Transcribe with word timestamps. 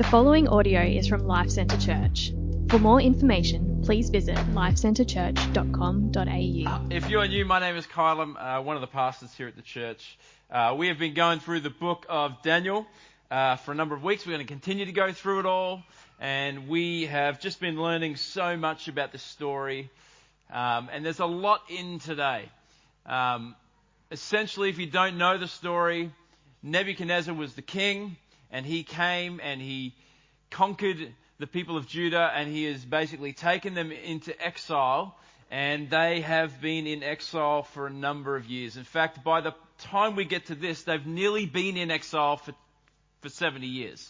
The 0.00 0.08
following 0.08 0.48
audio 0.48 0.80
is 0.80 1.06
from 1.06 1.26
Life 1.26 1.50
Centre 1.50 1.76
Church. 1.76 2.32
For 2.70 2.78
more 2.78 3.02
information, 3.02 3.82
please 3.84 4.08
visit 4.08 4.34
lifecentrechurch.com.au. 4.54 6.86
If 6.90 7.10
you 7.10 7.20
are 7.20 7.28
new, 7.28 7.44
my 7.44 7.60
name 7.60 7.76
is 7.76 7.86
Kyle. 7.86 8.22
I'm 8.22 8.34
uh, 8.34 8.62
one 8.62 8.76
of 8.76 8.80
the 8.80 8.86
pastors 8.86 9.34
here 9.34 9.46
at 9.46 9.56
the 9.56 9.62
church. 9.62 10.16
Uh, 10.50 10.74
we 10.78 10.88
have 10.88 10.98
been 10.98 11.12
going 11.12 11.40
through 11.40 11.60
the 11.60 11.68
book 11.68 12.06
of 12.08 12.40
Daniel 12.42 12.86
uh, 13.30 13.56
for 13.56 13.72
a 13.72 13.74
number 13.74 13.94
of 13.94 14.02
weeks. 14.02 14.24
We're 14.24 14.32
going 14.32 14.46
to 14.46 14.50
continue 14.50 14.86
to 14.86 14.92
go 14.92 15.12
through 15.12 15.40
it 15.40 15.46
all, 15.46 15.82
and 16.18 16.66
we 16.66 17.04
have 17.04 17.38
just 17.38 17.60
been 17.60 17.78
learning 17.78 18.16
so 18.16 18.56
much 18.56 18.88
about 18.88 19.12
this 19.12 19.22
story. 19.22 19.90
Um, 20.50 20.88
and 20.90 21.04
there's 21.04 21.20
a 21.20 21.26
lot 21.26 21.60
in 21.68 21.98
today. 21.98 22.48
Um, 23.04 23.54
essentially, 24.10 24.70
if 24.70 24.78
you 24.78 24.86
don't 24.86 25.18
know 25.18 25.36
the 25.36 25.46
story, 25.46 26.10
Nebuchadnezzar 26.62 27.34
was 27.34 27.52
the 27.52 27.60
king, 27.60 28.16
and 28.50 28.66
he 28.66 28.82
came 28.82 29.40
and 29.42 29.60
he 29.60 29.94
conquered 30.50 31.14
the 31.38 31.46
people 31.46 31.76
of 31.76 31.86
Judah, 31.86 32.30
and 32.34 32.52
he 32.52 32.64
has 32.64 32.84
basically 32.84 33.32
taken 33.32 33.74
them 33.74 33.92
into 33.92 34.38
exile, 34.44 35.16
and 35.50 35.88
they 35.88 36.20
have 36.20 36.60
been 36.60 36.86
in 36.86 37.02
exile 37.02 37.62
for 37.62 37.86
a 37.86 37.90
number 37.90 38.36
of 38.36 38.46
years. 38.46 38.76
In 38.76 38.84
fact, 38.84 39.24
by 39.24 39.40
the 39.40 39.54
time 39.78 40.16
we 40.16 40.24
get 40.24 40.46
to 40.46 40.54
this, 40.54 40.82
they've 40.82 41.06
nearly 41.06 41.46
been 41.46 41.76
in 41.76 41.90
exile 41.90 42.36
for, 42.36 42.52
for 43.22 43.30
70 43.30 43.66
years. 43.66 44.08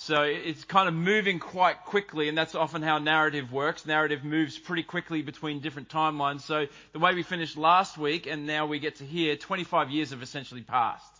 So 0.00 0.22
it's 0.22 0.62
kind 0.64 0.88
of 0.88 0.94
moving 0.94 1.40
quite 1.40 1.84
quickly, 1.84 2.28
and 2.28 2.38
that's 2.38 2.54
often 2.54 2.82
how 2.82 2.98
narrative 2.98 3.52
works. 3.52 3.84
Narrative 3.84 4.22
moves 4.22 4.56
pretty 4.56 4.84
quickly 4.84 5.22
between 5.22 5.58
different 5.58 5.88
timelines. 5.88 6.42
So 6.42 6.66
the 6.92 6.98
way 7.00 7.14
we 7.14 7.24
finished 7.24 7.56
last 7.56 7.98
week, 7.98 8.26
and 8.26 8.46
now 8.46 8.66
we 8.66 8.78
get 8.78 8.96
to 8.96 9.04
here, 9.04 9.34
25 9.36 9.90
years 9.90 10.10
have 10.10 10.22
essentially 10.22 10.62
passed. 10.62 11.17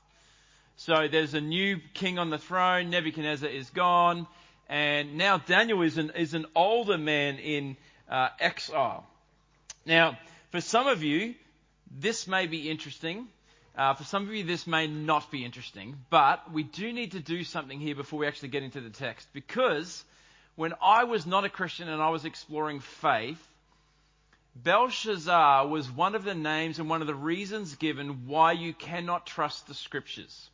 So 0.80 1.08
there's 1.08 1.34
a 1.34 1.40
new 1.40 1.80
king 1.92 2.20
on 2.20 2.30
the 2.30 2.38
throne, 2.38 2.90
Nebuchadnezzar 2.90 3.48
is 3.48 3.68
gone, 3.70 4.28
and 4.68 5.18
now 5.18 5.38
Daniel 5.38 5.82
is 5.82 5.98
an, 5.98 6.12
is 6.16 6.34
an 6.34 6.46
older 6.54 6.96
man 6.96 7.38
in 7.38 7.76
uh, 8.08 8.28
exile. 8.38 9.04
Now, 9.84 10.16
for 10.52 10.60
some 10.60 10.86
of 10.86 11.02
you, 11.02 11.34
this 11.90 12.28
may 12.28 12.46
be 12.46 12.70
interesting. 12.70 13.26
Uh, 13.76 13.94
for 13.94 14.04
some 14.04 14.28
of 14.28 14.32
you, 14.32 14.44
this 14.44 14.68
may 14.68 14.86
not 14.86 15.32
be 15.32 15.44
interesting, 15.44 15.96
but 16.10 16.52
we 16.52 16.62
do 16.62 16.92
need 16.92 17.10
to 17.12 17.20
do 17.20 17.42
something 17.42 17.80
here 17.80 17.96
before 17.96 18.20
we 18.20 18.28
actually 18.28 18.50
get 18.50 18.62
into 18.62 18.80
the 18.80 18.90
text. 18.90 19.26
Because 19.32 20.04
when 20.54 20.74
I 20.80 21.04
was 21.04 21.26
not 21.26 21.44
a 21.44 21.48
Christian 21.48 21.88
and 21.88 22.00
I 22.00 22.10
was 22.10 22.24
exploring 22.24 22.78
faith, 22.78 23.44
Belshazzar 24.54 25.66
was 25.66 25.90
one 25.90 26.14
of 26.14 26.22
the 26.22 26.36
names 26.36 26.78
and 26.78 26.88
one 26.88 27.00
of 27.00 27.08
the 27.08 27.16
reasons 27.16 27.74
given 27.74 28.28
why 28.28 28.52
you 28.52 28.72
cannot 28.72 29.26
trust 29.26 29.66
the 29.66 29.74
scriptures. 29.74 30.50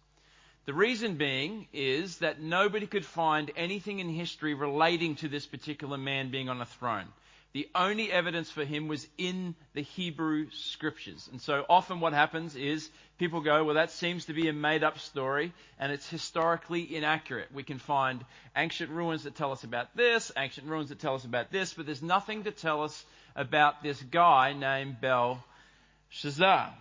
The 0.67 0.75
reason 0.75 1.17
being 1.17 1.67
is 1.75 2.19
that 2.19 2.41
nobody 2.41 2.87
could 2.87 3.05
find 3.05 3.51
anything 3.55 3.99
in 3.99 4.09
history 4.09 4.55
relating 4.55 5.17
to 5.17 5.29
this 5.29 5.47
particular 5.47 5.99
man 5.99 6.31
being 6.31 6.49
on 6.49 6.61
a 6.63 6.67
throne. 6.67 7.09
The 7.53 7.69
only 7.75 8.11
evidence 8.11 8.51
for 8.51 8.65
him 8.65 8.89
was 8.89 9.07
in 9.17 9.55
the 9.75 9.83
Hebrew 9.83 10.51
scriptures. 10.51 11.29
And 11.31 11.41
so 11.41 11.65
often 11.69 12.01
what 12.01 12.13
happens 12.15 12.57
is 12.57 12.91
people 13.19 13.43
go, 13.43 13.63
well, 13.63 13.77
that 13.77 13.93
seems 13.93 14.25
to 14.25 14.33
be 14.33 14.49
a 14.49 14.53
made 14.53 14.83
up 14.83 14.99
story 14.99 15.53
and 15.79 15.93
it's 15.93 16.09
historically 16.09 16.97
inaccurate. 16.97 17.53
We 17.53 17.63
can 17.63 17.79
find 17.79 18.25
ancient 18.57 18.91
ruins 18.91 19.23
that 19.23 19.37
tell 19.37 19.53
us 19.53 19.63
about 19.63 19.95
this, 19.95 20.33
ancient 20.37 20.67
ruins 20.67 20.89
that 20.89 20.99
tell 20.99 21.15
us 21.15 21.25
about 21.25 21.53
this, 21.53 21.75
but 21.75 21.87
there's 21.87 22.03
nothing 22.03 22.45
to 22.45 22.51
tell 22.51 22.83
us 22.83 23.05
about 23.37 23.83
this 23.83 24.03
guy 24.03 24.55
named 24.55 25.01
Belshazzar. 25.01 26.75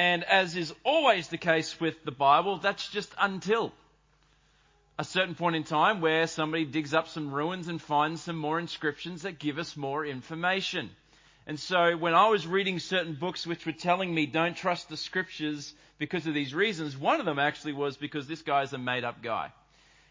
And 0.00 0.24
as 0.24 0.56
is 0.56 0.72
always 0.82 1.28
the 1.28 1.36
case 1.36 1.78
with 1.78 2.06
the 2.06 2.10
Bible, 2.10 2.56
that's 2.56 2.88
just 2.88 3.14
until 3.20 3.70
a 4.98 5.04
certain 5.04 5.34
point 5.34 5.56
in 5.56 5.62
time 5.62 6.00
where 6.00 6.26
somebody 6.26 6.64
digs 6.64 6.94
up 6.94 7.08
some 7.08 7.30
ruins 7.30 7.68
and 7.68 7.82
finds 7.82 8.22
some 8.22 8.36
more 8.36 8.58
inscriptions 8.58 9.22
that 9.22 9.38
give 9.38 9.58
us 9.58 9.76
more 9.76 10.06
information. 10.06 10.88
And 11.46 11.60
so 11.60 11.98
when 11.98 12.14
I 12.14 12.28
was 12.28 12.46
reading 12.46 12.78
certain 12.78 13.12
books 13.12 13.46
which 13.46 13.66
were 13.66 13.72
telling 13.72 14.14
me 14.14 14.24
don't 14.24 14.56
trust 14.56 14.88
the 14.88 14.96
scriptures 14.96 15.74
because 15.98 16.26
of 16.26 16.32
these 16.32 16.54
reasons, 16.54 16.96
one 16.96 17.20
of 17.20 17.26
them 17.26 17.38
actually 17.38 17.74
was 17.74 17.98
because 17.98 18.26
this 18.26 18.40
guy 18.40 18.62
is 18.62 18.72
a 18.72 18.78
made 18.78 19.04
up 19.04 19.22
guy. 19.22 19.52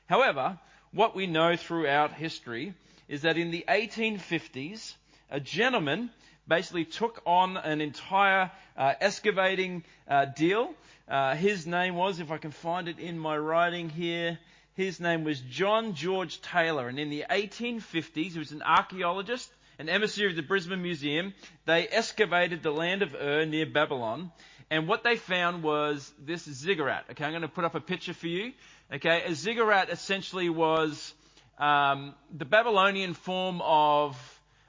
However, 0.05 0.59
what 0.91 1.15
we 1.15 1.25
know 1.25 1.55
throughout 1.55 2.13
history 2.13 2.75
is 3.07 3.23
that 3.23 3.39
in 3.39 3.49
the 3.49 3.65
1850s, 3.67 4.93
a 5.31 5.39
gentleman 5.39 6.11
basically 6.49 6.83
took 6.83 7.21
on 7.25 7.55
an 7.55 7.79
entire 7.79 8.51
uh, 8.75 8.93
excavating 8.99 9.83
uh, 10.07 10.25
deal. 10.25 10.73
Uh, 11.07 11.35
his 11.35 11.65
name 11.65 11.95
was, 11.95 12.19
if 12.19 12.31
I 12.31 12.37
can 12.37 12.51
find 12.51 12.87
it 12.87 12.99
in 12.99 13.17
my 13.17 13.37
writing 13.37 13.89
here, 13.89 14.37
his 14.75 14.99
name 14.99 15.23
was 15.23 15.39
John 15.39 15.93
George 15.93 16.41
Taylor. 16.41 16.87
And 16.87 16.99
in 16.99 17.09
the 17.09 17.25
1850s, 17.29 18.31
he 18.31 18.39
was 18.39 18.51
an 18.51 18.61
archaeologist, 18.61 19.49
an 19.77 19.89
emissary 19.89 20.29
of 20.29 20.35
the 20.35 20.41
Brisbane 20.41 20.81
Museum. 20.81 21.33
They 21.65 21.87
excavated 21.87 22.63
the 22.63 22.71
land 22.71 23.01
of 23.01 23.15
Ur 23.15 23.45
near 23.45 23.65
Babylon. 23.65 24.31
And 24.71 24.87
what 24.87 25.03
they 25.03 25.15
found 25.15 25.63
was 25.63 26.11
this 26.19 26.43
ziggurat. 26.43 27.05
Okay, 27.11 27.25
I'm 27.25 27.31
going 27.31 27.41
to 27.41 27.47
put 27.47 27.65
up 27.65 27.75
a 27.75 27.79
picture 27.79 28.13
for 28.13 28.27
you. 28.27 28.53
Okay, 28.93 29.23
a 29.25 29.33
ziggurat 29.33 29.89
essentially 29.89 30.49
was 30.49 31.13
um, 31.57 32.13
the 32.35 32.45
Babylonian 32.45 33.13
form 33.13 33.61
of, 33.61 34.15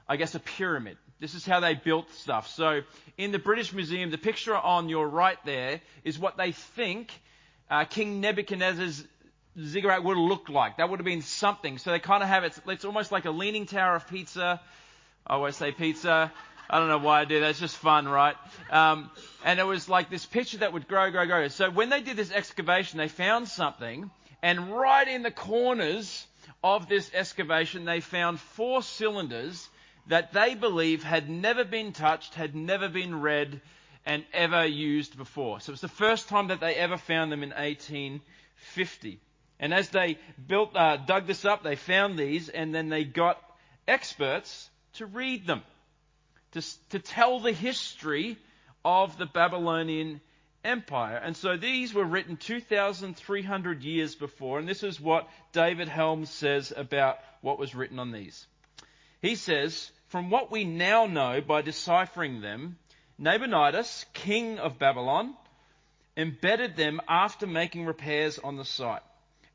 I 0.07 0.17
guess, 0.17 0.35
a 0.35 0.39
pyramid. 0.39 0.97
This 1.21 1.35
is 1.35 1.45
how 1.45 1.59
they 1.59 1.75
built 1.75 2.09
stuff. 2.15 2.49
So 2.49 2.81
in 3.15 3.31
the 3.31 3.37
British 3.37 3.73
Museum, 3.73 4.09
the 4.09 4.17
picture 4.17 4.55
on 4.55 4.89
your 4.89 5.07
right 5.07 5.37
there 5.45 5.79
is 6.03 6.17
what 6.17 6.35
they 6.35 6.51
think 6.51 7.11
uh, 7.69 7.85
King 7.85 8.21
Nebuchadnezzar's 8.21 9.05
ziggurat 9.63 10.03
would 10.03 10.17
have 10.17 10.25
looked 10.25 10.49
like. 10.49 10.77
That 10.77 10.89
would 10.89 10.99
have 10.99 11.05
been 11.05 11.21
something. 11.21 11.77
So 11.77 11.91
they 11.91 11.99
kind 11.99 12.23
of 12.23 12.29
have 12.29 12.43
it, 12.43 12.59
it's 12.67 12.85
almost 12.85 13.11
like 13.11 13.25
a 13.25 13.31
leaning 13.31 13.67
tower 13.67 13.95
of 13.95 14.07
pizza. 14.07 14.59
I 15.27 15.35
always 15.35 15.55
say 15.55 15.71
pizza. 15.71 16.33
I 16.67 16.79
don't 16.79 16.87
know 16.87 16.97
why 16.97 17.21
I 17.21 17.25
do 17.25 17.39
that. 17.41 17.51
It's 17.51 17.59
just 17.59 17.77
fun, 17.77 18.07
right? 18.07 18.35
Um, 18.71 19.11
and 19.45 19.59
it 19.59 19.65
was 19.67 19.87
like 19.87 20.09
this 20.09 20.25
picture 20.25 20.57
that 20.57 20.73
would 20.73 20.87
grow, 20.87 21.11
grow, 21.11 21.27
grow. 21.27 21.47
So 21.49 21.69
when 21.69 21.89
they 21.89 22.01
did 22.01 22.17
this 22.17 22.31
excavation, 22.31 22.97
they 22.97 23.09
found 23.09 23.47
something, 23.47 24.09
and 24.41 24.71
right 24.71 25.07
in 25.07 25.21
the 25.21 25.29
corners 25.29 26.25
of 26.63 26.89
this 26.89 27.11
excavation, 27.13 27.85
they 27.85 27.99
found 27.99 28.39
four 28.39 28.81
cylinders 28.81 29.69
that 30.07 30.33
they 30.33 30.55
believe 30.55 31.03
had 31.03 31.29
never 31.29 31.63
been 31.63 31.93
touched, 31.93 32.35
had 32.35 32.55
never 32.55 32.89
been 32.89 33.21
read, 33.21 33.61
and 34.05 34.25
ever 34.33 34.65
used 34.65 35.17
before. 35.17 35.59
So 35.59 35.73
it's 35.73 35.81
the 35.81 35.87
first 35.87 36.27
time 36.27 36.47
that 36.47 36.59
they 36.59 36.75
ever 36.75 36.97
found 36.97 37.31
them 37.31 37.43
in 37.43 37.49
1850. 37.49 39.19
And 39.59 39.73
as 39.73 39.89
they 39.89 40.17
built, 40.47 40.75
uh, 40.75 40.97
dug 40.97 41.27
this 41.27 41.45
up, 41.45 41.63
they 41.63 41.75
found 41.75 42.17
these, 42.17 42.49
and 42.49 42.73
then 42.73 42.89
they 42.89 43.03
got 43.03 43.39
experts 43.87 44.69
to 44.93 45.05
read 45.05 45.45
them, 45.45 45.61
to, 46.53 46.61
to 46.89 46.99
tell 46.99 47.39
the 47.39 47.51
history 47.51 48.37
of 48.83 49.17
the 49.17 49.27
Babylonian 49.27 50.19
Empire. 50.63 51.17
And 51.17 51.37
so 51.37 51.57
these 51.57 51.93
were 51.93 52.03
written 52.03 52.37
2,300 52.37 53.83
years 53.83 54.15
before, 54.15 54.57
and 54.57 54.67
this 54.67 54.83
is 54.83 54.99
what 54.99 55.29
David 55.51 55.87
Helms 55.87 56.29
says 56.29 56.73
about 56.75 57.19
what 57.41 57.59
was 57.59 57.75
written 57.75 57.99
on 57.99 58.11
these. 58.11 58.47
He 59.21 59.35
says, 59.35 59.91
From 60.07 60.29
what 60.29 60.51
we 60.51 60.63
now 60.63 61.05
know 61.05 61.41
by 61.41 61.61
deciphering 61.61 62.41
them, 62.41 62.77
Nabonidus, 63.17 64.05
king 64.13 64.57
of 64.57 64.79
Babylon, 64.79 65.35
embedded 66.17 66.75
them 66.75 66.99
after 67.07 67.45
making 67.45 67.85
repairs 67.85 68.39
on 68.39 68.57
the 68.57 68.65
site. 68.65 69.03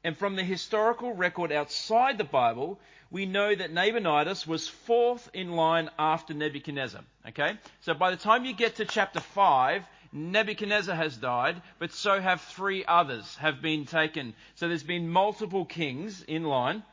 And 0.05 0.17
from 0.17 0.37
the 0.37 0.45
historical 0.45 1.15
record 1.15 1.51
outside 1.51 2.17
the 2.17 2.25
Bible, 2.25 2.79
we 3.11 3.27
know 3.27 3.55
that 3.55 3.73
Nabonidus 3.73 4.47
was 4.47 4.69
fourth 4.69 5.29
in 5.35 5.53
line 5.53 5.91
after 5.99 6.33
Nebuchadnezzar. 6.33 7.03
Okay? 7.29 7.59
So 7.81 7.93
by 7.95 8.13
the 8.13 8.17
time 8.17 8.45
you 8.45 8.53
get 8.53 8.77
to 8.77 8.85
chapter 8.85 9.21
5, 9.21 9.85
Nebuchadnezzar 10.13 10.95
has 10.95 11.17
died, 11.17 11.61
but 11.81 11.93
so 11.93 12.21
have 12.21 12.41
three 12.41 12.85
others 12.85 13.37
have 13.37 13.61
been 13.61 13.85
taken. 13.85 14.35
So 14.55 14.69
there's 14.69 14.85
been 14.85 15.09
multiple 15.09 15.65
kings 15.65 16.23
in 16.23 16.45
line. 16.45 16.85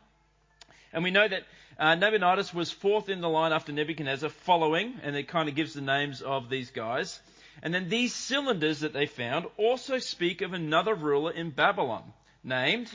And 0.91 1.03
we 1.03 1.11
know 1.11 1.27
that 1.27 1.43
uh, 1.79 1.95
Nabonidus 1.95 2.53
was 2.53 2.71
fourth 2.71 3.09
in 3.09 3.21
the 3.21 3.29
line 3.29 3.51
after 3.51 3.71
Nebuchadnezzar, 3.71 4.29
following, 4.29 4.99
and 5.03 5.15
it 5.15 5.27
kind 5.27 5.49
of 5.49 5.55
gives 5.55 5.73
the 5.73 5.81
names 5.81 6.21
of 6.21 6.49
these 6.49 6.71
guys. 6.71 7.19
And 7.61 7.73
then 7.73 7.89
these 7.89 8.13
cylinders 8.13 8.81
that 8.81 8.93
they 8.93 9.05
found 9.05 9.45
also 9.57 9.99
speak 9.99 10.41
of 10.41 10.53
another 10.53 10.95
ruler 10.95 11.31
in 11.31 11.51
Babylon 11.51 12.03
named 12.43 12.91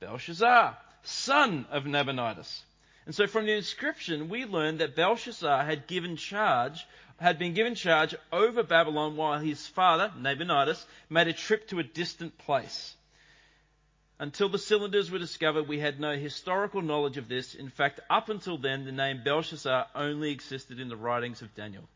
Belshazzar, 0.00 0.76
son 1.02 1.66
of 1.70 1.84
Nabonidus. 1.84 2.62
And 3.06 3.14
so 3.14 3.26
from 3.26 3.46
the 3.46 3.56
inscription, 3.56 4.28
we 4.28 4.44
learn 4.44 4.78
that 4.78 4.96
Belshazzar 4.96 5.64
had 5.64 5.86
given 5.86 6.16
charge, 6.16 6.86
had 7.18 7.38
been 7.38 7.54
given 7.54 7.74
charge 7.74 8.14
over 8.32 8.62
Babylon 8.62 9.16
while 9.16 9.38
his 9.38 9.66
father, 9.66 10.12
Nabonidus, 10.18 10.84
made 11.10 11.28
a 11.28 11.32
trip 11.32 11.68
to 11.68 11.78
a 11.78 11.84
distant 11.84 12.38
place. 12.38 12.94
Until 14.22 14.48
the 14.48 14.56
cylinders 14.56 15.10
were 15.10 15.18
discovered, 15.18 15.66
we 15.66 15.80
had 15.80 15.98
no 15.98 16.16
historical 16.16 16.80
knowledge 16.80 17.16
of 17.16 17.26
this. 17.26 17.56
In 17.56 17.68
fact, 17.68 17.98
up 18.08 18.28
until 18.28 18.56
then, 18.56 18.84
the 18.84 18.92
name 18.92 19.24
Belshazzar 19.24 19.88
only 19.96 20.30
existed 20.30 20.78
in 20.78 20.88
the 20.88 20.96
writings 20.96 21.42
of 21.42 21.52
Daniel. 21.56 21.88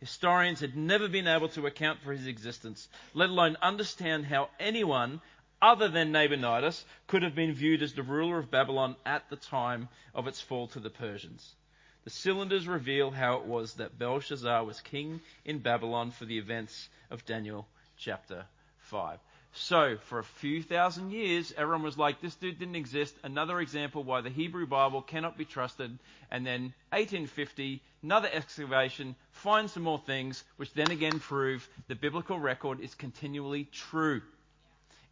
Historians 0.00 0.60
had 0.60 0.74
never 0.74 1.06
been 1.06 1.26
able 1.26 1.50
to 1.50 1.66
account 1.66 2.00
for 2.00 2.14
his 2.14 2.26
existence, 2.26 2.88
let 3.12 3.28
alone 3.28 3.58
understand 3.60 4.24
how 4.24 4.48
anyone 4.58 5.20
other 5.60 5.86
than 5.88 6.12
Nabonidus 6.12 6.86
could 7.08 7.22
have 7.22 7.34
been 7.34 7.52
viewed 7.52 7.82
as 7.82 7.92
the 7.92 8.02
ruler 8.02 8.38
of 8.38 8.50
Babylon 8.50 8.96
at 9.04 9.28
the 9.28 9.36
time 9.36 9.90
of 10.14 10.26
its 10.26 10.40
fall 10.40 10.68
to 10.68 10.80
the 10.80 10.88
Persians. 10.88 11.56
The 12.04 12.10
cylinders 12.10 12.66
reveal 12.66 13.10
how 13.10 13.36
it 13.36 13.44
was 13.44 13.74
that 13.74 13.98
Belshazzar 13.98 14.64
was 14.64 14.80
king 14.80 15.20
in 15.44 15.58
Babylon 15.58 16.10
for 16.10 16.24
the 16.24 16.38
events 16.38 16.88
of 17.10 17.26
Daniel 17.26 17.68
chapter 17.98 18.46
5. 18.78 19.18
So, 19.58 19.96
for 19.96 20.18
a 20.18 20.24
few 20.24 20.62
thousand 20.62 21.12
years, 21.12 21.54
everyone 21.56 21.82
was 21.82 21.96
like, 21.96 22.20
this 22.20 22.34
dude 22.34 22.58
didn't 22.58 22.76
exist. 22.76 23.14
Another 23.24 23.58
example 23.58 24.04
why 24.04 24.20
the 24.20 24.28
Hebrew 24.28 24.66
Bible 24.66 25.00
cannot 25.00 25.38
be 25.38 25.46
trusted. 25.46 25.98
And 26.30 26.46
then 26.46 26.74
1850, 26.90 27.80
another 28.02 28.28
excavation, 28.30 29.16
find 29.32 29.70
some 29.70 29.82
more 29.82 29.98
things, 29.98 30.44
which 30.56 30.74
then 30.74 30.90
again 30.90 31.20
prove 31.20 31.66
the 31.88 31.94
biblical 31.94 32.38
record 32.38 32.80
is 32.80 32.94
continually 32.94 33.64
true. 33.72 34.20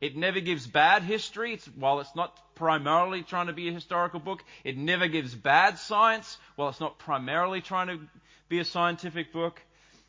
It 0.02 0.14
never 0.14 0.40
gives 0.40 0.66
bad 0.66 1.02
history. 1.02 1.54
It's, 1.54 1.64
while 1.66 2.00
it's 2.00 2.14
not 2.14 2.38
primarily 2.54 3.22
trying 3.22 3.46
to 3.46 3.54
be 3.54 3.68
a 3.68 3.72
historical 3.72 4.20
book, 4.20 4.44
it 4.62 4.76
never 4.76 5.08
gives 5.08 5.34
bad 5.34 5.78
science 5.78 6.36
while 6.56 6.68
it's 6.68 6.80
not 6.80 6.98
primarily 6.98 7.62
trying 7.62 7.86
to 7.86 7.98
be 8.50 8.58
a 8.58 8.64
scientific 8.66 9.32
book. 9.32 9.62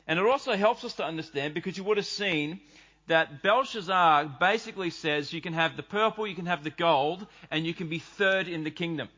And 0.07 0.19
it 0.19 0.25
also 0.25 0.57
helps 0.57 0.83
us 0.83 0.95
to 0.95 1.05
understand 1.05 1.53
because 1.53 1.77
you 1.77 1.85
would 1.85 1.97
have 1.97 2.05
seen 2.05 2.59
that 3.07 3.43
Belshazzar 3.43 4.37
basically 4.39 4.89
says 4.89 5.31
you 5.31 5.41
can 5.41 5.53
have 5.53 5.77
the 5.77 5.83
purple, 5.83 6.25
you 6.25 6.35
can 6.35 6.47
have 6.47 6.63
the 6.63 6.71
gold, 6.71 7.25
and 7.51 7.65
you 7.65 7.73
can 7.73 7.87
be 7.87 7.99
third 7.99 8.47
in 8.47 8.63
the 8.63 8.71
kingdom. 8.71 9.09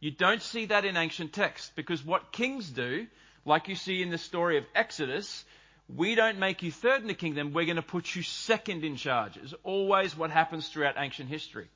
You 0.00 0.12
don't 0.12 0.42
see 0.42 0.66
that 0.66 0.84
in 0.84 0.96
ancient 0.96 1.32
texts 1.32 1.72
because 1.74 2.04
what 2.04 2.30
kings 2.30 2.70
do, 2.70 3.06
like 3.44 3.68
you 3.68 3.74
see 3.74 4.00
in 4.00 4.10
the 4.10 4.18
story 4.18 4.56
of 4.58 4.64
Exodus, 4.74 5.44
we 5.94 6.14
don't 6.14 6.38
make 6.38 6.62
you 6.62 6.70
third 6.70 7.00
in 7.00 7.08
the 7.08 7.14
kingdom, 7.14 7.52
we're 7.52 7.64
going 7.64 7.76
to 7.76 7.82
put 7.82 8.14
you 8.14 8.22
second 8.22 8.84
in 8.84 8.96
charge. 8.96 9.36
It's 9.36 9.54
always 9.64 10.16
what 10.16 10.30
happens 10.30 10.68
throughout 10.68 10.94
ancient 10.98 11.28
history. 11.28 11.66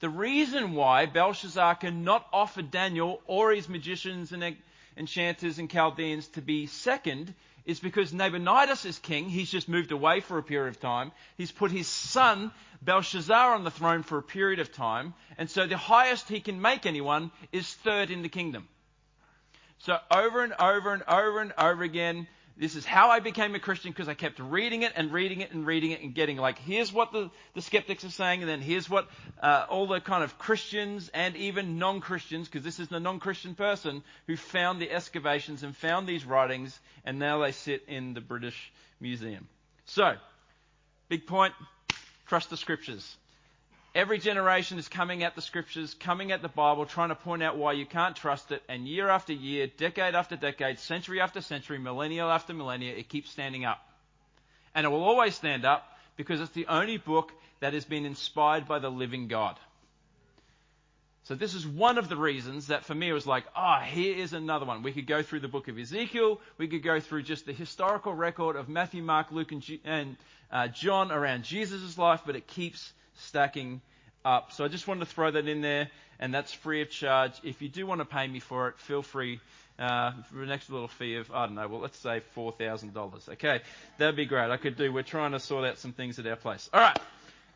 The 0.00 0.10
reason 0.10 0.74
why 0.74 1.06
Belshazzar 1.06 1.76
cannot 1.76 2.26
offer 2.32 2.62
Daniel 2.62 3.20
or 3.26 3.52
his 3.52 3.68
magicians 3.68 4.32
and 4.32 4.56
enchanters 4.96 5.58
and 5.58 5.70
Chaldeans 5.70 6.28
to 6.28 6.42
be 6.42 6.66
second 6.66 7.34
is 7.64 7.80
because 7.80 8.12
Nabonidus 8.12 8.84
is 8.84 8.98
king. 8.98 9.28
He's 9.28 9.50
just 9.50 9.68
moved 9.68 9.92
away 9.92 10.20
for 10.20 10.38
a 10.38 10.42
period 10.42 10.70
of 10.70 10.80
time. 10.80 11.12
He's 11.36 11.52
put 11.52 11.70
his 11.70 11.86
son 11.86 12.50
Belshazzar 12.82 13.54
on 13.54 13.64
the 13.64 13.70
throne 13.70 14.02
for 14.02 14.18
a 14.18 14.22
period 14.22 14.58
of 14.58 14.72
time. 14.72 15.14
And 15.38 15.48
so 15.48 15.66
the 15.66 15.76
highest 15.76 16.28
he 16.28 16.40
can 16.40 16.60
make 16.60 16.86
anyone 16.86 17.30
is 17.52 17.72
third 17.72 18.10
in 18.10 18.22
the 18.22 18.28
kingdom. 18.28 18.68
So 19.78 19.98
over 20.10 20.42
and 20.42 20.52
over 20.54 20.92
and 20.92 21.02
over 21.08 21.40
and 21.40 21.52
over 21.58 21.82
again, 21.82 22.26
this 22.56 22.76
is 22.76 22.84
how 22.84 23.10
I 23.10 23.20
became 23.20 23.54
a 23.54 23.58
Christian 23.58 23.90
because 23.90 24.08
I 24.08 24.14
kept 24.14 24.38
reading 24.38 24.82
it 24.82 24.92
and 24.94 25.12
reading 25.12 25.40
it 25.40 25.52
and 25.52 25.66
reading 25.66 25.90
it 25.92 26.02
and 26.02 26.14
getting 26.14 26.36
like, 26.36 26.58
here's 26.58 26.92
what 26.92 27.12
the, 27.12 27.30
the 27.54 27.62
skeptics 27.62 28.04
are 28.04 28.10
saying, 28.10 28.40
and 28.40 28.48
then 28.48 28.60
here's 28.60 28.88
what 28.88 29.08
uh, 29.42 29.66
all 29.68 29.86
the 29.86 30.00
kind 30.00 30.22
of 30.22 30.38
Christians 30.38 31.10
and 31.14 31.34
even 31.36 31.78
non 31.78 32.00
Christians, 32.00 32.48
because 32.48 32.64
this 32.64 32.78
is 32.78 32.88
the 32.88 33.00
non 33.00 33.20
Christian 33.20 33.54
person 33.54 34.02
who 34.26 34.36
found 34.36 34.80
the 34.80 34.90
excavations 34.90 35.62
and 35.62 35.76
found 35.76 36.06
these 36.06 36.24
writings, 36.24 36.78
and 37.04 37.18
now 37.18 37.38
they 37.40 37.52
sit 37.52 37.84
in 37.88 38.14
the 38.14 38.20
British 38.20 38.72
Museum. 39.00 39.48
So, 39.86 40.14
big 41.08 41.26
point 41.26 41.54
trust 42.26 42.50
the 42.50 42.56
scriptures. 42.56 43.16
Every 43.94 44.18
generation 44.18 44.78
is 44.78 44.88
coming 44.88 45.22
at 45.22 45.34
the 45.34 45.42
scriptures, 45.42 45.92
coming 45.92 46.32
at 46.32 46.40
the 46.40 46.48
Bible, 46.48 46.86
trying 46.86 47.10
to 47.10 47.14
point 47.14 47.42
out 47.42 47.58
why 47.58 47.72
you 47.72 47.84
can't 47.84 48.16
trust 48.16 48.50
it. 48.50 48.62
And 48.66 48.88
year 48.88 49.10
after 49.10 49.34
year, 49.34 49.66
decade 49.66 50.14
after 50.14 50.34
decade, 50.34 50.78
century 50.78 51.20
after 51.20 51.42
century, 51.42 51.78
millennial 51.78 52.30
after 52.30 52.54
millennia, 52.54 52.94
it 52.94 53.10
keeps 53.10 53.30
standing 53.30 53.66
up. 53.66 53.86
And 54.74 54.86
it 54.86 54.88
will 54.88 55.04
always 55.04 55.34
stand 55.34 55.66
up 55.66 55.86
because 56.16 56.40
it's 56.40 56.52
the 56.52 56.68
only 56.68 56.96
book 56.96 57.32
that 57.60 57.74
has 57.74 57.84
been 57.84 58.06
inspired 58.06 58.66
by 58.66 58.78
the 58.78 58.90
living 58.90 59.28
God. 59.28 59.58
So 61.24 61.34
this 61.34 61.54
is 61.54 61.66
one 61.66 61.98
of 61.98 62.08
the 62.08 62.16
reasons 62.16 62.68
that 62.68 62.84
for 62.84 62.94
me 62.94 63.10
it 63.10 63.12
was 63.12 63.26
like, 63.26 63.44
ah, 63.54 63.80
oh, 63.80 63.84
here 63.84 64.16
is 64.16 64.32
another 64.32 64.64
one. 64.64 64.82
We 64.82 64.92
could 64.92 65.06
go 65.06 65.22
through 65.22 65.40
the 65.40 65.48
book 65.48 65.68
of 65.68 65.78
Ezekiel. 65.78 66.40
We 66.56 66.66
could 66.66 66.82
go 66.82 66.98
through 66.98 67.24
just 67.24 67.44
the 67.46 67.52
historical 67.52 68.14
record 68.14 68.56
of 68.56 68.68
Matthew, 68.70 69.02
Mark, 69.02 69.30
Luke, 69.30 69.52
and 69.84 70.16
uh, 70.50 70.68
John 70.68 71.12
around 71.12 71.44
Jesus' 71.44 71.96
life, 71.96 72.22
but 72.26 72.36
it 72.36 72.46
keeps 72.46 72.92
stacking 73.22 73.80
up. 74.24 74.52
So 74.52 74.64
I 74.64 74.68
just 74.68 74.86
wanted 74.86 75.00
to 75.00 75.06
throw 75.06 75.30
that 75.30 75.48
in 75.48 75.60
there, 75.60 75.88
and 76.18 76.32
that's 76.32 76.52
free 76.52 76.82
of 76.82 76.90
charge. 76.90 77.32
If 77.42 77.62
you 77.62 77.68
do 77.68 77.86
want 77.86 78.00
to 78.00 78.04
pay 78.04 78.26
me 78.26 78.40
for 78.40 78.68
it, 78.68 78.78
feel 78.78 79.02
free. 79.02 79.40
Uh, 79.78 80.12
for 80.30 80.42
an 80.42 80.50
extra 80.50 80.74
little 80.74 80.88
fee 80.88 81.16
of, 81.16 81.30
I 81.32 81.46
don't 81.46 81.54
know, 81.54 81.66
well, 81.66 81.80
let's 81.80 81.98
say 81.98 82.22
$4,000. 82.36 83.28
Okay, 83.30 83.60
that'd 83.98 84.14
be 84.14 84.26
great. 84.26 84.50
I 84.50 84.58
could 84.58 84.76
do, 84.76 84.92
we're 84.92 85.02
trying 85.02 85.32
to 85.32 85.40
sort 85.40 85.64
out 85.64 85.78
some 85.78 85.92
things 85.92 86.18
at 86.18 86.26
our 86.26 86.36
place. 86.36 86.68
All 86.72 86.80
right. 86.80 86.98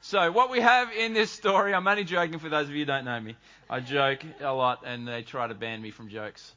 So 0.01 0.33
what 0.33 0.51
we 0.51 0.61
have 0.61 0.91
in 0.93 1.13
this 1.15 1.31
story, 1.31 1.75
I'm 1.75 1.87
only 1.87 2.05
joking 2.05 2.39
for 2.39 2.49
those 2.49 2.69
of 2.69 2.75
you 2.75 2.81
who 2.81 2.85
don't 2.87 3.05
know 3.05 3.21
me. 3.21 3.37
I 3.69 3.81
joke 3.81 4.21
a 4.41 4.53
lot, 4.53 4.83
and 4.87 5.07
they 5.07 5.23
try 5.23 5.47
to 5.47 5.55
ban 5.55 5.83
me 5.83 5.91
from 5.91 6.09
jokes 6.09 6.53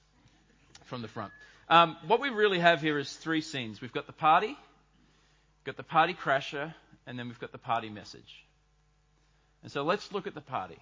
from 0.86 1.02
the 1.02 1.08
front. 1.08 1.32
Um, 1.70 1.98
what 2.08 2.20
we 2.20 2.30
really 2.30 2.60
have 2.60 2.82
here 2.82 2.98
is 2.98 3.12
three 3.12 3.42
scenes. 3.42 3.82
We've 3.82 3.94
got 3.94 4.08
the 4.08 4.14
party, 4.14 4.48
we've 4.48 5.66
got 5.66 5.78
the 5.78 5.84
party 5.84 6.14
crasher, 6.14 6.74
and 7.06 7.20
then 7.20 7.28
we've 7.28 7.40
got 7.40 7.52
the 7.52 7.60
party 7.60 7.90
message. 7.90 8.44
And 9.64 9.72
so 9.72 9.84
let's 9.84 10.12
look 10.12 10.28
at 10.28 10.34
the 10.34 10.42
party. 10.42 10.80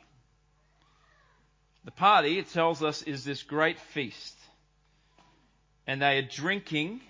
The 1.85 1.91
party, 1.91 2.38
it 2.38 2.50
tells 2.50 2.83
us, 2.83 3.01
is 3.01 3.24
this 3.24 3.44
great 3.44 3.79
feast. 3.79 4.35
And 5.88 6.01
they 6.01 6.18
are 6.18 6.21
drinking 6.24 7.01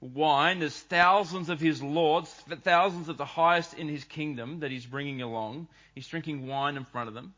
wine. 0.00 0.60
There's 0.60 0.78
thousands 0.78 1.48
of 1.48 1.60
his 1.60 1.82
lords, 1.82 2.30
thousands 2.62 3.08
of 3.08 3.16
the 3.16 3.24
highest 3.24 3.74
in 3.74 3.88
his 3.88 4.04
kingdom 4.04 4.60
that 4.60 4.70
he's 4.70 4.86
bringing 4.86 5.22
along. 5.22 5.68
He's 5.94 6.06
drinking 6.06 6.46
wine 6.46 6.76
in 6.76 6.84
front 6.84 7.08
of 7.08 7.14
them. 7.14 7.34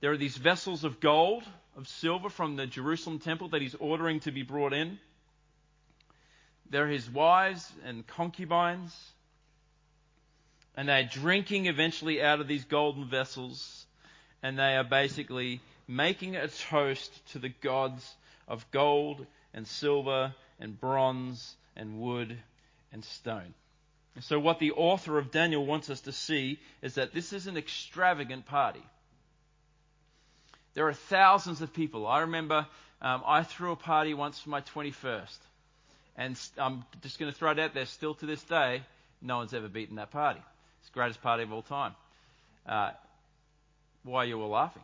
There 0.00 0.12
are 0.12 0.18
these 0.18 0.36
vessels 0.36 0.84
of 0.84 1.00
gold, 1.00 1.44
of 1.76 1.88
silver 1.88 2.28
from 2.28 2.56
the 2.56 2.66
Jerusalem 2.66 3.18
temple 3.18 3.48
that 3.48 3.62
he's 3.62 3.74
ordering 3.74 4.20
to 4.20 4.30
be 4.30 4.42
brought 4.42 4.74
in. 4.74 4.98
There 6.68 6.84
are 6.84 6.88
his 6.90 7.08
wives 7.08 7.72
and 7.84 8.06
concubines 8.06 8.94
and 10.76 10.88
they're 10.88 11.04
drinking 11.04 11.66
eventually 11.66 12.22
out 12.22 12.40
of 12.40 12.48
these 12.48 12.64
golden 12.64 13.06
vessels, 13.06 13.86
and 14.42 14.58
they 14.58 14.76
are 14.76 14.84
basically 14.84 15.60
making 15.88 16.36
a 16.36 16.48
toast 16.48 17.10
to 17.32 17.38
the 17.38 17.48
gods 17.48 18.14
of 18.46 18.70
gold 18.70 19.26
and 19.54 19.66
silver 19.66 20.34
and 20.60 20.78
bronze 20.78 21.56
and 21.76 22.00
wood 22.00 22.36
and 22.92 23.04
stone. 23.04 23.54
So, 24.20 24.38
what 24.38 24.58
the 24.58 24.72
author 24.72 25.18
of 25.18 25.30
Daniel 25.30 25.66
wants 25.66 25.90
us 25.90 26.00
to 26.02 26.12
see 26.12 26.58
is 26.80 26.94
that 26.94 27.12
this 27.12 27.34
is 27.34 27.46
an 27.46 27.58
extravagant 27.58 28.46
party. 28.46 28.82
There 30.72 30.88
are 30.88 30.94
thousands 30.94 31.60
of 31.60 31.72
people. 31.72 32.06
I 32.06 32.20
remember 32.20 32.66
um, 33.02 33.22
I 33.26 33.42
threw 33.42 33.72
a 33.72 33.76
party 33.76 34.14
once 34.14 34.38
for 34.38 34.50
my 34.50 34.62
21st. 34.62 35.38
And 36.16 36.38
I'm 36.56 36.84
just 37.02 37.18
going 37.18 37.30
to 37.30 37.38
throw 37.38 37.50
it 37.50 37.58
out 37.58 37.74
there, 37.74 37.84
still 37.84 38.14
to 38.14 38.26
this 38.26 38.42
day, 38.42 38.82
no 39.20 39.38
one's 39.38 39.52
ever 39.52 39.68
beaten 39.68 39.96
that 39.96 40.10
party. 40.10 40.40
It's 40.86 40.92
the 40.92 41.00
greatest 41.00 41.20
party 41.20 41.42
of 41.42 41.52
all 41.52 41.62
time. 41.62 41.96
Uh, 42.64 42.92
why 44.04 44.22
you 44.22 44.40
all 44.40 44.50
laughing? 44.50 44.82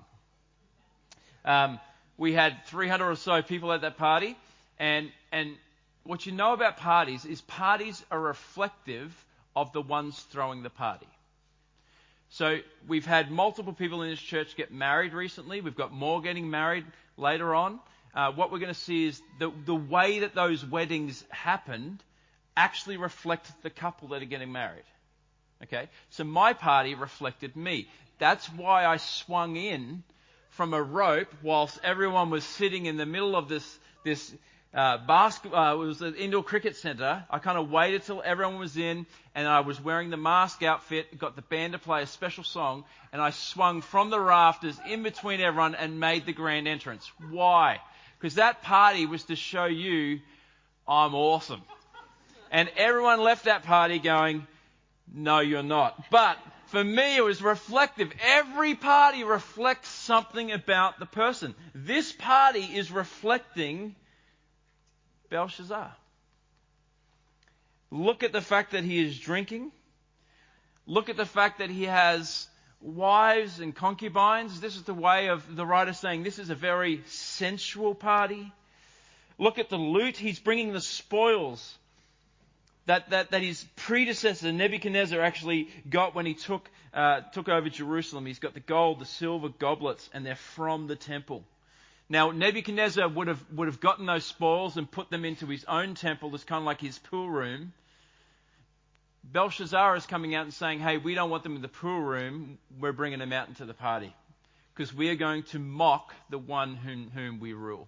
Um, 1.44 1.78
we 2.18 2.32
had 2.32 2.56
300 2.66 3.08
or 3.08 3.14
so 3.14 3.40
people 3.40 3.72
at 3.72 3.82
that 3.82 3.98
party, 3.98 4.36
and 4.80 5.12
and 5.30 5.54
what 6.02 6.26
you 6.26 6.32
know 6.32 6.54
about 6.54 6.78
parties 6.78 7.24
is 7.24 7.40
parties 7.42 8.04
are 8.10 8.20
reflective 8.20 9.14
of 9.54 9.72
the 9.72 9.80
ones 9.80 10.18
throwing 10.32 10.64
the 10.64 10.70
party. 10.70 11.06
So 12.30 12.58
we've 12.88 13.06
had 13.06 13.30
multiple 13.30 13.72
people 13.72 14.02
in 14.02 14.10
this 14.10 14.20
church 14.20 14.56
get 14.56 14.72
married 14.72 15.12
recently. 15.12 15.60
We've 15.60 15.76
got 15.76 15.92
more 15.92 16.20
getting 16.20 16.50
married 16.50 16.84
later 17.16 17.54
on. 17.54 17.78
Uh, 18.12 18.32
what 18.32 18.50
we're 18.50 18.58
going 18.58 18.74
to 18.74 18.80
see 18.80 19.06
is 19.06 19.22
the 19.38 19.52
the 19.66 19.76
way 19.76 20.18
that 20.18 20.34
those 20.34 20.66
weddings 20.66 21.22
happened 21.30 22.02
actually 22.56 22.96
reflect 22.96 23.52
the 23.62 23.70
couple 23.70 24.08
that 24.08 24.20
are 24.20 24.26
getting 24.26 24.50
married. 24.50 24.82
Okay? 25.64 25.88
So 26.10 26.24
my 26.24 26.52
party 26.52 26.94
reflected 26.94 27.56
me. 27.56 27.88
That's 28.18 28.46
why 28.46 28.86
I 28.86 28.98
swung 28.98 29.56
in 29.56 30.02
from 30.50 30.74
a 30.74 30.82
rope 30.82 31.32
whilst 31.42 31.78
everyone 31.82 32.30
was 32.30 32.44
sitting 32.44 32.86
in 32.86 32.96
the 32.96 33.06
middle 33.06 33.34
of 33.34 33.48
this, 33.48 33.78
this, 34.04 34.32
uh, 34.74 34.98
uh, 35.08 35.30
it 35.74 35.78
was 35.78 36.02
an 36.02 36.14
indoor 36.14 36.42
cricket 36.42 36.76
centre. 36.76 37.24
I 37.30 37.38
kind 37.38 37.58
of 37.58 37.70
waited 37.70 38.02
till 38.02 38.22
everyone 38.24 38.58
was 38.58 38.76
in 38.76 39.06
and 39.34 39.48
I 39.48 39.60
was 39.60 39.80
wearing 39.80 40.10
the 40.10 40.16
mask 40.16 40.62
outfit, 40.62 41.18
got 41.18 41.36
the 41.36 41.42
band 41.42 41.72
to 41.72 41.78
play 41.78 42.02
a 42.02 42.06
special 42.06 42.44
song 42.44 42.84
and 43.12 43.20
I 43.22 43.30
swung 43.30 43.80
from 43.80 44.10
the 44.10 44.20
rafters 44.20 44.78
in 44.88 45.02
between 45.02 45.40
everyone 45.40 45.74
and 45.74 45.98
made 45.98 46.26
the 46.26 46.32
grand 46.32 46.68
entrance. 46.68 47.10
Why? 47.30 47.80
Because 48.18 48.34
that 48.34 48.62
party 48.62 49.06
was 49.06 49.24
to 49.24 49.36
show 49.36 49.64
you 49.64 50.20
I'm 50.86 51.14
awesome. 51.14 51.62
And 52.50 52.68
everyone 52.76 53.20
left 53.20 53.44
that 53.44 53.62
party 53.62 53.98
going, 53.98 54.46
no, 55.10 55.40
you're 55.40 55.62
not. 55.62 56.10
But 56.10 56.38
for 56.66 56.82
me, 56.82 57.16
it 57.16 57.24
was 57.24 57.42
reflective. 57.42 58.12
Every 58.22 58.74
party 58.74 59.24
reflects 59.24 59.88
something 59.88 60.52
about 60.52 60.98
the 60.98 61.06
person. 61.06 61.54
This 61.74 62.12
party 62.12 62.64
is 62.64 62.90
reflecting 62.90 63.94
Belshazzar. 65.28 65.94
Look 67.90 68.22
at 68.22 68.32
the 68.32 68.40
fact 68.40 68.72
that 68.72 68.84
he 68.84 69.04
is 69.04 69.18
drinking. 69.18 69.70
Look 70.86 71.10
at 71.10 71.16
the 71.18 71.26
fact 71.26 71.58
that 71.58 71.68
he 71.68 71.84
has 71.84 72.48
wives 72.80 73.60
and 73.60 73.74
concubines. 73.74 74.60
This 74.60 74.76
is 74.76 74.82
the 74.84 74.94
way 74.94 75.28
of 75.28 75.54
the 75.54 75.66
writer 75.66 75.92
saying 75.92 76.22
this 76.22 76.38
is 76.38 76.48
a 76.48 76.54
very 76.54 77.02
sensual 77.06 77.94
party. 77.94 78.50
Look 79.38 79.58
at 79.58 79.68
the 79.68 79.76
loot. 79.76 80.16
He's 80.16 80.38
bringing 80.38 80.72
the 80.72 80.80
spoils 80.80 81.76
that, 82.86 83.10
that, 83.10 83.30
that 83.30 83.42
his 83.42 83.64
predecessor 83.76 84.52
Nebuchadnezzar 84.52 85.20
actually 85.20 85.68
got 85.88 86.14
when 86.14 86.26
he 86.26 86.34
took, 86.34 86.68
uh, 86.92 87.20
took 87.32 87.48
over 87.48 87.68
Jerusalem. 87.68 88.26
He's 88.26 88.40
got 88.40 88.54
the 88.54 88.60
gold, 88.60 89.00
the 89.00 89.06
silver 89.06 89.48
goblets, 89.48 90.08
and 90.12 90.26
they're 90.26 90.34
from 90.34 90.88
the 90.88 90.96
temple. 90.96 91.44
Now, 92.08 92.30
Nebuchadnezzar 92.30 93.08
would 93.08 93.28
have, 93.28 93.42
would 93.52 93.68
have 93.68 93.80
gotten 93.80 94.06
those 94.06 94.24
spoils 94.24 94.76
and 94.76 94.90
put 94.90 95.10
them 95.10 95.24
into 95.24 95.46
his 95.46 95.64
own 95.64 95.94
temple 95.94 96.34
as 96.34 96.44
kind 96.44 96.60
of 96.60 96.66
like 96.66 96.80
his 96.80 96.98
pool 96.98 97.30
room. 97.30 97.72
Belshazzar 99.24 99.96
is 99.96 100.04
coming 100.04 100.34
out 100.34 100.44
and 100.44 100.52
saying, 100.52 100.80
hey, 100.80 100.98
we 100.98 101.14
don't 101.14 101.30
want 101.30 101.44
them 101.44 101.54
in 101.56 101.62
the 101.62 101.68
pool 101.68 102.00
room, 102.00 102.58
we're 102.80 102.92
bringing 102.92 103.20
them 103.20 103.32
out 103.32 103.48
into 103.48 103.64
the 103.64 103.74
party. 103.74 104.12
Because 104.74 104.92
we 104.92 105.10
are 105.10 105.14
going 105.14 105.44
to 105.44 105.58
mock 105.58 106.12
the 106.28 106.38
one 106.38 106.74
whom, 106.74 107.10
whom 107.14 107.38
we 107.38 107.52
rule. 107.52 107.86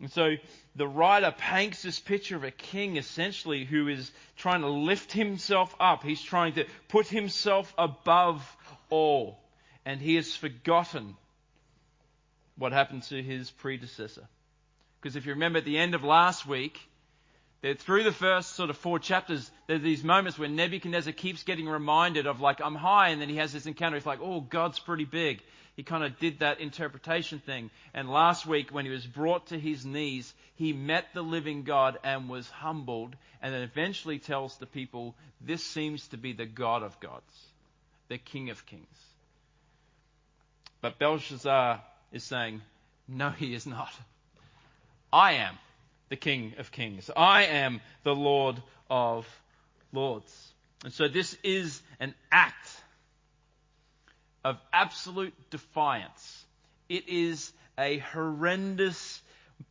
And 0.00 0.10
so 0.10 0.36
the 0.74 0.88
writer 0.88 1.32
paints 1.36 1.82
this 1.82 1.98
picture 1.98 2.36
of 2.36 2.44
a 2.44 2.50
king 2.50 2.96
essentially 2.96 3.64
who 3.64 3.88
is 3.88 4.10
trying 4.36 4.62
to 4.62 4.68
lift 4.68 5.12
himself 5.12 5.74
up. 5.78 6.02
He's 6.02 6.22
trying 6.22 6.54
to 6.54 6.66
put 6.88 7.06
himself 7.06 7.72
above 7.78 8.44
all. 8.90 9.38
And 9.86 10.00
he 10.00 10.16
has 10.16 10.34
forgotten 10.34 11.16
what 12.56 12.72
happened 12.72 13.04
to 13.04 13.22
his 13.22 13.50
predecessor. 13.50 14.26
Because 15.00 15.16
if 15.16 15.26
you 15.26 15.32
remember 15.32 15.58
at 15.58 15.64
the 15.64 15.78
end 15.78 15.94
of 15.94 16.02
last 16.02 16.46
week, 16.46 16.80
that 17.62 17.80
through 17.80 18.04
the 18.04 18.12
first 18.12 18.56
sort 18.56 18.70
of 18.70 18.76
four 18.76 18.98
chapters, 18.98 19.50
there's 19.66 19.80
these 19.80 20.04
moments 20.04 20.38
where 20.38 20.48
Nebuchadnezzar 20.48 21.12
keeps 21.12 21.44
getting 21.44 21.66
reminded 21.66 22.26
of 22.26 22.40
like, 22.40 22.60
I'm 22.60 22.74
high, 22.74 23.08
and 23.08 23.20
then 23.22 23.28
he 23.28 23.36
has 23.36 23.52
this 23.52 23.66
encounter. 23.66 23.96
He's 23.96 24.06
like, 24.06 24.20
oh, 24.22 24.40
God's 24.40 24.78
pretty 24.78 25.06
big. 25.06 25.40
He 25.76 25.82
kind 25.82 26.04
of 26.04 26.18
did 26.18 26.38
that 26.38 26.60
interpretation 26.60 27.40
thing. 27.40 27.70
And 27.92 28.08
last 28.08 28.46
week, 28.46 28.70
when 28.70 28.84
he 28.84 28.90
was 28.90 29.06
brought 29.06 29.48
to 29.48 29.58
his 29.58 29.84
knees, 29.84 30.32
he 30.54 30.72
met 30.72 31.06
the 31.14 31.22
living 31.22 31.64
God 31.64 31.98
and 32.04 32.28
was 32.28 32.48
humbled, 32.48 33.16
and 33.42 33.52
then 33.52 33.62
eventually 33.62 34.18
tells 34.18 34.56
the 34.56 34.66
people, 34.66 35.14
this 35.40 35.64
seems 35.64 36.06
to 36.08 36.16
be 36.16 36.32
the 36.32 36.46
God 36.46 36.82
of 36.82 36.98
gods, 37.00 37.46
the 38.08 38.18
King 38.18 38.50
of 38.50 38.64
kings. 38.66 38.86
But 40.80 40.98
Belshazzar 40.98 41.82
is 42.12 42.22
saying, 42.22 42.62
no, 43.08 43.30
he 43.30 43.54
is 43.54 43.66
not. 43.66 43.92
I 45.12 45.32
am 45.34 45.58
the 46.08 46.16
King 46.16 46.54
of 46.58 46.70
Kings. 46.70 47.10
I 47.16 47.46
am 47.46 47.80
the 48.04 48.14
Lord 48.14 48.62
of 48.88 49.26
Lords. 49.92 50.52
And 50.84 50.92
so 50.92 51.08
this 51.08 51.36
is 51.42 51.82
an 51.98 52.14
act 52.30 52.68
of 54.44 54.58
absolute 54.72 55.34
defiance. 55.50 56.44
It 56.88 57.08
is 57.08 57.52
a 57.78 57.98
horrendous, 57.98 59.22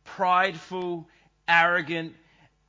prideful, 0.04 1.08
arrogant 1.46 2.14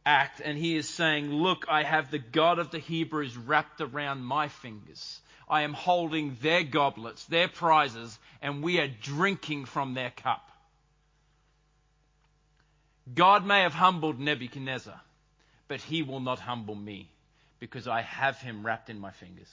act. 0.06 0.42
And 0.44 0.58
he 0.58 0.78
is 0.78 0.88
saying, 0.88 1.32
Look, 1.32 1.66
I 1.68 1.84
have 1.84 2.12
the 2.12 2.20
God 2.20 2.60
of 2.60 2.72
the 2.72 2.80
Hebrews 2.80 3.36
wrapped 3.36 3.82
around 3.82 4.24
my 4.24 4.48
fingers. 4.48 5.20
I 5.48 5.62
am 5.62 5.74
holding 5.74 6.38
their 6.42 6.64
goblets, 6.64 7.26
their 7.26 7.48
prizes, 7.48 8.18
and 8.42 8.64
we 8.64 8.80
are 8.80 8.88
drinking 8.88 9.66
from 9.66 9.94
their 9.94 10.12
cup. 10.12 10.50
God 13.14 13.46
may 13.46 13.62
have 13.62 13.74
humbled 13.74 14.20
Nebuchadnezzar, 14.20 15.00
but 15.68 15.82
he 15.82 16.02
will 16.02 16.20
not 16.20 16.40
humble 16.40 16.74
me 16.74 17.10
because 17.60 17.88
I 17.88 18.02
have 18.02 18.40
him 18.40 18.66
wrapped 18.66 18.90
in 18.90 19.00
my 19.00 19.12
fingers. 19.12 19.52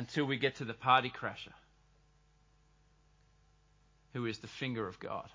Until 0.00 0.24
we 0.24 0.38
get 0.38 0.54
to 0.56 0.64
the 0.64 0.72
party 0.72 1.10
crasher, 1.10 1.52
who 4.14 4.24
is 4.24 4.38
the 4.38 4.46
finger 4.46 4.88
of 4.88 4.98
God, 4.98 5.28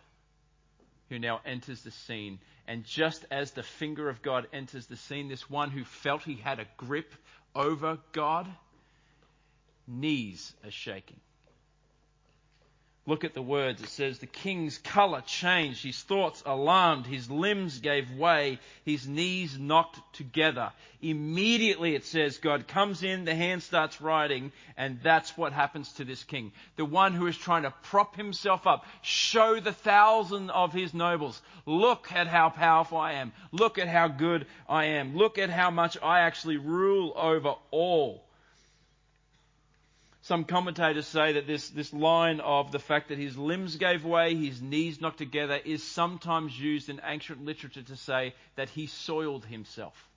who 1.10 1.20
now 1.20 1.40
enters 1.46 1.84
the 1.84 1.92
scene. 1.92 2.40
And 2.68 2.84
just 2.84 3.26
as 3.30 3.52
the 3.52 3.62
finger 3.62 4.10
of 4.10 4.24
God 4.24 4.48
enters 4.52 4.88
the 4.88 4.96
scene, 4.96 5.30
this 5.30 5.48
one 5.48 5.70
who 5.70 5.84
felt 5.84 6.24
he 6.24 6.34
had 6.34 6.58
a 6.58 6.66
grip 6.78 7.14
over 7.54 8.00
God, 8.12 8.48
knees 9.86 10.52
are 10.64 10.72
shaking. 10.72 11.20
Look 13.08 13.24
at 13.24 13.36
the 13.36 13.42
words. 13.42 13.84
It 13.84 13.90
says, 13.90 14.18
The 14.18 14.26
king's 14.26 14.80
color 14.80 15.22
changed, 15.22 15.84
his 15.84 16.02
thoughts 16.02 16.42
alarmed, 16.44 17.06
his 17.06 17.30
limbs 17.30 17.78
gave 17.80 18.10
way, 18.12 18.60
his 18.84 19.08
knees 19.08 19.60
knocked 19.60 20.00
together. 20.16 20.72
Immediately, 21.04 21.94
it 21.94 22.04
says, 22.04 22.40
God 22.40 22.68
comes 22.68 23.04
in, 23.04 23.26
the 23.26 23.36
hand 23.36 23.62
starts 23.62 24.02
writing, 24.02 24.52
and 24.76 25.00
that's 25.04 25.38
what 25.38 25.54
happens 25.54 25.92
to 25.94 26.04
this 26.04 26.24
king. 26.24 26.52
The 26.78 26.86
one 26.86 27.14
who 27.14 27.28
is 27.28 27.38
trying 27.38 27.62
to 27.62 27.74
prop 27.84 28.16
himself 28.16 28.66
up, 28.66 28.88
show 29.04 29.60
the 29.60 29.72
thousand 29.72 30.50
of 30.50 30.74
his 30.74 30.96
nobles. 30.96 31.40
Look 31.68 32.12
at 32.12 32.26
how 32.26 32.50
powerful 32.50 32.98
I 32.98 33.14
am. 33.14 33.34
Look 33.52 33.78
at 33.78 33.88
how 33.88 34.08
good 34.08 34.48
I 34.68 34.86
am. 34.86 35.16
Look 35.16 35.38
at 35.38 35.52
how 35.52 35.70
much 35.70 35.96
I 36.02 36.22
actually 36.22 36.58
rule 36.58 37.14
over 37.16 37.54
all. 37.70 38.25
Some 40.26 40.46
commentators 40.46 41.06
say 41.06 41.34
that 41.34 41.46
this, 41.46 41.70
this 41.70 41.94
line 41.94 42.40
of 42.40 42.72
the 42.72 42.80
fact 42.80 43.10
that 43.10 43.20
his 43.20 43.38
limbs 43.38 43.76
gave 43.76 44.04
way, 44.04 44.34
his 44.34 44.60
knees 44.60 45.00
knocked 45.00 45.20
together, 45.20 45.60
is 45.64 45.84
sometimes 45.84 46.60
used 46.60 46.90
in 46.90 47.00
ancient 47.06 47.46
literature 47.46 47.84
to 47.84 47.96
say 47.96 48.34
that 48.56 48.72
he 48.72 48.88
soiled 48.88 49.46
himself. 49.46 50.10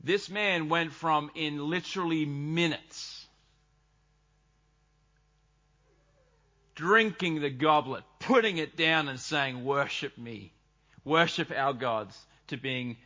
This 0.00 0.30
man 0.30 0.68
went 0.68 0.92
from 0.92 1.32
in 1.34 1.70
literally 1.70 2.24
minutes 2.24 3.26
drinking 6.76 7.40
the 7.40 7.50
goblet, 7.50 8.04
putting 8.20 8.58
it 8.58 8.76
down 8.76 9.08
and 9.08 9.18
saying, 9.18 9.64
Worship 9.64 10.16
me, 10.16 10.52
worship 11.04 11.50
our 11.50 11.72
gods, 11.72 12.16
to 12.46 12.56
being 12.56 12.96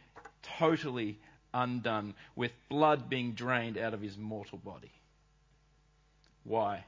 totally 0.59 1.19
undone, 1.53 2.15
with 2.37 2.53
blood 2.69 3.09
being 3.09 3.33
drained 3.33 3.79
out 3.79 3.95
of 3.95 4.01
his 4.01 4.17
mortal 4.17 4.59
body. 4.59 4.91
Why? 6.45 6.85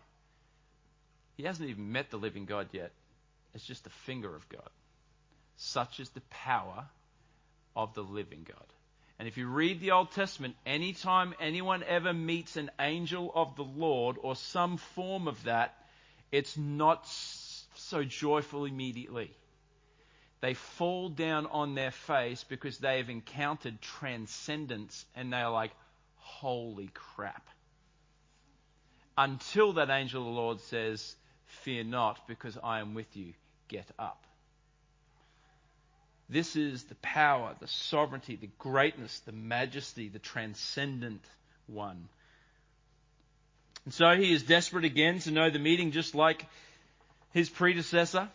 He 1.37 1.45
hasn't 1.45 1.69
even 1.69 1.93
met 1.93 2.11
the 2.11 2.17
living 2.17 2.45
God 2.45 2.69
yet. 2.73 2.93
It's 3.55 3.65
just 3.65 3.85
the 3.85 3.91
finger 3.91 4.35
of 4.35 4.49
God. 4.49 4.69
Such 5.57 6.01
is 6.01 6.09
the 6.11 6.23
power 6.31 6.87
of 7.77 7.95
the 7.95 8.03
living 8.03 8.47
God. 8.49 8.67
And 9.19 9.29
if 9.29 9.37
you 9.37 9.47
read 9.47 9.81
the 9.81 9.93
Old 9.93 10.11
Testament, 10.11 10.57
anytime 10.67 11.35
anyone 11.41 11.85
ever 11.85 12.13
meets 12.13 12.57
an 12.57 12.71
angel 12.81 13.31
of 13.35 13.55
the 13.55 13.63
Lord 13.63 14.17
or 14.21 14.35
some 14.35 14.77
form 14.77 15.29
of 15.29 15.45
that, 15.45 15.75
it's 16.33 16.57
not 16.57 17.07
so 17.77 18.03
joyful 18.03 18.65
immediately 18.65 19.31
they 20.45 20.55
fall 20.55 21.09
down 21.09 21.47
on 21.47 21.75
their 21.75 21.91
face 21.91 22.45
because 22.45 22.77
they 22.77 22.99
have 22.99 23.09
encountered 23.09 23.81
transcendence 23.81 25.07
and 25.17 25.33
they 25.33 25.39
are 25.39 25.51
like, 25.51 25.71
holy 26.19 26.91
crap. 26.93 27.49
Until 29.17 29.73
that 29.75 29.89
angel 29.89 30.21
of 30.21 30.27
the 30.27 30.33
Lord 30.33 30.61
says, 30.61 31.17
Fear 31.63 31.85
not, 31.85 32.27
because 32.27 32.59
I 32.63 32.81
am 32.81 32.93
with 32.95 33.17
you. 33.17 33.33
Get 33.69 33.87
up. 33.99 34.23
This 36.29 36.57
is 36.57 36.83
the 36.85 36.97
power, 36.97 37.55
the 37.61 37.69
sovereignty, 37.69 38.37
the 38.37 38.51
greatness, 38.59 39.21
the 39.21 39.33
majesty, 39.33 40.09
the 40.09 40.19
transcendent 40.19 41.25
one. 41.67 42.09
And 43.85 43.95
so 43.95 44.15
he 44.17 44.33
is 44.33 44.43
desperate 44.43 44.85
again 44.85 45.21
to 45.21 45.31
know 45.31 45.49
the 45.49 45.59
meeting, 45.59 45.93
just 45.93 46.15
like 46.15 46.45
his 47.33 47.49
predecessor. 47.49 48.29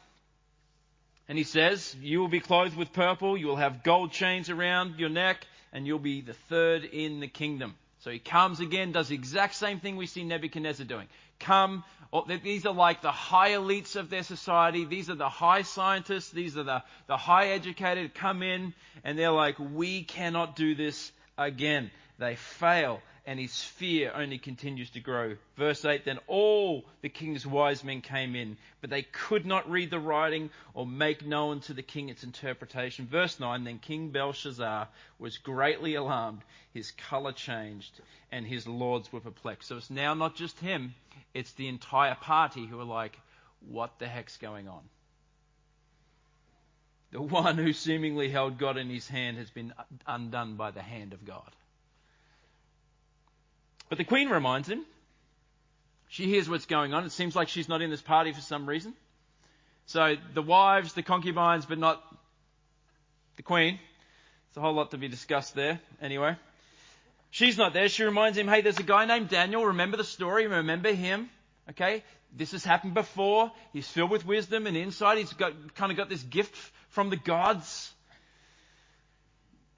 And 1.29 1.37
he 1.37 1.43
says, 1.43 1.95
You 2.01 2.19
will 2.19 2.27
be 2.27 2.39
clothed 2.39 2.75
with 2.75 2.91
purple, 2.91 3.37
you 3.37 3.47
will 3.47 3.55
have 3.55 3.83
gold 3.83 4.11
chains 4.11 4.49
around 4.49 4.99
your 4.99 5.09
neck, 5.09 5.45
and 5.71 5.85
you'll 5.85 5.99
be 5.99 6.21
the 6.21 6.33
third 6.33 6.83
in 6.83 7.19
the 7.19 7.27
kingdom. 7.27 7.75
So 7.99 8.09
he 8.09 8.17
comes 8.17 8.59
again, 8.59 8.91
does 8.91 9.09
the 9.09 9.15
exact 9.15 9.53
same 9.53 9.79
thing 9.79 9.95
we 9.95 10.07
see 10.07 10.23
Nebuchadnezzar 10.23 10.87
doing. 10.87 11.07
Come, 11.39 11.83
oh, 12.11 12.25
these 12.25 12.65
are 12.65 12.73
like 12.73 13.01
the 13.01 13.11
high 13.11 13.51
elites 13.51 13.95
of 13.95 14.09
their 14.09 14.23
society. 14.23 14.85
These 14.85 15.11
are 15.11 15.15
the 15.15 15.29
high 15.29 15.61
scientists. 15.61 16.31
These 16.31 16.57
are 16.57 16.63
the, 16.63 16.83
the 17.07 17.17
high 17.17 17.49
educated 17.49 18.15
come 18.15 18.41
in, 18.41 18.73
and 19.03 19.17
they're 19.19 19.31
like, 19.31 19.57
we 19.59 20.03
cannot 20.03 20.55
do 20.55 20.73
this 20.73 21.11
again. 21.37 21.91
They 22.17 22.37
fail 22.37 23.01
and 23.29 23.39
his 23.39 23.63
fear 23.63 24.11
only 24.15 24.39
continues 24.39 24.89
to 24.89 24.99
grow. 24.99 25.35
Verse 25.55 25.85
8 25.85 26.03
Then 26.03 26.17
all 26.25 26.83
the 27.03 27.09
king's 27.09 27.45
wise 27.45 27.83
men 27.83 28.01
came 28.01 28.35
in, 28.35 28.57
but 28.81 28.89
they 28.89 29.03
could 29.03 29.45
not 29.45 29.69
read 29.69 29.91
the 29.91 29.99
writing 29.99 30.49
or 30.73 30.87
make 30.87 31.23
known 31.23 31.59
to 31.59 31.75
the 31.75 31.83
king 31.83 32.09
its 32.09 32.23
interpretation. 32.23 33.05
Verse 33.05 33.39
9 33.39 33.63
Then 33.65 33.77
King 33.77 34.09
Belshazzar 34.09 34.87
was 35.19 35.37
greatly 35.37 35.93
alarmed, 35.93 36.41
his 36.73 36.89
color 36.89 37.31
changed, 37.31 38.01
and 38.31 38.47
his 38.47 38.65
lords 38.65 39.13
were 39.13 39.19
perplexed. 39.19 39.69
So 39.69 39.77
it's 39.77 39.91
now 39.91 40.15
not 40.15 40.35
just 40.35 40.59
him, 40.59 40.95
it's 41.35 41.51
the 41.51 41.67
entire 41.67 42.15
party 42.15 42.65
who 42.65 42.79
are 42.79 42.83
like, 42.83 43.15
What 43.59 43.99
the 43.99 44.07
heck's 44.07 44.37
going 44.37 44.67
on? 44.67 44.81
The 47.11 47.21
one 47.21 47.59
who 47.59 47.73
seemingly 47.73 48.29
held 48.29 48.57
God 48.57 48.77
in 48.77 48.89
his 48.89 49.07
hand 49.07 49.37
has 49.37 49.51
been 49.51 49.71
undone 50.07 50.55
by 50.55 50.71
the 50.71 50.81
hand 50.81 51.13
of 51.13 51.23
God. 51.23 51.55
But 53.89 53.97
the 53.97 54.03
queen 54.03 54.29
reminds 54.29 54.69
him. 54.69 54.85
She 56.07 56.25
hears 56.25 56.49
what's 56.49 56.65
going 56.65 56.93
on. 56.93 57.03
It 57.05 57.11
seems 57.11 57.35
like 57.35 57.49
she's 57.49 57.67
not 57.67 57.81
in 57.81 57.89
this 57.89 58.01
party 58.01 58.31
for 58.31 58.41
some 58.41 58.67
reason. 58.67 58.93
So 59.87 60.15
the 60.33 60.41
wives, 60.41 60.93
the 60.93 61.03
concubines, 61.03 61.65
but 61.65 61.77
not 61.77 62.03
the 63.35 63.43
queen. 63.43 63.79
It's 64.49 64.57
a 64.57 64.61
whole 64.61 64.73
lot 64.73 64.91
to 64.91 64.97
be 64.97 65.07
discussed 65.07 65.55
there. 65.55 65.79
Anyway. 66.01 66.35
She's 67.31 67.57
not 67.57 67.73
there. 67.73 67.89
She 67.89 68.03
reminds 68.03 68.37
him, 68.37 68.47
hey, 68.47 68.61
there's 68.61 68.79
a 68.79 68.83
guy 68.83 69.05
named 69.05 69.29
Daniel. 69.29 69.65
Remember 69.67 69.97
the 69.97 70.03
story? 70.03 70.47
Remember 70.47 70.91
him? 70.91 71.29
Okay? 71.69 72.03
This 72.35 72.51
has 72.53 72.63
happened 72.63 72.95
before. 72.95 73.51
He's 73.71 73.87
filled 73.87 74.09
with 74.09 74.25
wisdom 74.25 74.65
and 74.65 74.75
insight. 74.75 75.19
He's 75.19 75.33
got, 75.33 75.53
kind 75.75 75.91
of 75.91 75.97
got 75.97 76.09
this 76.09 76.23
gift 76.23 76.55
from 76.89 77.09
the 77.09 77.17
gods. 77.17 77.91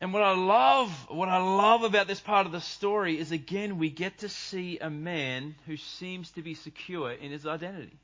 And 0.01 0.13
what 0.13 0.23
I 0.23 0.33
love, 0.33 0.89
what 1.09 1.29
I 1.29 1.37
love 1.37 1.83
about 1.83 2.07
this 2.07 2.19
part 2.19 2.47
of 2.47 2.51
the 2.51 2.59
story 2.59 3.19
is 3.19 3.31
again, 3.31 3.77
we 3.77 3.91
get 3.91 4.17
to 4.19 4.29
see 4.29 4.79
a 4.79 4.89
man 4.89 5.53
who 5.67 5.77
seems 5.77 6.31
to 6.31 6.41
be 6.41 6.55
secure 6.55 7.11
in 7.11 7.31
his 7.31 7.45
identity. 7.45 7.99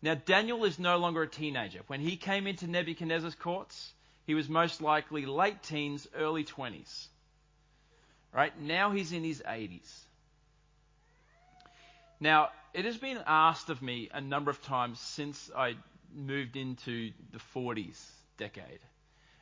Now, 0.00 0.14
Daniel 0.14 0.64
is 0.64 0.78
no 0.78 0.96
longer 0.96 1.22
a 1.22 1.28
teenager. 1.28 1.80
When 1.88 2.00
he 2.00 2.16
came 2.16 2.46
into 2.46 2.66
Nebuchadnezzar's 2.66 3.34
courts, 3.34 3.92
he 4.26 4.34
was 4.34 4.48
most 4.48 4.80
likely 4.80 5.26
late 5.26 5.62
teens, 5.62 6.08
early 6.14 6.44
20s. 6.44 7.08
Right? 8.32 8.58
Now 8.58 8.92
he's 8.92 9.12
in 9.12 9.22
his 9.22 9.42
80s. 9.46 9.92
Now, 12.18 12.48
it 12.72 12.86
has 12.86 12.96
been 12.96 13.18
asked 13.26 13.68
of 13.68 13.82
me 13.82 14.08
a 14.10 14.22
number 14.22 14.50
of 14.50 14.62
times 14.62 15.00
since 15.00 15.50
I 15.54 15.74
moved 16.14 16.56
into 16.56 17.12
the 17.30 17.40
40s 17.54 18.02
decade 18.38 18.80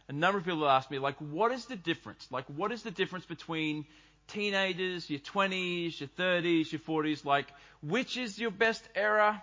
a 0.09 0.13
number 0.13 0.39
of 0.39 0.45
people 0.45 0.61
have 0.61 0.71
asked 0.71 0.91
me, 0.91 0.99
like, 0.99 1.17
what 1.17 1.53
is 1.53 1.67
the 1.67 1.77
difference? 1.77 2.27
Like, 2.31 2.47
what 2.47 2.73
is 2.73 2.83
the 2.83 2.91
difference 2.91 3.27
between 3.27 3.85
teenagers, 4.29 5.09
your 5.11 5.21
20s, 5.21 6.01
your 6.01 6.09
30s, 6.09 6.73
your 6.73 6.81
40s? 6.81 7.25
Like, 7.25 7.49
which 7.83 8.17
is 8.17 8.39
your 8.39 8.51
best 8.51 8.83
era? 8.95 9.43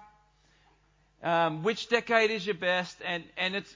Um, 1.23 1.63
which 1.63 1.89
decade 1.89 2.31
is 2.31 2.45
your 2.45 2.55
best? 2.55 2.97
And, 3.05 3.23
and 3.37 3.55
it's 3.55 3.75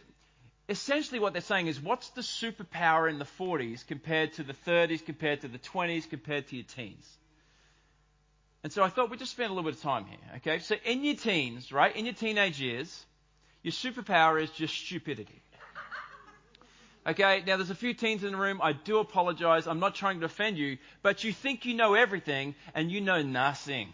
essentially 0.68 1.20
what 1.20 1.34
they're 1.34 1.42
saying 1.44 1.68
is, 1.68 1.80
what's 1.80 2.10
the 2.10 2.22
superpower 2.22 3.10
in 3.10 3.20
the 3.20 3.26
40s 3.26 3.86
compared 3.86 4.34
to 4.34 4.44
the 4.44 4.54
30s, 4.54 5.06
compared 5.06 5.42
to 5.42 5.48
the 5.48 5.60
20s, 5.60 6.10
compared 6.10 6.48
to 6.48 6.56
your 6.56 6.66
teens? 6.66 7.08
And 8.64 8.74
so 8.74 8.84
I 8.84 8.90
thought 8.90 9.10
we'd 9.10 9.20
just 9.20 9.32
spend 9.32 9.52
a 9.52 9.54
little 9.54 9.70
bit 9.70 9.78
of 9.78 9.82
time 9.82 10.06
here, 10.06 10.20
okay? 10.38 10.60
So 10.60 10.76
in 10.86 11.04
your 11.04 11.16
teens, 11.16 11.72
right, 11.72 11.96
in 11.96 12.06
your 12.06 12.14
teenage 12.14 12.60
years, 12.60 13.06
your 13.64 13.72
superpower 13.72 14.42
is 14.42 14.50
just 14.52 14.74
stupidity. 14.74 15.42
Okay, 17.10 17.42
now 17.48 17.58
there's 17.58 17.72
a 17.72 17.76
few 17.76 17.96
teens 17.96 18.24
in 18.24 18.34
the 18.34 18.38
room. 18.38 18.60
I 18.62 18.74
do 18.74 19.00
apologize. 19.00 19.66
I'm 19.66 19.80
not 19.80 19.96
trying 19.96 20.20
to 20.20 20.28
offend 20.28 20.60
you, 20.60 20.78
but 21.02 21.24
you 21.24 21.34
think 21.34 21.66
you 21.66 21.74
know 21.74 21.96
everything 21.96 22.54
and 22.76 22.92
you 22.92 23.02
know 23.02 23.24
nothing. 23.24 23.92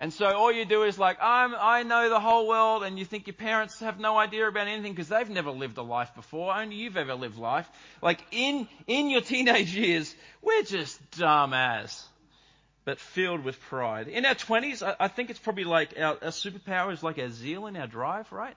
And 0.00 0.12
so 0.12 0.26
all 0.26 0.50
you 0.50 0.64
do 0.64 0.82
is 0.82 0.98
like, 0.98 1.18
I'm, 1.22 1.54
I 1.56 1.84
know 1.84 2.08
the 2.08 2.18
whole 2.18 2.48
world, 2.48 2.82
and 2.82 2.98
you 2.98 3.04
think 3.04 3.28
your 3.28 3.34
parents 3.34 3.78
have 3.78 4.00
no 4.00 4.18
idea 4.18 4.48
about 4.48 4.66
anything 4.66 4.92
because 4.92 5.08
they've 5.08 5.30
never 5.30 5.52
lived 5.52 5.78
a 5.78 5.82
life 5.82 6.12
before. 6.16 6.52
Only 6.52 6.74
you've 6.74 6.96
ever 6.96 7.14
lived 7.14 7.38
life. 7.38 7.70
Like 8.02 8.18
in, 8.32 8.66
in 8.88 9.08
your 9.08 9.20
teenage 9.20 9.72
years, 9.72 10.12
we're 10.42 10.64
just 10.64 10.98
dumb 11.12 11.54
as, 11.54 12.04
but 12.84 12.98
filled 12.98 13.44
with 13.44 13.60
pride. 13.60 14.08
In 14.08 14.26
our 14.26 14.34
20s, 14.34 14.84
I, 14.84 14.96
I 14.98 15.06
think 15.06 15.30
it's 15.30 15.38
probably 15.38 15.64
like 15.64 15.94
our, 15.96 16.14
our 16.14 16.32
superpower 16.32 16.92
is 16.92 17.04
like 17.04 17.20
our 17.20 17.30
zeal 17.30 17.66
and 17.66 17.76
our 17.76 17.86
drive, 17.86 18.32
right? 18.32 18.56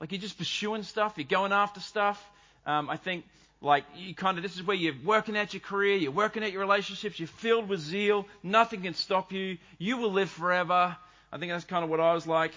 Like 0.00 0.12
you're 0.12 0.20
just 0.20 0.38
pursuing 0.38 0.82
stuff, 0.82 1.14
you're 1.16 1.26
going 1.26 1.52
after 1.52 1.80
stuff. 1.80 2.22
Um, 2.66 2.88
I 2.88 2.96
think 2.96 3.24
like 3.60 3.84
you 3.96 4.14
kind 4.14 4.36
of 4.38 4.42
this 4.42 4.54
is 4.54 4.62
where 4.62 4.76
you're 4.76 4.94
working 5.04 5.36
at 5.36 5.52
your 5.52 5.60
career, 5.60 5.96
you're 5.96 6.12
working 6.12 6.44
at 6.44 6.52
your 6.52 6.60
relationships, 6.60 7.18
you're 7.18 7.26
filled 7.26 7.68
with 7.68 7.80
zeal. 7.80 8.26
Nothing 8.42 8.82
can 8.82 8.94
stop 8.94 9.32
you. 9.32 9.58
You 9.78 9.96
will 9.96 10.12
live 10.12 10.30
forever. 10.30 10.96
I 11.32 11.38
think 11.38 11.52
that's 11.52 11.64
kind 11.64 11.84
of 11.84 11.90
what 11.90 12.00
I 12.00 12.14
was 12.14 12.26
like 12.26 12.52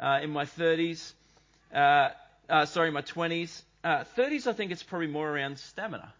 uh, 0.00 0.20
in 0.22 0.30
my 0.30 0.44
30s. 0.44 1.12
Uh, 1.74 2.10
uh, 2.48 2.66
sorry, 2.66 2.90
my 2.90 3.02
20s. 3.02 3.62
30s, 3.84 4.46
uh, 4.46 4.50
I 4.50 4.52
think 4.52 4.72
it's 4.72 4.82
probably 4.82 5.08
more 5.08 5.28
around 5.28 5.58
stamina. 5.58 6.12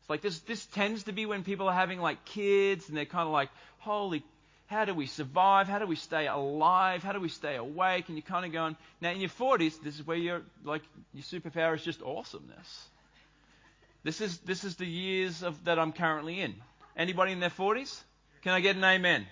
It's 0.00 0.10
like 0.10 0.20
this. 0.20 0.40
This 0.40 0.66
tends 0.66 1.04
to 1.04 1.12
be 1.12 1.24
when 1.24 1.44
people 1.44 1.68
are 1.68 1.74
having 1.74 2.00
like 2.00 2.24
kids, 2.26 2.88
and 2.88 2.96
they're 2.96 3.06
kind 3.06 3.26
of 3.26 3.32
like, 3.32 3.48
"Holy 3.78 4.22
how 4.66 4.84
do 4.84 4.94
we 4.94 5.06
survive? 5.06 5.68
How 5.68 5.78
do 5.78 5.86
we 5.86 5.96
stay 5.96 6.26
alive? 6.26 7.02
How 7.02 7.12
do 7.12 7.20
we 7.20 7.28
stay 7.28 7.56
awake? 7.56 8.08
And 8.08 8.16
you're 8.16 8.22
kind 8.22 8.46
of 8.46 8.52
going, 8.52 8.76
now 9.00 9.10
in 9.10 9.20
your 9.20 9.30
40s, 9.30 9.82
this 9.82 9.94
is 9.94 10.06
where 10.06 10.16
you're 10.16 10.42
like, 10.64 10.82
your 11.12 11.22
superpower 11.22 11.74
is 11.74 11.82
just 11.82 12.02
awesomeness. 12.02 12.88
This 14.04 14.20
is, 14.20 14.38
this 14.38 14.64
is 14.64 14.76
the 14.76 14.86
years 14.86 15.42
of, 15.42 15.64
that 15.64 15.78
I'm 15.78 15.92
currently 15.92 16.40
in. 16.40 16.54
Anybody 16.96 17.32
in 17.32 17.40
their 17.40 17.50
40s? 17.50 18.02
Can 18.42 18.52
I 18.52 18.60
get 18.60 18.76
an 18.76 18.84
amen? 18.84 19.26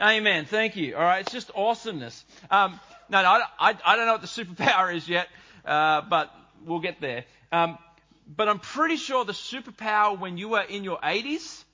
Amen. 0.00 0.16
amen. 0.16 0.44
Thank 0.46 0.76
you. 0.76 0.96
All 0.96 1.02
right. 1.02 1.20
It's 1.20 1.32
just 1.32 1.50
awesomeness. 1.54 2.24
Um, 2.50 2.78
no, 3.08 3.22
no, 3.22 3.28
I, 3.28 3.42
I, 3.58 3.76
I, 3.84 3.96
don't 3.96 4.06
know 4.06 4.12
what 4.12 4.22
the 4.22 4.26
superpower 4.26 4.94
is 4.94 5.08
yet, 5.08 5.28
uh, 5.64 6.02
but 6.02 6.34
we'll 6.64 6.80
get 6.80 7.00
there. 7.00 7.24
Um, 7.52 7.78
but 8.26 8.48
I'm 8.48 8.58
pretty 8.58 8.96
sure 8.96 9.24
the 9.24 9.32
superpower 9.32 10.18
when 10.18 10.38
you 10.38 10.54
are 10.54 10.64
in 10.64 10.84
your 10.84 10.98
80s 10.98 11.64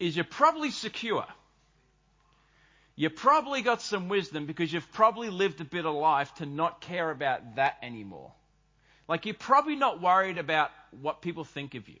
is 0.00 0.16
you're 0.16 0.24
probably 0.24 0.70
secure 0.70 1.24
you 3.00 3.08
probably 3.08 3.62
got 3.62 3.80
some 3.80 4.10
wisdom 4.10 4.44
because 4.44 4.70
you've 4.70 4.92
probably 4.92 5.30
lived 5.30 5.62
a 5.62 5.64
bit 5.64 5.86
of 5.86 5.94
life 5.94 6.34
to 6.34 6.44
not 6.44 6.82
care 6.82 7.10
about 7.10 7.56
that 7.56 7.78
anymore. 7.82 8.30
Like 9.08 9.24
you're 9.24 9.34
probably 9.34 9.74
not 9.74 10.02
worried 10.02 10.36
about 10.36 10.70
what 11.00 11.22
people 11.22 11.44
think 11.44 11.74
of 11.74 11.88
you. 11.88 11.96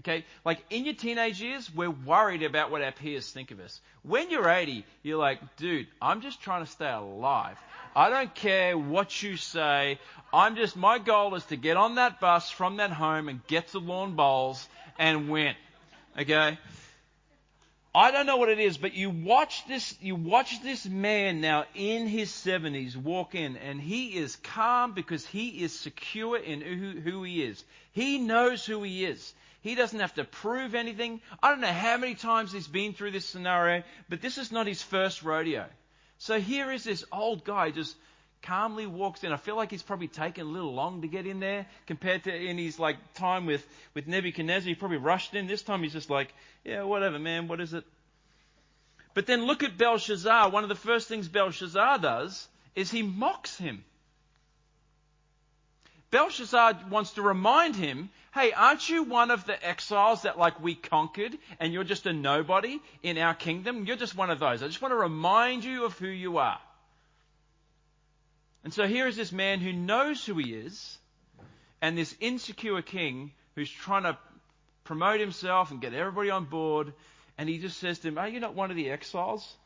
Okay? 0.00 0.24
Like 0.44 0.64
in 0.70 0.84
your 0.84 0.94
teenage 0.94 1.40
years, 1.40 1.72
we're 1.72 1.90
worried 1.90 2.42
about 2.42 2.72
what 2.72 2.82
our 2.82 2.90
peers 2.90 3.30
think 3.30 3.52
of 3.52 3.60
us. 3.60 3.80
When 4.02 4.30
you're 4.30 4.50
80, 4.50 4.84
you're 5.04 5.16
like, 5.16 5.38
dude, 5.58 5.86
I'm 6.02 6.22
just 6.22 6.42
trying 6.42 6.64
to 6.64 6.70
stay 6.72 6.90
alive. 6.90 7.56
I 7.94 8.10
don't 8.10 8.34
care 8.34 8.76
what 8.76 9.22
you 9.22 9.36
say. 9.36 10.00
I'm 10.32 10.56
just, 10.56 10.76
my 10.76 10.98
goal 10.98 11.36
is 11.36 11.44
to 11.46 11.56
get 11.56 11.76
on 11.76 11.94
that 11.94 12.18
bus 12.18 12.50
from 12.50 12.78
that 12.78 12.90
home 12.90 13.28
and 13.28 13.46
get 13.46 13.68
to 13.68 13.78
lawn 13.78 14.16
bowls 14.16 14.68
and 14.98 15.28
win. 15.28 15.54
Okay? 16.18 16.58
I 17.98 18.12
don't 18.12 18.26
know 18.26 18.36
what 18.36 18.48
it 18.48 18.60
is, 18.60 18.78
but 18.78 18.94
you 18.94 19.10
watch 19.10 19.66
this, 19.66 19.96
you 20.00 20.14
watch 20.14 20.62
this 20.62 20.86
man 20.86 21.40
now 21.40 21.64
in 21.74 22.06
his 22.06 22.30
70s 22.30 22.94
walk 22.94 23.34
in 23.34 23.56
and 23.56 23.80
he 23.80 24.16
is 24.16 24.36
calm 24.36 24.92
because 24.92 25.26
he 25.26 25.64
is 25.64 25.76
secure 25.76 26.36
in 26.36 26.60
who, 26.60 27.00
who 27.00 27.24
he 27.24 27.42
is. 27.42 27.64
He 27.90 28.18
knows 28.18 28.64
who 28.64 28.84
he 28.84 29.04
is. 29.04 29.34
He 29.62 29.74
doesn't 29.74 29.98
have 29.98 30.14
to 30.14 30.22
prove 30.22 30.76
anything. 30.76 31.20
I 31.42 31.50
don't 31.50 31.60
know 31.60 31.72
how 31.72 31.96
many 31.96 32.14
times 32.14 32.52
he's 32.52 32.68
been 32.68 32.92
through 32.92 33.10
this 33.10 33.26
scenario, 33.26 33.82
but 34.08 34.22
this 34.22 34.38
is 34.38 34.52
not 34.52 34.68
his 34.68 34.80
first 34.80 35.24
rodeo. 35.24 35.66
So 36.18 36.38
here 36.38 36.70
is 36.70 36.84
this 36.84 37.04
old 37.10 37.44
guy 37.44 37.72
just 37.72 37.96
calmly 38.42 38.86
walks 38.86 39.24
in. 39.24 39.32
I 39.32 39.36
feel 39.36 39.56
like 39.56 39.70
he's 39.70 39.82
probably 39.82 40.08
taken 40.08 40.46
a 40.46 40.50
little 40.50 40.72
long 40.72 41.02
to 41.02 41.08
get 41.08 41.26
in 41.26 41.40
there 41.40 41.66
compared 41.86 42.24
to 42.24 42.34
in 42.34 42.58
his 42.58 42.78
like 42.78 42.96
time 43.14 43.46
with, 43.46 43.66
with 43.94 44.06
Nebuchadnezzar. 44.06 44.68
He 44.68 44.74
probably 44.74 44.98
rushed 44.98 45.34
in. 45.34 45.46
This 45.46 45.62
time 45.62 45.82
he's 45.82 45.92
just 45.92 46.10
like, 46.10 46.32
yeah, 46.64 46.82
whatever, 46.82 47.18
man, 47.18 47.48
what 47.48 47.60
is 47.60 47.74
it? 47.74 47.84
But 49.14 49.26
then 49.26 49.46
look 49.46 49.62
at 49.62 49.76
Belshazzar. 49.76 50.50
One 50.50 50.62
of 50.62 50.68
the 50.68 50.74
first 50.74 51.08
things 51.08 51.28
Belshazzar 51.28 51.98
does 51.98 52.46
is 52.74 52.90
he 52.90 53.02
mocks 53.02 53.56
him. 53.56 53.84
Belshazzar 56.10 56.84
wants 56.90 57.12
to 57.12 57.22
remind 57.22 57.76
him, 57.76 58.08
hey, 58.32 58.52
aren't 58.52 58.88
you 58.88 59.02
one 59.02 59.30
of 59.30 59.44
the 59.44 59.66
exiles 59.66 60.22
that 60.22 60.38
like 60.38 60.60
we 60.62 60.74
conquered 60.74 61.36
and 61.60 61.72
you're 61.72 61.84
just 61.84 62.06
a 62.06 62.12
nobody 62.12 62.80
in 63.02 63.18
our 63.18 63.34
kingdom? 63.34 63.84
You're 63.84 63.96
just 63.96 64.16
one 64.16 64.30
of 64.30 64.38
those. 64.38 64.62
I 64.62 64.68
just 64.68 64.80
want 64.80 64.92
to 64.92 64.96
remind 64.96 65.64
you 65.64 65.84
of 65.84 65.98
who 65.98 66.06
you 66.06 66.38
are. 66.38 66.60
And 68.64 68.72
so 68.72 68.86
here 68.86 69.06
is 69.06 69.16
this 69.16 69.32
man 69.32 69.60
who 69.60 69.72
knows 69.72 70.24
who 70.24 70.34
he 70.34 70.52
is, 70.52 70.98
and 71.80 71.96
this 71.96 72.14
insecure 72.20 72.82
king 72.82 73.32
who's 73.54 73.70
trying 73.70 74.02
to 74.02 74.18
promote 74.84 75.20
himself 75.20 75.70
and 75.70 75.80
get 75.80 75.94
everybody 75.94 76.30
on 76.30 76.44
board. 76.44 76.92
And 77.36 77.48
he 77.48 77.58
just 77.58 77.78
says 77.78 77.98
to 78.00 78.08
him, 78.08 78.18
Are 78.18 78.28
you 78.28 78.40
not 78.40 78.54
one 78.54 78.70
of 78.70 78.76
the 78.76 78.90
exiles? 78.90 79.56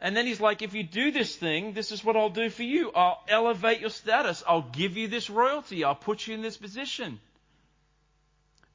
And 0.00 0.16
then 0.16 0.26
he's 0.26 0.40
like, 0.40 0.62
If 0.62 0.74
you 0.74 0.82
do 0.82 1.10
this 1.10 1.34
thing, 1.34 1.72
this 1.72 1.90
is 1.90 2.04
what 2.04 2.16
I'll 2.16 2.30
do 2.30 2.50
for 2.50 2.62
you. 2.62 2.92
I'll 2.92 3.22
elevate 3.28 3.80
your 3.80 3.90
status. 3.90 4.44
I'll 4.46 4.70
give 4.70 4.96
you 4.96 5.08
this 5.08 5.30
royalty. 5.30 5.82
I'll 5.82 5.94
put 5.94 6.26
you 6.26 6.34
in 6.34 6.42
this 6.42 6.56
position. 6.56 7.20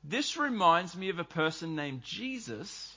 This 0.04 0.38
reminds 0.38 0.95
me 0.95 1.10
of 1.10 1.19
a 1.19 1.24
person 1.24 1.76
named 1.76 2.04
Jesus 2.04 2.95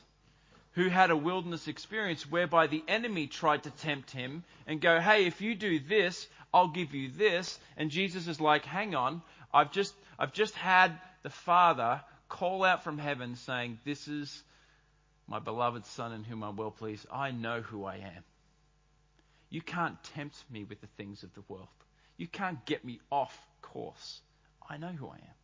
who 0.73 0.89
had 0.89 1.11
a 1.11 1.17
wilderness 1.17 1.69
experience 1.69 2.31
whereby 2.31 2.67
the 2.67 2.83
enemy 2.89 3.27
tried 3.27 3.65
to 3.65 3.71
tempt 3.71 4.11
him 4.11 4.45
and 4.67 4.81
go, 4.81 5.01
Hey, 5.01 5.27
if 5.27 5.41
you 5.41 5.55
do 5.55 5.79
this, 5.79 6.27
I'll 6.53 6.69
give 6.69 6.95
you 6.95 7.11
this. 7.11 7.59
And 7.77 7.91
Jesus 7.91 8.29
is 8.29 8.41
like, 8.41 8.65
Hang 8.65 8.95
on, 8.95 9.23
I've 9.53 9.73
just, 9.73 9.95
I've 10.19 10.33
just 10.33 10.55
had 10.55 10.99
the 11.23 11.31
Father 11.31 12.01
call 12.29 12.65
out 12.65 12.85
from 12.85 12.99
heaven 12.99 13.37
saying, 13.37 13.79
This 13.85 14.09
is 14.09 14.43
my 15.27 15.39
beloved 15.39 15.87
Son 15.87 16.13
in 16.13 16.25
whom 16.25 16.43
I'm 16.43 16.57
well 16.57 16.71
pleased. 16.71 17.07
I 17.13 17.31
know 17.31 17.61
who 17.61 17.85
I 17.85 17.97
am. 17.97 18.25
You 19.51 19.61
can't 19.61 20.03
tempt 20.15 20.43
me 20.51 20.65
with 20.65 20.81
the 20.81 20.87
things 20.97 21.23
of 21.23 21.35
the 21.35 21.43
world. 21.49 21.69
You 22.17 22.27
can't 22.27 22.65
get 22.65 22.85
me 22.85 23.01
off 23.11 23.39
course. 23.61 24.21
I 24.69 24.79
know 24.79 24.89
who 24.89 25.09
I 25.09 25.17
am. 25.17 25.35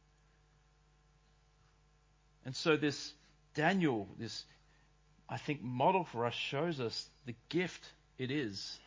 And 2.47 2.57
so 2.57 2.77
this 2.77 3.13
Daniel, 3.55 4.09
this 4.19 4.45
I 5.29 5.37
think 5.37 5.63
model 5.63 6.05
for 6.05 6.27
us 6.27 6.35
shows 6.35 6.81
us 6.81 7.09
the 7.27 7.35
gift 7.49 7.85
it 8.17 8.31
is 8.31 8.79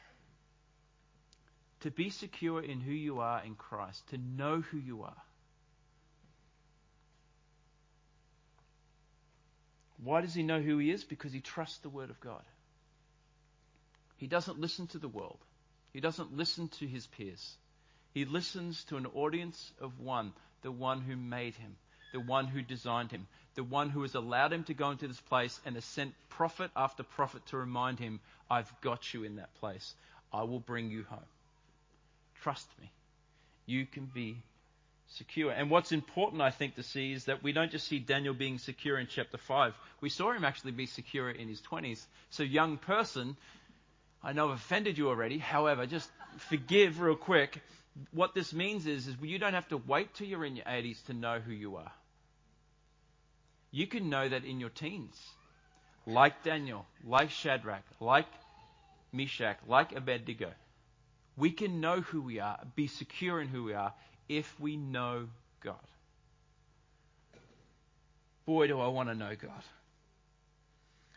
to 1.82 1.92
be 1.92 2.10
secure 2.10 2.62
in 2.62 2.80
who 2.80 2.92
you 2.92 3.20
are 3.20 3.44
in 3.44 3.56
Christ, 3.56 4.08
to 4.10 4.18
know 4.18 4.62
who 4.62 4.78
you 4.78 5.04
are. 5.04 5.22
Why 10.04 10.22
does 10.22 10.34
he 10.34 10.44
know 10.44 10.62
who 10.62 10.80
he 10.80 10.90
is? 10.90 11.04
Because 11.04 11.32
he 11.32 11.42
trusts 11.42 11.78
the 11.80 11.90
Word 11.90 12.10
of 12.10 12.20
God. 12.20 12.44
He 14.18 14.28
doesn't 14.28 14.60
listen 14.60 14.88
to 14.88 15.00
the 15.00 15.08
world. 15.08 15.40
He 15.94 16.00
doesn't 16.00 16.36
listen 16.36 16.70
to 16.80 16.88
his 16.88 17.06
peers. 17.08 17.58
He 18.14 18.26
listens 18.26 18.84
to 18.86 18.98
an 18.98 19.06
audience 19.08 19.72
of 19.80 20.00
one, 20.00 20.34
the 20.62 20.72
one 20.72 21.02
who 21.02 21.16
made 21.16 21.56
him, 21.56 21.76
the 22.12 22.20
one 22.20 22.48
who 22.48 22.62
designed 22.62 23.12
him, 23.12 23.28
the 23.56 23.64
one 23.64 23.90
who 23.90 24.02
has 24.02 24.16
allowed 24.16 24.54
him 24.54 24.64
to 24.66 24.74
go 24.74 24.92
into 24.92 25.08
this 25.08 25.20
place 25.22 25.60
and 25.66 25.76
has 25.76 25.86
sent 25.86 26.14
prophet 26.30 26.72
after 26.76 27.04
prophet 27.04 27.46
to 27.48 27.58
remind 27.58 28.00
him, 28.00 28.20
I've 28.50 28.72
got 28.82 29.14
you 29.14 29.24
in 29.24 29.38
that 29.38 29.54
place. 29.60 29.94
I 30.34 30.44
will 30.44 30.60
bring 30.60 30.90
you 30.90 31.04
home. 31.10 31.20
Trust 32.42 32.68
me. 32.80 32.90
You 33.66 33.86
can 33.86 34.06
be 34.06 34.38
secure. 35.18 35.52
And 35.52 35.70
what's 35.70 35.92
important, 35.92 36.42
I 36.42 36.52
think, 36.52 36.76
to 36.76 36.84
see 36.84 37.12
is 37.12 37.26
that 37.26 37.44
we 37.44 37.52
don't 37.52 37.72
just 37.72 37.88
see 37.88 38.00
Daniel 38.00 38.34
being 38.34 38.58
secure 38.58 38.98
in 38.98 39.08
chapter 39.08 39.38
5. 39.38 39.74
We 40.02 40.10
saw 40.10 40.32
him 40.32 40.44
actually 40.44 40.72
be 40.72 40.86
secure 40.86 41.30
in 41.30 41.48
his 41.48 41.62
20s. 41.62 42.02
So, 42.30 42.44
young 42.44 42.78
person, 42.78 43.36
I 44.24 44.34
know 44.34 44.50
I've 44.50 44.56
offended 44.56 44.98
you 44.98 45.10
already. 45.10 45.38
However, 45.38 45.86
just 45.86 46.10
forgive 46.38 47.02
real 47.02 47.16
quick. 47.16 47.60
What 48.12 48.34
this 48.34 48.54
means 48.54 48.88
is, 48.88 49.08
is 49.08 49.16
you 49.22 49.38
don't 49.38 49.54
have 49.54 49.68
to 49.70 49.78
wait 49.78 50.14
till 50.14 50.28
you're 50.28 50.46
in 50.46 50.56
your 50.56 50.66
80s 50.66 51.06
to 51.08 51.14
know 51.14 51.40
who 51.40 51.52
you 51.52 51.76
are. 51.76 51.92
You 53.72 53.88
can 53.88 54.10
know 54.10 54.28
that 54.28 54.44
in 54.44 54.60
your 54.60 54.70
teens. 54.70 55.18
Like 56.06 56.44
Daniel, 56.44 56.86
like 57.06 57.30
Shadrach, 57.30 57.84
like 58.00 58.28
Meshach, 59.14 59.58
like 59.68 59.96
Abednego. 59.96 60.52
We 61.38 61.52
can 61.52 61.80
know 61.80 62.02
who 62.02 62.22
we 62.22 62.40
are, 62.40 62.60
be 62.76 62.88
secure 62.88 63.40
in 63.40 63.48
who 63.48 63.64
we 63.64 63.74
are, 63.74 63.94
if 64.28 64.60
we 64.60 64.78
know 64.78 65.28
God. 65.64 65.76
Boy, 68.46 68.68
do 68.68 68.80
I 68.80 68.88
want 68.88 69.10
to 69.10 69.16
know 69.16 69.36
God. 69.36 69.64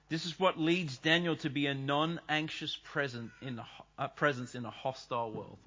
This 0.08 0.26
is 0.26 0.38
what 0.38 0.58
leads 0.58 0.98
Daniel 0.98 1.36
to 1.36 1.50
be 1.50 1.66
a 1.66 1.74
non 1.74 2.20
anxious 2.28 2.76
presence 2.84 3.32
in, 3.40 3.60
a, 3.98 4.08
presence 4.08 4.54
in 4.54 4.64
a 4.64 4.70
hostile 4.70 5.30
world. 5.32 5.58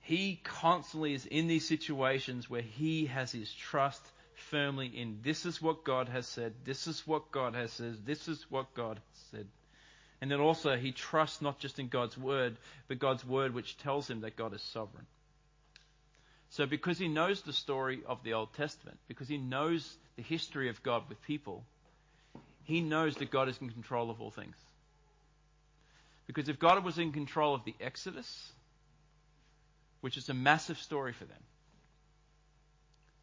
He 0.00 0.40
constantly 0.42 1.14
is 1.14 1.26
in 1.26 1.46
these 1.46 1.68
situations 1.68 2.50
where 2.50 2.62
he 2.62 3.06
has 3.06 3.30
his 3.30 3.52
trust 3.52 4.02
firmly 4.50 4.86
in 4.86 5.18
this 5.22 5.46
is 5.46 5.62
what 5.62 5.84
God 5.84 6.08
has 6.08 6.26
said, 6.26 6.52
this 6.64 6.86
is 6.86 7.06
what 7.06 7.30
God 7.30 7.54
has 7.54 7.72
said, 7.72 8.04
this 8.04 8.28
is 8.28 8.44
what 8.50 8.74
God 8.74 9.00
said. 9.30 9.46
And 10.20 10.30
then 10.30 10.40
also 10.40 10.76
he 10.76 10.92
trusts 10.92 11.42
not 11.42 11.58
just 11.58 11.78
in 11.78 11.88
God's 11.88 12.16
word, 12.16 12.56
but 12.88 12.98
God's 12.98 13.24
word 13.26 13.54
which 13.54 13.76
tells 13.78 14.08
him 14.08 14.20
that 14.20 14.36
God 14.36 14.54
is 14.54 14.62
sovereign. 14.62 15.06
So 16.50 16.66
because 16.66 16.98
he 16.98 17.08
knows 17.08 17.42
the 17.42 17.52
story 17.52 18.02
of 18.06 18.22
the 18.22 18.34
Old 18.34 18.52
Testament, 18.54 18.98
because 19.08 19.28
he 19.28 19.38
knows 19.38 19.96
the 20.16 20.22
history 20.22 20.68
of 20.68 20.82
God 20.82 21.08
with 21.08 21.20
people, 21.22 21.64
he 22.64 22.80
knows 22.80 23.16
that 23.16 23.30
God 23.30 23.48
is 23.48 23.58
in 23.60 23.70
control 23.70 24.10
of 24.10 24.20
all 24.20 24.30
things. 24.30 24.56
Because 26.26 26.48
if 26.48 26.58
God 26.58 26.84
was 26.84 26.98
in 26.98 27.12
control 27.12 27.54
of 27.54 27.64
the 27.64 27.74
Exodus, 27.80 28.52
which 30.02 30.16
is 30.16 30.28
a 30.28 30.34
massive 30.34 30.78
story 30.78 31.12
for 31.12 31.24
them, 31.24 31.42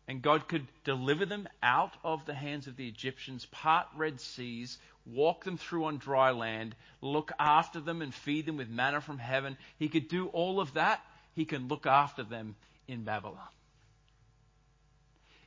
and 0.10 0.24
God 0.24 0.48
could 0.48 0.66
deliver 0.84 1.24
them 1.28 1.48
out 1.62 1.94
of 2.04 2.26
the 2.26 2.34
hands 2.34 2.66
of 2.66 2.76
the 2.76 2.88
Egyptians, 2.88 3.46
part 3.46 3.86
Red 3.96 4.20
Seas, 4.20 4.80
walk 5.06 5.44
them 5.44 5.56
through 5.56 5.86
on 5.86 6.00
dry 6.00 6.32
land, 6.32 6.76
look 7.00 7.32
after 7.38 7.80
them 7.80 8.02
and 8.02 8.12
feed 8.12 8.48
them 8.48 8.58
with 8.58 8.70
manna 8.70 9.02
from 9.02 9.20
heaven. 9.20 9.56
He 9.78 9.88
could 9.88 10.08
do 10.08 10.26
all 10.30 10.60
of 10.60 10.74
that. 10.74 11.06
He 11.36 11.46
can 11.46 11.68
look 11.68 11.86
after 11.86 12.24
them 12.24 12.56
in 12.88 13.04
Babylon. 13.04 13.38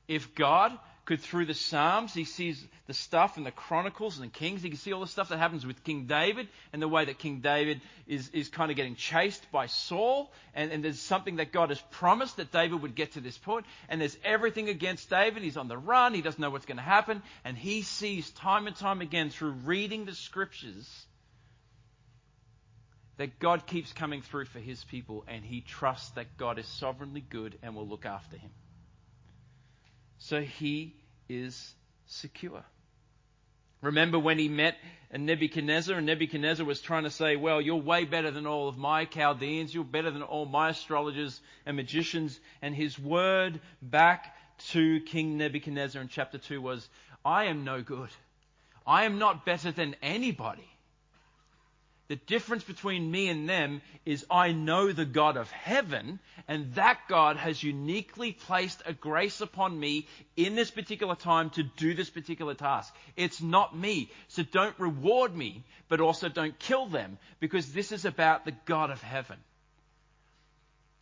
If 0.06 0.32
God 0.36 0.78
could, 1.12 1.20
through 1.20 1.44
the 1.44 1.54
Psalms, 1.54 2.14
he 2.14 2.24
sees 2.24 2.66
the 2.86 2.94
stuff 2.94 3.36
in 3.36 3.44
the 3.44 3.50
Chronicles 3.50 4.18
and 4.18 4.26
the 4.26 4.32
Kings. 4.32 4.62
He 4.62 4.70
can 4.70 4.78
see 4.78 4.94
all 4.94 5.00
the 5.02 5.06
stuff 5.06 5.28
that 5.28 5.38
happens 5.38 5.66
with 5.66 5.84
King 5.84 6.06
David 6.06 6.48
and 6.72 6.80
the 6.80 6.88
way 6.88 7.04
that 7.04 7.18
King 7.18 7.40
David 7.40 7.82
is, 8.06 8.30
is 8.30 8.48
kind 8.48 8.70
of 8.70 8.78
getting 8.78 8.94
chased 8.94 9.52
by 9.52 9.66
Saul. 9.66 10.32
And, 10.54 10.72
and 10.72 10.82
there's 10.82 10.98
something 10.98 11.36
that 11.36 11.52
God 11.52 11.68
has 11.68 11.82
promised 11.90 12.38
that 12.38 12.50
David 12.50 12.80
would 12.80 12.94
get 12.94 13.12
to 13.12 13.20
this 13.20 13.36
point. 13.36 13.66
And 13.90 14.00
there's 14.00 14.16
everything 14.24 14.70
against 14.70 15.10
David. 15.10 15.42
He's 15.42 15.58
on 15.58 15.68
the 15.68 15.76
run. 15.76 16.14
He 16.14 16.22
doesn't 16.22 16.40
know 16.40 16.48
what's 16.48 16.64
going 16.64 16.78
to 16.78 16.82
happen. 16.82 17.22
And 17.44 17.58
he 17.58 17.82
sees 17.82 18.30
time 18.30 18.66
and 18.66 18.74
time 18.74 19.02
again 19.02 19.28
through 19.28 19.52
reading 19.64 20.06
the 20.06 20.14
scriptures 20.14 20.88
that 23.18 23.38
God 23.38 23.66
keeps 23.66 23.92
coming 23.92 24.22
through 24.22 24.46
for 24.46 24.60
his 24.60 24.82
people. 24.84 25.24
And 25.28 25.44
he 25.44 25.60
trusts 25.60 26.08
that 26.12 26.38
God 26.38 26.58
is 26.58 26.66
sovereignly 26.66 27.20
good 27.28 27.58
and 27.62 27.76
will 27.76 27.86
look 27.86 28.06
after 28.06 28.38
him. 28.38 28.50
So 30.16 30.40
he 30.40 30.94
is 31.38 31.74
secure. 32.06 32.62
Remember 33.80 34.18
when 34.18 34.38
he 34.38 34.48
met 34.48 34.76
Nebuchadnezzar, 35.12 35.96
and 35.96 36.06
Nebuchadnezzar 36.06 36.64
was 36.64 36.80
trying 36.80 37.02
to 37.02 37.10
say, 37.10 37.36
Well, 37.36 37.60
you're 37.60 37.76
way 37.76 38.04
better 38.04 38.30
than 38.30 38.46
all 38.46 38.68
of 38.68 38.78
my 38.78 39.04
Chaldeans, 39.04 39.74
you're 39.74 39.84
better 39.84 40.10
than 40.10 40.22
all 40.22 40.46
my 40.46 40.70
astrologers 40.70 41.40
and 41.66 41.76
magicians. 41.76 42.38
And 42.62 42.74
his 42.74 42.98
word 42.98 43.60
back 43.82 44.36
to 44.70 45.00
King 45.00 45.36
Nebuchadnezzar 45.36 46.00
in 46.00 46.08
chapter 46.08 46.38
2 46.38 46.60
was, 46.60 46.88
I 47.24 47.44
am 47.44 47.64
no 47.64 47.82
good. 47.82 48.10
I 48.86 49.04
am 49.04 49.18
not 49.18 49.44
better 49.44 49.72
than 49.72 49.96
anybody. 50.00 50.68
The 52.12 52.16
difference 52.16 52.62
between 52.62 53.10
me 53.10 53.30
and 53.30 53.48
them 53.48 53.80
is 54.04 54.26
I 54.30 54.52
know 54.52 54.92
the 54.92 55.06
God 55.06 55.38
of 55.38 55.50
heaven, 55.50 56.18
and 56.46 56.74
that 56.74 57.08
God 57.08 57.38
has 57.38 57.62
uniquely 57.62 58.32
placed 58.32 58.82
a 58.84 58.92
grace 58.92 59.40
upon 59.40 59.80
me 59.80 60.06
in 60.36 60.54
this 60.54 60.70
particular 60.70 61.14
time 61.14 61.48
to 61.52 61.62
do 61.62 61.94
this 61.94 62.10
particular 62.10 62.52
task. 62.52 62.94
It's 63.16 63.40
not 63.40 63.74
me. 63.74 64.10
So 64.28 64.42
don't 64.42 64.78
reward 64.78 65.34
me, 65.34 65.64
but 65.88 66.02
also 66.02 66.28
don't 66.28 66.58
kill 66.58 66.84
them, 66.84 67.16
because 67.40 67.72
this 67.72 67.92
is 67.92 68.04
about 68.04 68.44
the 68.44 68.52
God 68.66 68.90
of 68.90 69.00
heaven. 69.00 69.38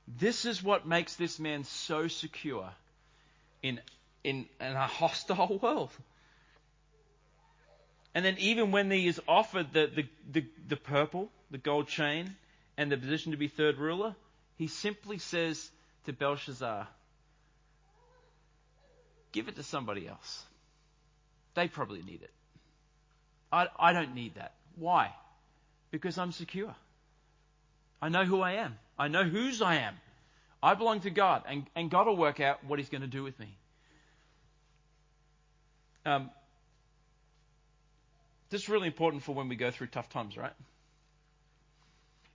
This 0.07 0.45
is 0.45 0.63
what 0.63 0.87
makes 0.87 1.17
this 1.17 1.41
man 1.41 1.65
so 1.65 2.07
secure 2.07 2.71
in, 3.65 3.81
in, 4.23 4.47
in 4.61 4.73
a 4.77 4.87
hostile 4.87 5.59
world. 5.63 5.91
And 8.15 8.25
then 8.25 8.37
even 8.39 8.73
when 8.73 8.91
he 8.91 9.07
is 9.07 9.21
offered 9.29 9.73
the, 9.73 9.87
the, 9.95 10.09
the, 10.31 10.47
the, 10.69 10.77
purple, 10.77 11.31
the 11.51 11.59
gold 11.59 11.89
chain, 11.89 12.35
and 12.77 12.91
the 12.91 12.97
position 12.97 13.33
to 13.33 13.39
be 13.39 13.49
third 13.49 13.79
ruler, 13.79 14.17
he 14.57 14.67
simply 14.67 15.19
says 15.19 15.71
to 16.07 16.13
Belshazzar, 16.13 16.89
give 19.33 19.49
it 19.49 19.57
to 19.57 19.63
somebody 19.63 20.09
else. 20.09 20.43
They 21.55 21.69
probably 21.69 22.03
need 22.03 22.23
it. 22.23 22.31
I, 23.53 23.67
I 23.79 23.93
don't 23.93 24.15
need 24.15 24.37
that. 24.37 24.55
Why? 24.77 25.15
Because 25.91 26.19
I'm 26.19 26.33
secure. 26.33 26.75
I 28.03 28.09
know 28.09 28.25
who 28.25 28.41
I 28.41 28.53
am. 28.53 28.77
I 28.99 29.09
know 29.09 29.25
whose 29.25 29.61
I 29.63 29.77
am. 29.77 29.95
I 30.63 30.75
belong 30.75 31.01
to 31.01 31.11
God, 31.11 31.45
and, 31.49 31.67
and 31.75 31.91
God 31.91 32.07
will 32.07 32.17
work 32.17 32.41
out 32.41 32.65
what 32.65 32.79
He's 32.79 32.89
going 32.89 33.01
to 33.03 33.07
do 33.07 33.23
with 33.23 33.39
me. 33.39 33.57
Um, 36.05 36.31
this 38.51 38.63
is 38.63 38.69
really 38.69 38.89
important 38.89 39.23
for 39.23 39.35
when 39.35 39.49
we 39.49 39.57
go 39.57 39.71
through 39.71 39.89
tough 39.89 40.09
times, 40.09 40.37
right? 40.37 40.53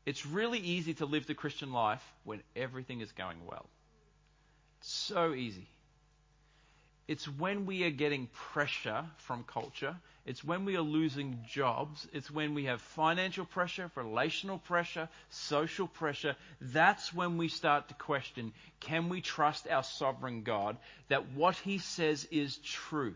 It's 0.05 0.25
really 0.25 0.59
easy 0.59 0.93
to 0.95 1.05
live 1.05 1.27
the 1.27 1.33
Christian 1.33 1.73
life 1.73 2.03
when 2.23 2.41
everything 2.55 3.01
is 3.01 3.11
going 3.11 3.45
well. 3.45 3.65
It's 4.79 4.93
so 4.93 5.33
easy. 5.33 5.67
It's 7.07 7.27
when 7.27 7.65
we 7.65 7.83
are 7.83 7.91
getting 7.91 8.27
pressure 8.33 9.05
from 9.17 9.43
culture. 9.43 9.95
It's 10.25 10.43
when 10.43 10.65
we 10.65 10.75
are 10.75 10.81
losing 10.81 11.43
jobs. 11.47 12.07
It's 12.13 12.31
when 12.31 12.55
we 12.55 12.65
have 12.65 12.81
financial 12.81 13.45
pressure, 13.45 13.91
relational 13.95 14.57
pressure, 14.57 15.07
social 15.29 15.87
pressure. 15.87 16.35
That's 16.61 17.13
when 17.13 17.37
we 17.37 17.47
start 17.47 17.89
to 17.89 17.93
question 17.95 18.53
can 18.79 19.09
we 19.09 19.21
trust 19.21 19.67
our 19.67 19.83
sovereign 19.83 20.41
God 20.43 20.77
that 21.09 21.31
what 21.33 21.55
he 21.57 21.77
says 21.77 22.25
is 22.31 22.57
true? 22.57 23.15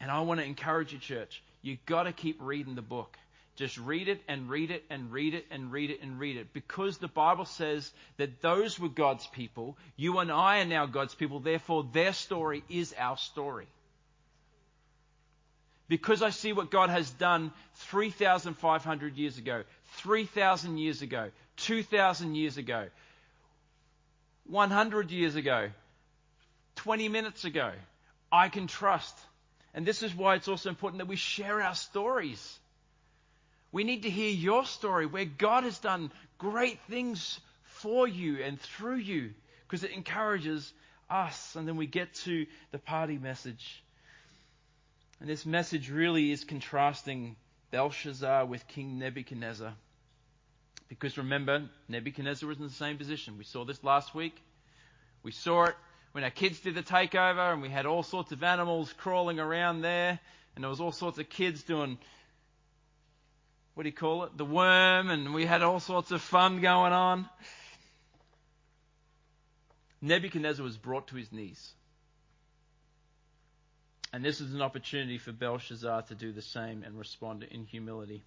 And 0.00 0.10
I 0.10 0.20
want 0.20 0.40
to 0.40 0.46
encourage 0.46 0.92
you, 0.92 0.98
church, 0.98 1.42
you've 1.62 1.84
got 1.86 2.04
to 2.04 2.12
keep 2.12 2.38
reading 2.40 2.74
the 2.74 2.82
book. 2.82 3.16
Just 3.56 3.76
read 3.76 4.08
it 4.08 4.22
and 4.26 4.48
read 4.48 4.70
it 4.70 4.84
and 4.88 5.12
read 5.12 5.34
it 5.34 5.44
and 5.50 5.70
read 5.70 5.90
it 5.90 6.00
and 6.02 6.18
read 6.18 6.36
it. 6.36 6.52
Because 6.54 6.96
the 6.98 7.08
Bible 7.08 7.44
says 7.44 7.92
that 8.16 8.40
those 8.40 8.78
were 8.78 8.88
God's 8.88 9.26
people. 9.26 9.76
You 9.96 10.18
and 10.20 10.32
I 10.32 10.60
are 10.60 10.64
now 10.64 10.86
God's 10.86 11.14
people. 11.14 11.40
Therefore, 11.40 11.86
their 11.92 12.14
story 12.14 12.64
is 12.70 12.94
our 12.98 13.18
story. 13.18 13.66
because 15.90 16.22
I 16.22 16.30
see 16.30 16.52
what 16.52 16.70
God 16.70 16.88
has 16.88 17.10
done 17.10 17.50
3,500 17.74 19.16
years 19.16 19.38
ago, 19.38 19.64
3,000 19.96 20.78
years 20.78 21.02
ago, 21.02 21.30
2,000 21.56 22.36
years 22.36 22.56
ago, 22.56 22.86
100 24.46 25.10
years 25.10 25.34
ago, 25.34 25.70
20 26.76 27.08
minutes 27.08 27.44
ago, 27.44 27.72
I 28.30 28.48
can 28.48 28.68
trust. 28.68 29.18
And 29.74 29.86
this 29.86 30.02
is 30.02 30.14
why 30.14 30.34
it's 30.34 30.48
also 30.48 30.68
important 30.68 30.98
that 30.98 31.08
we 31.08 31.16
share 31.16 31.62
our 31.62 31.74
stories. 31.74 32.58
We 33.72 33.84
need 33.84 34.02
to 34.02 34.10
hear 34.10 34.30
your 34.30 34.64
story 34.64 35.06
where 35.06 35.24
God 35.24 35.64
has 35.64 35.78
done 35.78 36.10
great 36.38 36.80
things 36.88 37.38
for 37.62 38.08
you 38.08 38.42
and 38.42 38.60
through 38.60 38.96
you 38.96 39.30
because 39.62 39.84
it 39.84 39.92
encourages 39.92 40.72
us. 41.08 41.54
And 41.54 41.68
then 41.68 41.76
we 41.76 41.86
get 41.86 42.12
to 42.24 42.46
the 42.72 42.78
party 42.78 43.16
message. 43.16 43.82
And 45.20 45.28
this 45.28 45.46
message 45.46 45.90
really 45.90 46.32
is 46.32 46.44
contrasting 46.44 47.36
Belshazzar 47.70 48.46
with 48.46 48.66
King 48.66 48.98
Nebuchadnezzar. 48.98 49.74
Because 50.88 51.16
remember, 51.16 51.68
Nebuchadnezzar 51.88 52.48
was 52.48 52.58
in 52.58 52.64
the 52.64 52.70
same 52.70 52.98
position. 52.98 53.38
We 53.38 53.44
saw 53.44 53.64
this 53.64 53.84
last 53.84 54.14
week. 54.14 54.34
We 55.22 55.30
saw 55.30 55.64
it 55.64 55.76
when 56.12 56.24
our 56.24 56.30
kids 56.30 56.60
did 56.60 56.74
the 56.74 56.82
takeover 56.82 57.52
and 57.52 57.62
we 57.62 57.68
had 57.68 57.86
all 57.86 58.02
sorts 58.02 58.32
of 58.32 58.42
animals 58.42 58.92
crawling 58.94 59.38
around 59.38 59.82
there 59.82 60.18
and 60.54 60.64
there 60.64 60.70
was 60.70 60.80
all 60.80 60.92
sorts 60.92 61.18
of 61.18 61.28
kids 61.28 61.62
doing 61.62 61.98
what 63.74 63.84
do 63.84 63.88
you 63.88 63.94
call 63.94 64.24
it? 64.24 64.36
The 64.36 64.44
worm 64.44 65.08
and 65.10 65.32
we 65.32 65.46
had 65.46 65.62
all 65.62 65.80
sorts 65.80 66.10
of 66.10 66.20
fun 66.20 66.60
going 66.60 66.92
on. 66.92 67.28
Nebuchadnezzar 70.02 70.64
was 70.64 70.76
brought 70.76 71.08
to 71.08 71.16
his 71.16 71.32
knees. 71.32 71.72
And 74.12 74.24
this 74.24 74.40
is 74.40 74.52
an 74.52 74.60
opportunity 74.60 75.18
for 75.18 75.32
Belshazzar 75.32 76.02
to 76.02 76.14
do 76.14 76.32
the 76.32 76.42
same 76.42 76.82
and 76.82 76.98
respond 76.98 77.44
in 77.44 77.64
humility. 77.64 78.22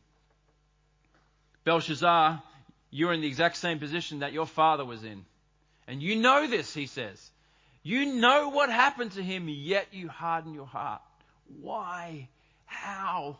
Belshazzar, 1.65 2.41
you're 2.89 3.13
in 3.13 3.22
the 3.22 3.28
exact 3.28 3.58
same 3.58 3.80
position 3.80 4.19
that 4.19 4.34
your 4.34 4.46
father 4.46 4.86
was 4.86 5.04
in. 5.04 5.26
And 5.88 6.02
you 6.02 6.15
know 6.15 6.48
this, 6.48 6.74
he 6.74 6.86
says. 6.86 7.30
You 7.84 8.06
know 8.06 8.48
what 8.50 8.69
happened 8.69 9.12
to 9.13 9.24
him, 9.24 9.50
yet 9.50 9.93
you 9.93 10.08
harden 10.08 10.54
your 10.54 10.65
heart. 10.65 11.02
Why? 11.62 12.30
How? 12.65 13.38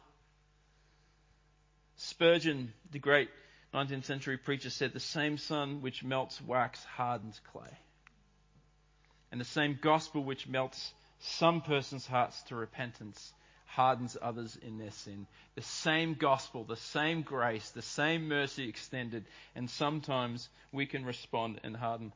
Spurgeon, 1.96 2.74
the 2.92 3.00
great 3.00 3.30
19th 3.74 4.04
century 4.04 4.38
preacher, 4.38 4.70
said, 4.70 4.92
The 4.92 5.00
same 5.00 5.38
sun 5.38 5.82
which 5.82 6.04
melts 6.04 6.42
wax 6.42 6.84
hardens 6.84 7.40
clay. 7.52 7.80
And 9.32 9.40
the 9.40 9.46
same 9.46 9.80
gospel 9.82 10.24
which 10.24 10.48
melts 10.48 10.94
some 11.20 11.62
persons' 11.62 12.06
hearts 12.06 12.44
to 12.44 12.56
repentance 12.56 13.34
hardens 13.66 14.18
others 14.22 14.58
in 14.58 14.78
their 14.78 14.92
sin. 14.92 15.26
The 15.56 15.62
same 15.62 16.16
gospel, 16.16 16.66
the 16.66 16.76
same 16.76 17.22
grace, 17.22 17.70
the 17.72 17.82
same 17.82 18.28
mercy 18.28 18.68
extended, 18.68 19.26
and 19.56 19.70
sometimes 19.70 20.50
we 20.74 20.86
can 20.86 21.06
respond 21.06 21.62
and 21.64 21.76
harden 21.76 22.12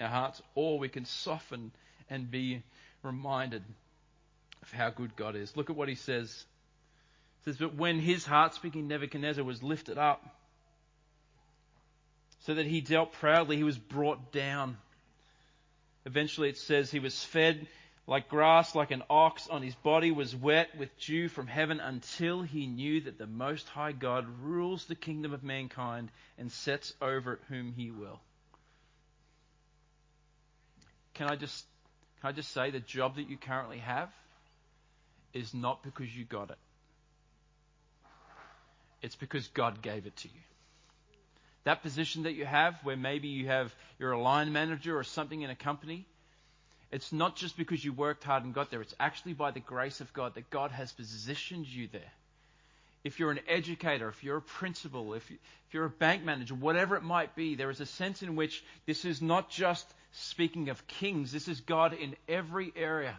our 0.00 0.08
hearts, 0.08 0.42
or 0.54 0.78
we 0.78 0.88
can 0.88 1.04
soften 1.04 1.72
and 2.08 2.30
be 2.30 2.62
reminded 3.02 3.62
of 4.62 4.70
how 4.72 4.90
good 4.90 5.16
God 5.16 5.36
is. 5.36 5.56
Look 5.56 5.70
at 5.70 5.76
what 5.76 5.88
he 5.88 5.94
says. 5.94 6.44
He 7.38 7.50
says, 7.50 7.58
But 7.58 7.74
when 7.74 7.98
his 7.98 8.24
heart, 8.24 8.54
speaking 8.54 8.88
Nebuchadnezzar, 8.88 9.44
was 9.44 9.62
lifted 9.62 9.98
up, 9.98 10.24
so 12.40 12.54
that 12.54 12.66
he 12.66 12.80
dealt 12.80 13.12
proudly, 13.12 13.56
he 13.56 13.64
was 13.64 13.78
brought 13.78 14.32
down. 14.32 14.76
Eventually 16.06 16.48
it 16.48 16.58
says 16.58 16.90
he 16.90 16.98
was 16.98 17.22
fed 17.22 17.66
like 18.10 18.28
grass, 18.28 18.74
like 18.74 18.90
an 18.90 19.04
ox, 19.08 19.46
on 19.48 19.62
his 19.62 19.74
body 19.76 20.10
was 20.10 20.34
wet 20.34 20.76
with 20.76 20.88
dew 20.98 21.28
from 21.28 21.46
heaven 21.46 21.78
until 21.78 22.42
he 22.42 22.66
knew 22.66 23.02
that 23.02 23.18
the 23.18 23.26
Most 23.26 23.68
High 23.68 23.92
God 23.92 24.26
rules 24.42 24.86
the 24.86 24.96
kingdom 24.96 25.32
of 25.32 25.44
mankind 25.44 26.10
and 26.36 26.50
sets 26.50 26.92
over 27.00 27.34
it 27.34 27.40
whom 27.48 27.72
he 27.72 27.92
will. 27.92 28.20
Can 31.20 31.28
I 31.28 31.36
just, 31.36 31.66
can 32.22 32.30
I 32.30 32.32
just 32.32 32.50
say 32.50 32.70
the 32.70 32.80
job 32.80 33.16
that 33.16 33.28
you 33.28 33.36
currently 33.36 33.76
have 33.76 34.08
is 35.34 35.52
not 35.52 35.82
because 35.82 36.08
you 36.16 36.24
got 36.24 36.48
it. 36.48 36.56
It's 39.02 39.16
because 39.16 39.46
God 39.48 39.82
gave 39.82 40.06
it 40.06 40.16
to 40.16 40.28
you. 40.28 40.40
That 41.64 41.82
position 41.82 42.22
that 42.22 42.32
you 42.32 42.46
have, 42.46 42.82
where 42.84 42.96
maybe 42.96 43.28
you 43.28 43.48
have, 43.48 43.70
you're 43.98 44.12
a 44.12 44.18
line 44.18 44.54
manager 44.54 44.98
or 44.98 45.04
something 45.04 45.42
in 45.42 45.50
a 45.50 45.54
company, 45.54 46.06
it's 46.90 47.12
not 47.12 47.36
just 47.36 47.54
because 47.58 47.84
you 47.84 47.92
worked 47.92 48.24
hard 48.24 48.44
and 48.44 48.54
got 48.54 48.70
there. 48.70 48.80
It's 48.80 48.94
actually 48.98 49.34
by 49.34 49.50
the 49.50 49.60
grace 49.60 50.00
of 50.00 50.10
God 50.14 50.36
that 50.36 50.48
God 50.48 50.70
has 50.70 50.90
positioned 50.90 51.66
you 51.66 51.86
there. 51.92 52.12
If 53.02 53.18
you're 53.18 53.30
an 53.30 53.40
educator, 53.48 54.08
if 54.08 54.22
you're 54.22 54.38
a 54.38 54.42
principal, 54.42 55.14
if, 55.14 55.30
you, 55.30 55.38
if 55.68 55.74
you're 55.74 55.86
a 55.86 55.90
bank 55.90 56.22
manager, 56.22 56.54
whatever 56.54 56.96
it 56.96 57.02
might 57.02 57.34
be, 57.34 57.54
there 57.54 57.70
is 57.70 57.80
a 57.80 57.86
sense 57.86 58.22
in 58.22 58.36
which 58.36 58.62
this 58.86 59.04
is 59.04 59.22
not 59.22 59.50
just 59.50 59.86
speaking 60.12 60.68
of 60.68 60.86
kings, 60.86 61.32
this 61.32 61.48
is 61.48 61.60
God 61.60 61.94
in 61.94 62.16
every 62.28 62.72
area 62.76 63.16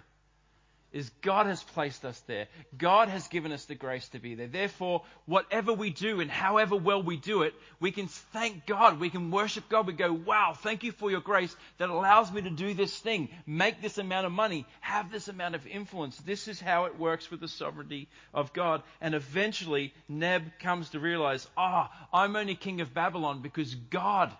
is 0.91 1.09
God 1.21 1.45
has 1.45 1.63
placed 1.63 2.03
us 2.03 2.19
there. 2.27 2.47
God 2.77 3.07
has 3.07 3.27
given 3.29 3.51
us 3.51 3.65
the 3.65 3.75
grace 3.75 4.07
to 4.09 4.19
be 4.19 4.35
there. 4.35 4.47
Therefore, 4.47 5.03
whatever 5.25 5.73
we 5.73 5.89
do 5.89 6.19
and 6.19 6.29
however 6.29 6.75
well 6.75 7.01
we 7.01 7.17
do 7.17 7.43
it, 7.43 7.53
we 7.79 7.91
can 7.91 8.07
thank 8.07 8.65
God. 8.65 8.99
We 8.99 9.09
can 9.09 9.31
worship 9.31 9.69
God. 9.69 9.87
We 9.87 9.93
go, 9.93 10.11
wow, 10.11 10.53
thank 10.55 10.83
you 10.83 10.91
for 10.91 11.09
your 11.09 11.21
grace 11.21 11.55
that 11.77 11.89
allows 11.89 12.31
me 12.31 12.41
to 12.41 12.49
do 12.49 12.73
this 12.73 12.97
thing, 12.97 13.29
make 13.45 13.81
this 13.81 13.97
amount 13.97 14.25
of 14.25 14.33
money, 14.33 14.65
have 14.81 15.11
this 15.11 15.29
amount 15.29 15.55
of 15.55 15.65
influence. 15.65 16.17
This 16.17 16.47
is 16.47 16.59
how 16.59 16.85
it 16.85 16.99
works 16.99 17.31
with 17.31 17.39
the 17.39 17.47
sovereignty 17.47 18.09
of 18.33 18.51
God. 18.51 18.83
And 18.99 19.15
eventually, 19.15 19.93
Neb 20.09 20.43
comes 20.59 20.89
to 20.89 20.99
realize, 20.99 21.47
ah, 21.55 21.89
oh, 21.89 22.17
I'm 22.17 22.35
only 22.35 22.55
king 22.55 22.81
of 22.81 22.93
Babylon 22.93 23.41
because 23.41 23.73
God 23.75 24.31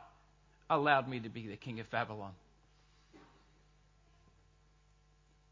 allowed 0.70 1.08
me 1.08 1.20
to 1.22 1.30
be 1.30 1.48
the 1.48 1.58
king 1.58 1.80
of 1.80 1.90
Babylon. 1.90 2.32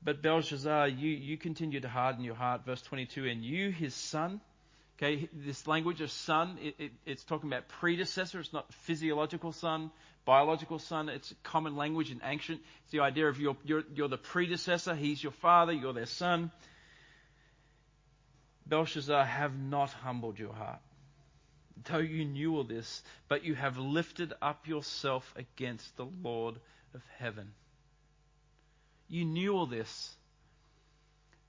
But 0.02 0.22
Belshazzar, 0.22 0.88
you, 0.88 1.10
you 1.10 1.38
continue 1.38 1.82
to 1.82 1.90
harden 1.90 2.24
your 2.24 2.36
heart. 2.36 2.66
Verse 2.66 2.82
22, 2.82 3.26
and 3.26 3.44
you, 3.44 3.72
his 3.72 3.94
son, 3.94 4.40
okay, 4.98 5.30
this 5.34 5.68
language 5.68 6.00
of 6.02 6.10
son, 6.10 6.58
it, 6.62 6.76
it, 6.80 6.92
it's 7.06 7.24
talking 7.24 7.50
about 7.50 7.68
predecessor. 7.68 8.40
It's 8.40 8.54
not 8.54 8.74
physiological 8.74 9.52
son, 9.52 9.92
biological 10.26 10.80
son. 10.80 11.10
It's 11.10 11.34
common 11.44 11.76
language 11.76 12.12
in 12.12 12.22
ancient. 12.24 12.62
It's 12.84 12.92
the 12.92 13.02
idea 13.02 13.28
of 13.28 13.40
you're, 13.40 13.58
you're, 13.66 13.84
you're 13.94 14.08
the 14.08 14.18
predecessor. 14.18 14.96
He's 14.96 15.22
your 15.22 15.34
father. 15.34 15.74
You're 15.74 15.94
their 15.94 16.06
son. 16.06 16.52
Belshazzar, 18.66 19.26
have 19.26 19.58
not 19.60 19.92
humbled 19.92 20.40
your 20.40 20.54
heart. 20.54 20.80
Though 21.86 21.98
you 21.98 22.24
knew 22.24 22.56
all 22.56 22.64
this, 22.64 23.02
but 23.28 23.44
you 23.44 23.56
have 23.56 23.78
lifted 23.78 24.34
up 24.42 24.68
yourself 24.68 25.34
against 25.36 25.96
the 25.98 26.06
Lord 26.06 26.56
of 26.94 27.02
heaven. 27.18 27.52
You 29.10 29.26
knew 29.26 29.54
all 29.54 29.66
this, 29.66 30.16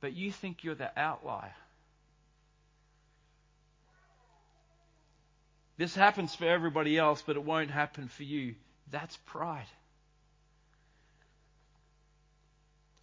but 0.01 0.15
you 0.15 0.33
think 0.33 0.65
you're 0.65 0.75
the 0.75 0.91
outlier. 0.99 1.55
This 5.77 5.95
happens 5.95 6.35
for 6.35 6.47
everybody 6.47 6.99
else, 6.99 7.23
but 7.23 7.37
it 7.37 7.45
won't 7.45 7.71
happen 7.71 8.09
for 8.09 8.23
you. 8.23 8.55
That's 8.91 9.17
pride. 9.27 9.67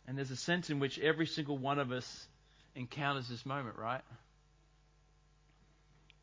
And 0.07 0.17
there's 0.17 0.31
a 0.31 0.35
sense 0.35 0.69
in 0.69 0.79
which 0.79 0.99
every 0.99 1.25
single 1.25 1.57
one 1.57 1.79
of 1.79 1.91
us 1.91 2.27
encounters 2.75 3.27
this 3.27 3.45
moment, 3.45 3.77
right? 3.77 4.01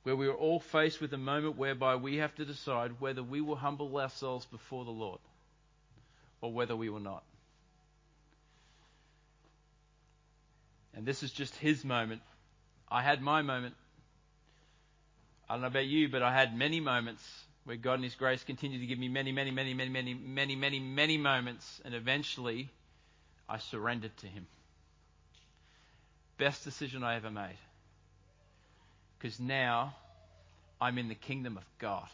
Where 0.04 0.16
we 0.16 0.26
are 0.26 0.34
all 0.34 0.60
faced 0.60 1.00
with 1.00 1.12
a 1.12 1.18
moment 1.18 1.56
whereby 1.56 1.96
we 1.96 2.16
have 2.16 2.34
to 2.36 2.44
decide 2.44 3.00
whether 3.00 3.22
we 3.22 3.40
will 3.40 3.56
humble 3.56 3.96
ourselves 3.98 4.46
before 4.46 4.84
the 4.84 4.90
Lord 4.90 5.20
or 6.40 6.52
whether 6.52 6.76
we 6.76 6.88
will 6.88 7.00
not. 7.00 7.24
And 11.04 11.08
this 11.10 11.22
is 11.22 11.32
just 11.32 11.54
his 11.56 11.84
moment. 11.84 12.22
I 12.90 13.02
had 13.02 13.20
my 13.20 13.42
moment. 13.42 13.74
I 15.46 15.52
don't 15.52 15.60
know 15.60 15.66
about 15.66 15.84
you, 15.84 16.08
but 16.08 16.22
I 16.22 16.32
had 16.32 16.56
many 16.56 16.80
moments 16.80 17.22
where 17.64 17.76
God 17.76 17.96
and 17.96 18.04
His 18.04 18.14
grace 18.14 18.42
continued 18.42 18.80
to 18.80 18.86
give 18.86 18.98
me 18.98 19.08
many, 19.08 19.30
many, 19.30 19.50
many, 19.50 19.74
many, 19.74 19.90
many, 19.90 20.14
many, 20.14 20.56
many, 20.56 20.80
many 20.80 21.18
moments, 21.18 21.82
and 21.84 21.94
eventually 21.94 22.70
I 23.46 23.58
surrendered 23.58 24.16
to 24.16 24.26
Him. 24.26 24.46
Best 26.38 26.64
decision 26.64 27.04
I 27.04 27.16
ever 27.16 27.30
made. 27.30 27.58
Because 29.18 29.38
now 29.38 29.94
I'm 30.80 30.96
in 30.96 31.10
the 31.10 31.14
kingdom 31.14 31.58
of 31.58 31.64
God. 31.78 32.08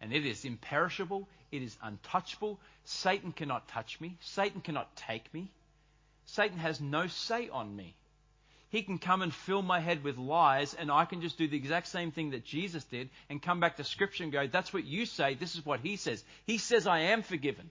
And 0.00 0.14
it 0.14 0.24
is 0.24 0.46
imperishable, 0.46 1.28
it 1.52 1.60
is 1.60 1.76
untouchable. 1.82 2.58
Satan 2.86 3.32
cannot 3.32 3.68
touch 3.68 4.00
me, 4.00 4.16
Satan 4.22 4.62
cannot 4.62 4.96
take 4.96 5.34
me. 5.34 5.50
Satan 6.24 6.56
has 6.56 6.80
no 6.80 7.08
say 7.08 7.50
on 7.50 7.76
me. 7.76 7.94
He 8.70 8.82
can 8.82 8.98
come 8.98 9.22
and 9.22 9.32
fill 9.32 9.62
my 9.62 9.78
head 9.78 10.02
with 10.02 10.18
lies, 10.18 10.74
and 10.74 10.90
I 10.90 11.04
can 11.04 11.20
just 11.20 11.38
do 11.38 11.46
the 11.46 11.56
exact 11.56 11.86
same 11.86 12.10
thing 12.10 12.30
that 12.30 12.44
Jesus 12.44 12.84
did 12.84 13.10
and 13.30 13.40
come 13.40 13.60
back 13.60 13.76
to 13.76 13.84
Scripture 13.84 14.24
and 14.24 14.32
go, 14.32 14.46
That's 14.46 14.72
what 14.72 14.84
you 14.84 15.06
say, 15.06 15.34
this 15.34 15.54
is 15.54 15.64
what 15.64 15.80
he 15.80 15.96
says. 15.96 16.24
He 16.46 16.58
says, 16.58 16.86
I 16.86 17.00
am 17.00 17.22
forgiven. 17.22 17.70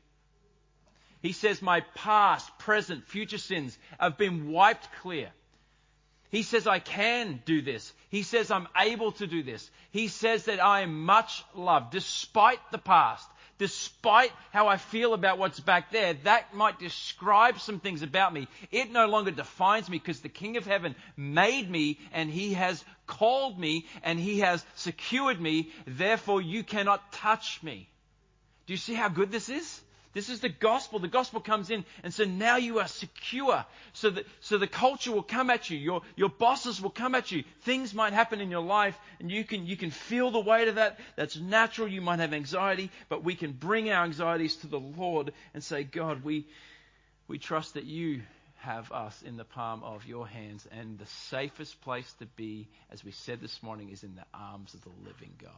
He 1.22 1.34
says, 1.34 1.62
My 1.62 1.82
past, 1.96 2.58
present, 2.60 3.08
future 3.08 3.38
sins 3.38 3.78
have 4.00 4.18
been 4.18 4.52
wiped 4.52 4.88
clear. 5.02 5.32
He 6.32 6.44
says, 6.44 6.68
I 6.68 6.80
can 6.80 7.42
do 7.46 7.62
this. 7.62 7.94
He 8.10 8.24
says, 8.24 8.52
I'm 8.52 8.68
able 8.78 9.12
to 9.14 9.28
do 9.28 9.44
this. 9.44 9.70
He 9.92 10.08
says 10.08 10.46
that 10.46 10.64
I 10.64 10.82
am 10.82 11.06
much 11.06 11.44
loved 11.54 11.92
despite 11.92 12.60
the 12.72 12.78
past, 12.78 13.28
despite 13.58 14.32
how 14.52 14.68
I 14.68 14.78
feel 14.78 15.13
about 15.13 15.38
what's 15.38 15.60
back 15.60 15.91
there. 15.91 16.13
That 16.24 16.54
might 16.54 16.80
describe 16.80 17.60
some 17.60 17.80
things 17.80 18.02
about 18.02 18.34
me. 18.34 18.48
It 18.72 18.91
no 18.91 19.08
longer 19.08 19.32
defines 19.32 19.89
me 19.89 19.98
because 19.98 20.20
the 20.22 20.30
King 20.30 20.58
of 20.58 20.65
Heaven 20.65 20.96
made 21.15 21.70
me 21.70 22.00
and 22.12 22.30
He 22.30 22.54
has 22.54 22.84
called 23.08 23.60
me 23.60 23.86
and 24.04 24.20
He 24.20 24.39
has 24.39 24.65
secured 24.76 25.39
me. 25.39 25.72
Therefore, 25.86 26.41
you 26.41 26.63
cannot 26.63 27.12
touch 27.12 27.62
me. 27.63 27.88
Do 28.65 28.74
you 28.74 28.78
see 28.78 28.94
how 28.94 29.10
good 29.10 29.32
this 29.32 29.50
is? 29.50 29.82
This 30.15 30.30
is 30.30 30.39
the 30.39 30.47
gospel. 30.47 30.99
The 30.99 31.10
gospel 31.10 31.41
comes 31.41 31.69
in, 31.69 31.84
and 32.01 32.13
so 32.13 32.23
now 32.23 32.56
you 32.56 32.80
are 32.80 32.88
secure. 32.88 33.65
So 33.91 34.12
that 34.12 34.25
so 34.39 34.58
the 34.58 34.65
culture 34.65 35.12
will 35.12 35.21
come 35.21 35.49
at 35.49 35.69
you. 35.69 35.78
Your 35.78 36.04
your 36.15 36.30
bosses 36.30 36.82
will 36.82 36.89
come 36.89 37.15
at 37.15 37.34
you. 37.34 37.43
Things 37.63 37.93
might 37.93 38.13
happen 38.13 38.39
in 38.39 38.49
your 38.49 38.63
life, 38.63 38.97
and 39.19 39.30
you 39.30 39.43
can 39.43 39.65
you 39.67 39.75
can 39.75 39.91
feel 39.91 40.32
the 40.32 40.39
weight 40.39 40.69
of 40.69 40.75
that. 40.75 41.01
That's 41.17 41.36
natural. 41.36 41.89
You 41.89 41.99
might 41.99 42.19
have 42.19 42.34
anxiety, 42.34 42.91
but 43.10 43.25
we 43.25 43.36
can 43.36 43.51
bring 43.51 43.91
our 43.91 44.06
anxieties 44.06 44.56
to 44.58 44.67
the 44.67 44.80
Lord 44.80 45.34
and 45.54 45.62
say, 45.62 45.84
God, 45.84 46.23
we 46.23 46.47
we 47.28 47.38
trust 47.38 47.73
that 47.73 47.84
you 47.84 48.21
have 48.60 48.93
us 48.93 49.21
in 49.21 49.36
the 49.36 49.43
palm 49.43 49.84
of 49.84 50.08
your 50.08 50.25
hands, 50.25 50.65
and 50.71 50.97
the 50.97 51.06
safest 51.30 51.82
place 51.82 52.12
to 52.19 52.25
be, 52.38 52.69
as 52.89 53.04
we 53.04 53.12
said 53.12 53.41
this 53.41 53.62
morning, 53.62 53.89
is 53.89 54.06
in 54.06 54.15
the 54.15 54.25
arms 54.34 54.73
of 54.73 54.82
the 54.82 54.91
living 55.04 55.34
God. 55.41 55.51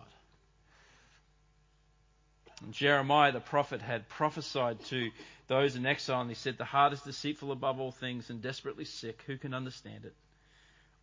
And 2.63 2.73
Jeremiah 2.73 3.31
the 3.31 3.39
prophet 3.39 3.81
had 3.81 4.09
prophesied 4.09 4.83
to 4.85 5.11
those 5.47 5.75
in 5.75 5.85
exile, 5.85 6.21
and 6.21 6.29
he 6.29 6.35
said, 6.35 6.57
The 6.57 6.65
heart 6.65 6.93
is 6.93 7.01
deceitful 7.01 7.51
above 7.51 7.79
all 7.79 7.91
things 7.91 8.29
and 8.29 8.41
desperately 8.41 8.85
sick. 8.85 9.23
Who 9.27 9.37
can 9.37 9.53
understand 9.53 10.05
it? 10.05 10.15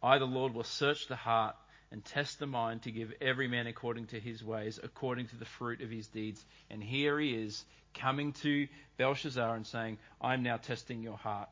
I, 0.02 0.18
the 0.18 0.26
Lord, 0.26 0.54
will 0.54 0.64
search 0.64 1.06
the 1.06 1.16
heart 1.16 1.56
and 1.90 2.04
test 2.04 2.38
the 2.38 2.46
mind 2.46 2.82
to 2.82 2.90
give 2.90 3.12
every 3.20 3.46
man 3.46 3.66
according 3.66 4.06
to 4.06 4.20
his 4.20 4.42
ways, 4.42 4.80
according 4.82 5.28
to 5.28 5.36
the 5.36 5.44
fruit 5.44 5.80
of 5.80 5.90
his 5.90 6.08
deeds. 6.08 6.44
And 6.70 6.82
here 6.82 7.18
he 7.20 7.34
is 7.34 7.64
coming 7.94 8.32
to 8.32 8.66
Belshazzar 8.98 9.54
and 9.54 9.66
saying, 9.66 9.98
I'm 10.20 10.42
now 10.42 10.56
testing 10.56 11.02
your 11.02 11.16
heart. 11.16 11.48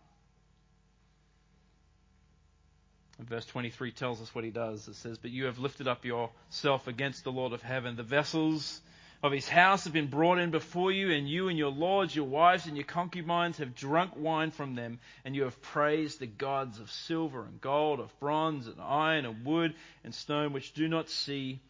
Verse 3.20 3.46
23 3.46 3.92
tells 3.92 4.20
us 4.20 4.34
what 4.34 4.42
he 4.42 4.50
does. 4.50 4.88
It 4.88 4.96
says, 4.96 5.16
But 5.16 5.30
you 5.30 5.44
have 5.44 5.60
lifted 5.60 5.86
up 5.86 6.04
yourself 6.04 6.88
against 6.88 7.22
the 7.22 7.30
Lord 7.30 7.52
of 7.52 7.62
heaven. 7.62 7.94
The 7.94 8.02
vessels 8.02 8.80
of 9.22 9.30
his 9.30 9.48
house 9.48 9.84
have 9.84 9.92
been 9.92 10.08
brought 10.08 10.38
in 10.38 10.50
before 10.50 10.90
you, 10.90 11.12
and 11.12 11.28
you 11.28 11.48
and 11.48 11.56
your 11.56 11.70
lords, 11.70 12.14
your 12.14 12.26
wives, 12.26 12.66
and 12.66 12.76
your 12.76 12.84
concubines 12.84 13.58
have 13.58 13.74
drunk 13.74 14.12
wine 14.16 14.50
from 14.50 14.74
them, 14.74 14.98
and 15.24 15.36
you 15.36 15.44
have 15.44 15.62
praised 15.62 16.18
the 16.18 16.26
gods 16.26 16.80
of 16.80 16.90
silver 16.90 17.44
and 17.44 17.60
gold, 17.60 18.00
of 18.00 18.18
bronze 18.18 18.66
and 18.66 18.80
iron 18.80 19.24
and 19.24 19.44
wood 19.44 19.74
and 20.02 20.12
stone, 20.12 20.52
which 20.52 20.74
do 20.74 20.88
not 20.88 21.08
see 21.08 21.60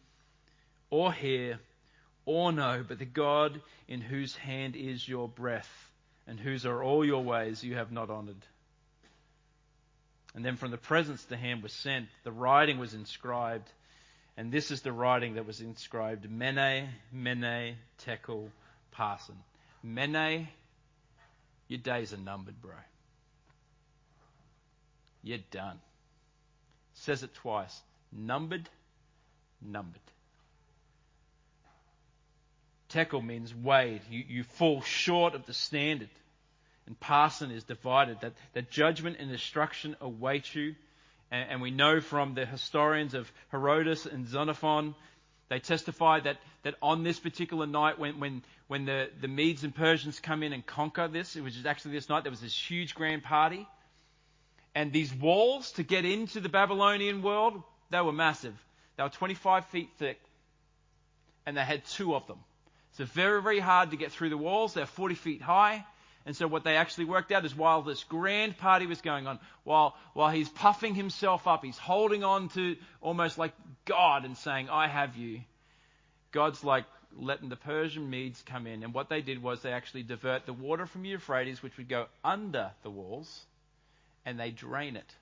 or 0.89 1.13
hear 1.13 1.59
or 2.25 2.51
know, 2.51 2.83
but 2.87 2.97
the 2.97 3.05
God 3.05 3.61
in 3.87 4.01
whose 4.01 4.35
hand 4.35 4.75
is 4.75 5.07
your 5.07 5.27
breath, 5.27 5.91
and 6.25 6.39
whose 6.39 6.65
are 6.65 6.83
all 6.83 7.05
your 7.05 7.23
ways 7.23 7.63
you 7.63 7.75
have 7.75 7.91
not 7.91 8.09
honored. 8.09 8.45
And 10.33 10.43
then 10.43 10.55
from 10.55 10.71
the 10.71 10.77
presence 10.77 11.23
the 11.25 11.37
hand 11.37 11.61
was 11.61 11.73
sent, 11.73 12.07
the 12.23 12.31
writing 12.31 12.79
was 12.79 12.95
inscribed 12.95 13.69
and 14.35 14.51
this 14.51 14.71
is 14.71 14.81
the 14.81 14.91
writing 14.91 15.35
that 15.35 15.45
was 15.45 15.61
inscribed 15.61 16.29
Mene, 16.29 16.89
Mene, 17.11 17.75
Tekel, 17.99 18.49
Parsin. 18.95 19.37
Mene, 19.83 20.47
your 21.67 21.79
days 21.79 22.13
are 22.13 22.17
numbered, 22.17 22.61
bro. 22.61 22.73
You're 25.21 25.39
done. 25.51 25.79
Says 26.95 27.23
it 27.23 27.33
twice. 27.35 27.81
Numbered, 28.11 28.69
numbered. 29.61 29.99
Tekel 32.89 33.21
means 33.21 33.53
weighed. 33.55 34.01
You, 34.09 34.23
you 34.27 34.43
fall 34.43 34.81
short 34.81 35.33
of 35.33 35.45
the 35.45 35.53
standard. 35.53 36.09
And 36.85 36.99
parsin 36.99 37.51
is 37.51 37.63
divided. 37.63 38.19
That, 38.21 38.33
that 38.53 38.69
judgment 38.69 39.17
and 39.19 39.31
destruction 39.31 39.95
await 40.01 40.53
you 40.53 40.75
and, 41.33 41.49
and 41.49 41.61
we 41.61 41.71
know 41.71 41.99
from 41.99 42.35
the 42.35 42.45
historians 42.45 43.15
of 43.15 43.29
Herodotus 43.49 44.05
and 44.05 44.27
Xenophon, 44.27 44.95
they 45.49 45.59
testify 45.59 46.19
that, 46.21 46.37
that 46.61 46.75
on 46.81 47.03
this 47.03 47.19
particular 47.19 47.65
night, 47.65 47.99
when, 47.99 48.19
when, 48.19 48.43
when 48.67 48.85
the, 48.85 49.09
the 49.19 49.27
Medes 49.27 49.63
and 49.63 49.75
Persians 49.75 50.19
come 50.19 50.43
in 50.43 50.53
and 50.53 50.65
conquer 50.65 51.07
this, 51.07 51.35
it 51.35 51.41
was 51.41 51.65
actually 51.65 51.93
this 51.93 52.07
night, 52.07 52.23
there 52.23 52.31
was 52.31 52.41
this 52.41 52.55
huge 52.55 52.93
grand 52.95 53.23
party. 53.23 53.67
And 54.75 54.93
these 54.93 55.13
walls 55.13 55.71
to 55.73 55.83
get 55.83 56.05
into 56.05 56.39
the 56.39 56.49
Babylonian 56.49 57.21
world, 57.21 57.61
they 57.89 58.01
were 58.01 58.13
massive. 58.13 58.55
They 58.95 59.03
were 59.03 59.09
25 59.09 59.65
feet 59.65 59.89
thick. 59.97 60.19
And 61.45 61.57
they 61.57 61.61
had 61.61 61.83
two 61.85 62.15
of 62.15 62.25
them. 62.27 62.37
So 62.93 63.05
very, 63.05 63.41
very 63.41 63.59
hard 63.59 63.91
to 63.91 63.97
get 63.97 64.11
through 64.11 64.29
the 64.29 64.37
walls. 64.37 64.75
They're 64.75 64.85
40 64.85 65.15
feet 65.15 65.41
high. 65.41 65.83
And 66.25 66.35
so 66.35 66.47
what 66.47 66.63
they 66.63 66.77
actually 66.77 67.05
worked 67.05 67.31
out 67.31 67.43
is 67.45 67.53
while 67.53 67.81
this 67.81 68.03
grand 68.05 68.57
party 68.57 68.85
was 68.85 69.01
going 69.01 69.27
on, 69.27 69.39
while, 69.63 69.95
while 70.13 70.29
he's 70.29 70.47
puffing 70.47 70.95
himself 70.95 71.47
up, 71.47 71.65
he's 71.65 71.77
holding 71.77 72.23
on 72.23 72.47
to 72.49 72.77
almost 73.01 73.37
like 73.37 73.53
God 73.85 74.23
and 74.23 74.37
saying, 74.37 74.69
I 74.69 74.87
have 74.87 75.17
you. 75.17 75.41
God's 76.31 76.63
like 76.63 76.85
letting 77.17 77.49
the 77.49 77.57
Persian 77.57 78.09
Medes 78.09 78.41
come 78.41 78.67
in. 78.67 78.83
And 78.83 78.93
what 78.93 79.09
they 79.09 79.21
did 79.21 79.43
was 79.43 79.61
they 79.61 79.73
actually 79.73 80.03
divert 80.03 80.45
the 80.45 80.53
water 80.53 80.85
from 80.85 81.03
Euphrates, 81.03 81.61
which 81.61 81.77
would 81.77 81.89
go 81.89 82.07
under 82.23 82.71
the 82.83 82.89
walls, 82.89 83.45
and 84.25 84.39
they 84.39 84.49
drain 84.49 84.95
it. 84.95 85.15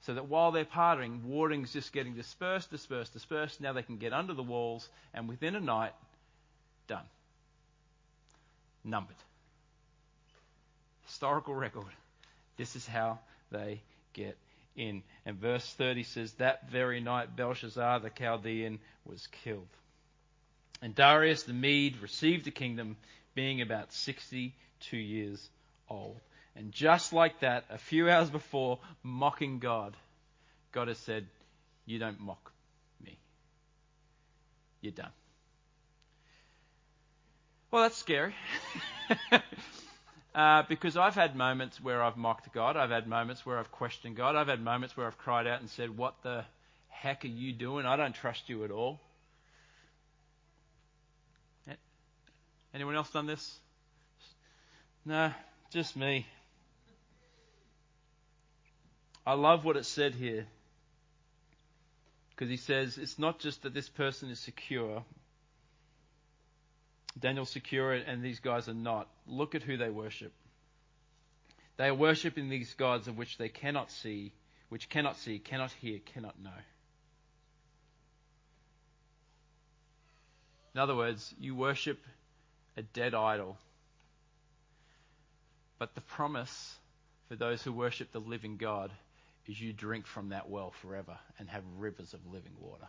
So 0.00 0.14
that 0.14 0.28
while 0.28 0.50
they're 0.50 0.64
partying, 0.64 1.24
watering's 1.24 1.72
just 1.72 1.92
getting 1.92 2.14
dispersed, 2.14 2.70
dispersed, 2.70 3.12
dispersed. 3.12 3.60
Now 3.60 3.74
they 3.74 3.82
can 3.82 3.98
get 3.98 4.14
under 4.14 4.32
the 4.32 4.42
walls, 4.42 4.88
and 5.12 5.28
within 5.28 5.56
a 5.56 5.60
night, 5.60 5.92
done. 6.86 7.04
Numbered 8.82 9.16
historical 11.16 11.54
record. 11.54 11.86
This 12.58 12.76
is 12.76 12.86
how 12.86 13.18
they 13.50 13.80
get 14.12 14.36
in. 14.76 15.02
And 15.24 15.38
verse 15.38 15.64
30 15.78 16.02
says, 16.02 16.34
That 16.34 16.68
very 16.68 17.00
night 17.00 17.34
Belshazzar 17.34 18.00
the 18.00 18.10
Chaldean 18.10 18.78
was 19.06 19.26
killed. 19.42 19.66
And 20.82 20.94
Darius 20.94 21.44
the 21.44 21.54
Mede 21.54 22.02
received 22.02 22.44
the 22.44 22.50
kingdom, 22.50 22.98
being 23.34 23.62
about 23.62 23.94
62 23.94 24.96
years 24.98 25.48
old. 25.88 26.20
And 26.54 26.70
just 26.70 27.14
like 27.14 27.40
that, 27.40 27.64
a 27.70 27.78
few 27.78 28.10
hours 28.10 28.28
before, 28.28 28.78
mocking 29.02 29.58
God, 29.58 29.96
God 30.72 30.88
has 30.88 30.98
said, 30.98 31.26
You 31.86 31.98
don't 31.98 32.20
mock 32.20 32.52
me. 33.02 33.16
You're 34.82 34.92
done. 34.92 35.12
Well, 37.70 37.84
that's 37.84 37.96
scary. 37.96 38.34
Uh, 40.36 40.64
because 40.68 40.98
I've 40.98 41.14
had 41.14 41.34
moments 41.34 41.80
where 41.82 42.02
I've 42.02 42.18
mocked 42.18 42.52
God. 42.52 42.76
I've 42.76 42.90
had 42.90 43.08
moments 43.08 43.46
where 43.46 43.58
I've 43.58 43.72
questioned 43.72 44.16
God. 44.16 44.36
I've 44.36 44.48
had 44.48 44.62
moments 44.62 44.94
where 44.94 45.06
I've 45.06 45.16
cried 45.16 45.46
out 45.46 45.60
and 45.60 45.70
said, 45.70 45.96
What 45.96 46.22
the 46.22 46.44
heck 46.88 47.24
are 47.24 47.28
you 47.28 47.54
doing? 47.54 47.86
I 47.86 47.96
don't 47.96 48.14
trust 48.14 48.50
you 48.50 48.62
at 48.62 48.70
all. 48.70 49.00
Anyone 52.74 52.96
else 52.96 53.10
done 53.10 53.26
this? 53.26 53.58
No, 55.06 55.32
just 55.72 55.96
me. 55.96 56.26
I 59.26 59.32
love 59.32 59.64
what 59.64 59.78
it 59.78 59.86
said 59.86 60.14
here. 60.14 60.46
Because 62.28 62.50
he 62.50 62.58
says 62.58 62.98
it's 62.98 63.18
not 63.18 63.38
just 63.38 63.62
that 63.62 63.72
this 63.72 63.88
person 63.88 64.28
is 64.28 64.38
secure, 64.38 65.02
Daniel's 67.18 67.50
secure 67.50 67.92
and 67.92 68.22
these 68.22 68.40
guys 68.40 68.68
are 68.68 68.74
not. 68.74 69.08
Look 69.26 69.54
at 69.54 69.62
who 69.62 69.76
they 69.76 69.90
worship. 69.90 70.32
They 71.76 71.86
are 71.86 71.94
worshipping 71.94 72.48
these 72.48 72.72
gods 72.74 73.08
of 73.08 73.16
which 73.16 73.38
they 73.38 73.48
cannot 73.48 73.90
see, 73.90 74.32
which 74.68 74.88
cannot 74.88 75.16
see, 75.18 75.38
cannot 75.38 75.72
hear, 75.72 75.98
cannot 76.14 76.40
know. 76.42 76.50
In 80.74 80.80
other 80.80 80.94
words, 80.94 81.34
you 81.40 81.54
worship 81.54 81.98
a 82.76 82.82
dead 82.82 83.14
idol. 83.14 83.56
But 85.78 85.94
the 85.94 86.02
promise 86.02 86.76
for 87.28 87.36
those 87.36 87.62
who 87.62 87.72
worship 87.72 88.12
the 88.12 88.20
living 88.20 88.56
God 88.56 88.90
is 89.46 89.60
you 89.60 89.72
drink 89.72 90.06
from 90.06 90.30
that 90.30 90.50
well 90.50 90.72
forever 90.82 91.18
and 91.38 91.48
have 91.48 91.62
rivers 91.78 92.12
of 92.14 92.20
living 92.26 92.52
water. 92.60 92.88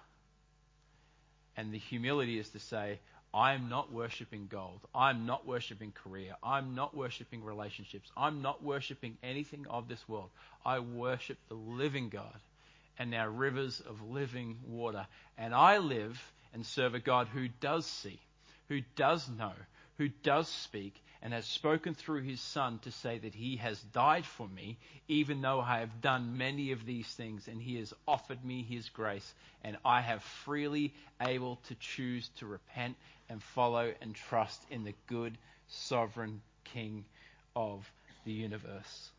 And 1.55 1.73
the 1.73 1.77
humility 1.77 2.39
is 2.39 2.49
to 2.49 2.59
say, 2.59 2.99
I'm 3.37 3.69
not 3.69 3.93
worshiping 3.93 4.47
gold. 4.49 4.79
I'm 4.95 5.27
not 5.27 5.45
worshiping 5.45 5.91
career. 5.91 6.33
I'm 6.41 6.73
not 6.73 6.97
worshiping 6.97 7.43
relationships. 7.43 8.09
I'm 8.17 8.41
not 8.41 8.63
worshiping 8.63 9.15
anything 9.21 9.67
of 9.69 9.87
this 9.87 10.03
world. 10.09 10.31
I 10.65 10.79
worship 10.79 11.37
the 11.47 11.53
living 11.53 12.09
God 12.09 12.35
and 12.97 13.11
now 13.11 13.27
rivers 13.27 13.79
of 13.87 14.01
living 14.01 14.57
water. 14.65 15.05
And 15.37 15.53
I 15.53 15.77
live 15.77 16.19
and 16.51 16.65
serve 16.65 16.95
a 16.95 16.99
God 16.99 17.27
who 17.27 17.47
does 17.47 17.85
see, 17.85 18.19
who 18.69 18.81
does 18.95 19.29
know, 19.29 19.53
who 19.99 20.07
does 20.07 20.47
speak, 20.47 20.95
and 21.21 21.33
has 21.33 21.45
spoken 21.45 21.93
through 21.93 22.21
his 22.21 22.39
Son 22.39 22.79
to 22.79 22.91
say 22.91 23.17
that 23.17 23.33
he 23.33 23.57
has 23.57 23.79
died 23.81 24.25
for 24.25 24.47
me, 24.47 24.77
even 25.07 25.41
though 25.41 25.59
I 25.59 25.79
have 25.79 26.01
done 26.01 26.37
many 26.37 26.71
of 26.71 26.85
these 26.85 27.07
things, 27.07 27.47
and 27.47 27.61
he 27.61 27.77
has 27.79 27.93
offered 28.07 28.43
me 28.43 28.63
his 28.63 28.89
grace, 28.89 29.33
and 29.63 29.77
I 29.83 30.01
have 30.01 30.23
freely 30.23 30.93
able 31.21 31.57
to 31.67 31.75
choose 31.75 32.29
to 32.39 32.45
repent 32.45 32.95
and 33.29 33.41
follow 33.41 33.93
and 34.01 34.15
trust 34.15 34.61
in 34.69 34.83
the 34.83 34.93
good, 35.07 35.37
sovereign 35.67 36.41
King 36.63 37.05
of 37.55 37.89
the 38.25 38.31
universe. 38.31 39.09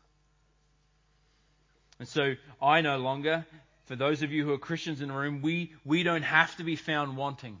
And 1.99 2.07
so 2.07 2.35
I 2.61 2.81
no 2.81 2.97
longer, 2.97 3.45
for 3.85 3.95
those 3.95 4.21
of 4.21 4.31
you 4.31 4.45
who 4.45 4.53
are 4.53 4.57
Christians 4.57 5.01
in 5.01 5.09
the 5.09 5.13
room, 5.13 5.41
we, 5.41 5.73
we 5.83 6.03
don't 6.03 6.23
have 6.23 6.55
to 6.57 6.63
be 6.63 6.77
found 6.77 7.17
wanting 7.17 7.59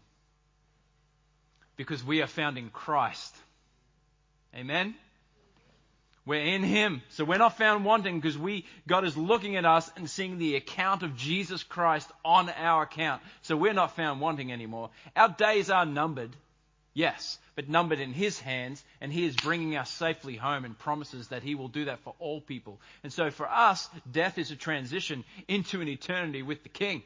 because 1.75 2.03
we 2.03 2.21
are 2.21 2.27
found 2.27 2.57
in 2.57 2.69
Christ. 2.69 3.35
Amen? 4.55 4.95
We're 6.25 6.41
in 6.41 6.63
Him. 6.63 7.01
So 7.09 7.25
we're 7.25 7.37
not 7.37 7.57
found 7.57 7.85
wanting 7.85 8.19
because 8.19 8.37
we, 8.37 8.65
God 8.87 9.03
is 9.03 9.17
looking 9.17 9.55
at 9.55 9.65
us 9.65 9.89
and 9.95 10.09
seeing 10.09 10.37
the 10.37 10.55
account 10.55 11.01
of 11.01 11.15
Jesus 11.15 11.63
Christ 11.63 12.09
on 12.23 12.49
our 12.49 12.83
account. 12.83 13.21
So 13.41 13.57
we're 13.57 13.73
not 13.73 13.95
found 13.95 14.21
wanting 14.21 14.51
anymore. 14.51 14.91
Our 15.15 15.29
days 15.29 15.69
are 15.69 15.85
numbered. 15.85 16.35
Yes, 16.93 17.37
but 17.55 17.69
numbered 17.69 17.99
in 17.99 18.13
His 18.13 18.39
hands, 18.39 18.83
and 18.99 19.11
He 19.11 19.25
is 19.25 19.35
bringing 19.35 19.75
us 19.75 19.89
safely 19.89 20.35
home 20.35 20.65
and 20.65 20.77
promises 20.77 21.29
that 21.29 21.43
He 21.43 21.55
will 21.55 21.67
do 21.67 21.85
that 21.85 21.99
for 21.99 22.13
all 22.19 22.41
people. 22.41 22.79
And 23.03 23.13
so 23.13 23.31
for 23.31 23.49
us, 23.49 23.89
death 24.11 24.37
is 24.37 24.51
a 24.51 24.55
transition 24.55 25.23
into 25.47 25.81
an 25.81 25.87
eternity 25.87 26.41
with 26.41 26.63
the 26.63 26.69
King 26.69 27.03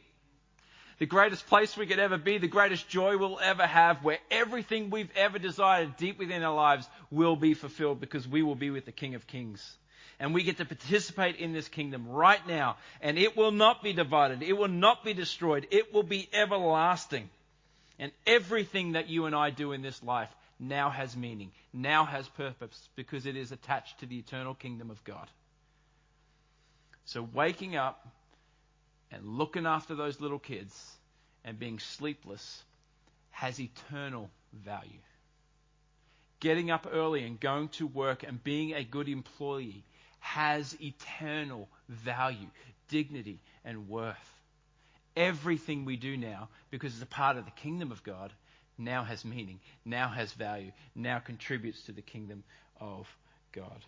the 0.99 1.05
greatest 1.05 1.47
place 1.47 1.75
we 1.75 1.85
could 1.85 1.99
ever 1.99 2.17
be, 2.17 2.37
the 2.37 2.47
greatest 2.47 2.87
joy 2.87 3.17
we'll 3.17 3.39
ever 3.39 3.65
have, 3.65 4.03
where 4.03 4.19
everything 4.29 4.89
we've 4.89 5.11
ever 5.15 5.39
desired 5.39 5.97
deep 5.97 6.19
within 6.19 6.43
our 6.43 6.55
lives 6.55 6.87
will 7.11 7.35
be 7.35 7.53
fulfilled 7.53 7.99
because 7.99 8.27
we 8.27 8.43
will 8.43 8.55
be 8.55 8.69
with 8.69 8.85
the 8.85 8.91
King 8.91 9.15
of 9.15 9.27
Kings. 9.27 9.77
And 10.19 10.33
we 10.33 10.43
get 10.43 10.57
to 10.57 10.65
participate 10.65 11.37
in 11.37 11.53
this 11.53 11.67
kingdom 11.67 12.07
right 12.07 12.45
now. 12.47 12.77
And 13.01 13.17
it 13.17 13.35
will 13.35 13.51
not 13.51 13.83
be 13.83 13.93
divided. 13.93 14.43
It 14.43 14.53
will 14.53 14.67
not 14.67 15.03
be 15.03 15.13
destroyed. 15.13 15.67
It 15.71 15.93
will 15.93 16.03
be 16.03 16.29
everlasting. 16.31 17.29
And 17.99 18.11
everything 18.25 18.93
that 18.93 19.09
you 19.09 19.25
and 19.25 19.35
I 19.35 19.49
do 19.49 19.71
in 19.71 19.81
this 19.81 20.01
life 20.03 20.29
now 20.59 20.89
has 20.91 21.17
meaning, 21.17 21.51
now 21.73 22.05
has 22.05 22.27
purpose, 22.29 22.89
because 22.95 23.25
it 23.25 23.35
is 23.35 23.51
attached 23.51 23.99
to 23.99 24.05
the 24.05 24.17
eternal 24.17 24.53
kingdom 24.53 24.91
of 24.91 25.03
God. 25.03 25.27
So 27.05 27.27
waking 27.33 27.75
up 27.75 28.07
and 29.13 29.37
looking 29.37 29.65
after 29.65 29.95
those 29.95 30.19
little 30.19 30.39
kids 30.39 30.97
and 31.45 31.59
being 31.59 31.79
sleepless 31.79 32.63
has 33.31 33.59
eternal 33.59 34.29
value. 34.65 34.99
Getting 36.39 36.71
up 36.71 36.87
early 36.91 37.23
and 37.23 37.39
going 37.39 37.69
to 37.69 37.87
work 37.87 38.23
and 38.23 38.43
being 38.43 38.73
a 38.73 38.83
good 38.83 39.07
employee 39.07 39.83
has 40.19 40.75
eternal 40.81 41.69
value, 41.89 42.47
dignity, 42.89 43.39
and 43.63 43.87
worth. 43.87 44.15
Everything 45.15 45.85
we 45.85 45.95
do 45.95 46.17
now, 46.17 46.49
because 46.71 46.93
it's 46.93 47.03
a 47.03 47.07
part 47.07 47.37
of 47.37 47.45
the 47.45 47.51
kingdom 47.51 47.91
of 47.91 48.03
God, 48.03 48.33
now 48.77 49.03
has 49.03 49.23
meaning, 49.23 49.59
now 49.85 50.07
has 50.09 50.33
value, 50.33 50.71
now 50.95 51.19
contributes 51.19 51.83
to 51.83 51.91
the 51.91 52.01
kingdom 52.01 52.43
of 52.79 53.07
God. 53.51 53.85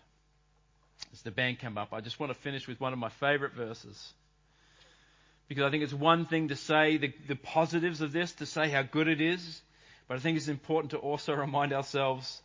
As 1.12 1.22
the 1.22 1.30
band 1.30 1.58
come 1.58 1.76
up, 1.76 1.92
I 1.92 2.00
just 2.00 2.20
want 2.20 2.30
to 2.32 2.38
finish 2.38 2.68
with 2.68 2.80
one 2.80 2.92
of 2.92 2.98
my 2.98 3.08
favorite 3.08 3.52
verses. 3.52 4.12
Because 5.48 5.64
I 5.64 5.70
think 5.70 5.84
it's 5.84 5.94
one 5.94 6.26
thing 6.26 6.48
to 6.48 6.56
say 6.56 6.96
the, 6.96 7.12
the 7.28 7.36
positives 7.36 8.00
of 8.00 8.12
this, 8.12 8.32
to 8.34 8.46
say 8.46 8.68
how 8.68 8.82
good 8.82 9.06
it 9.06 9.20
is, 9.20 9.62
but 10.08 10.16
I 10.16 10.20
think 10.20 10.36
it's 10.36 10.48
important 10.48 10.90
to 10.90 10.98
also 10.98 11.34
remind 11.34 11.72
ourselves 11.72 12.40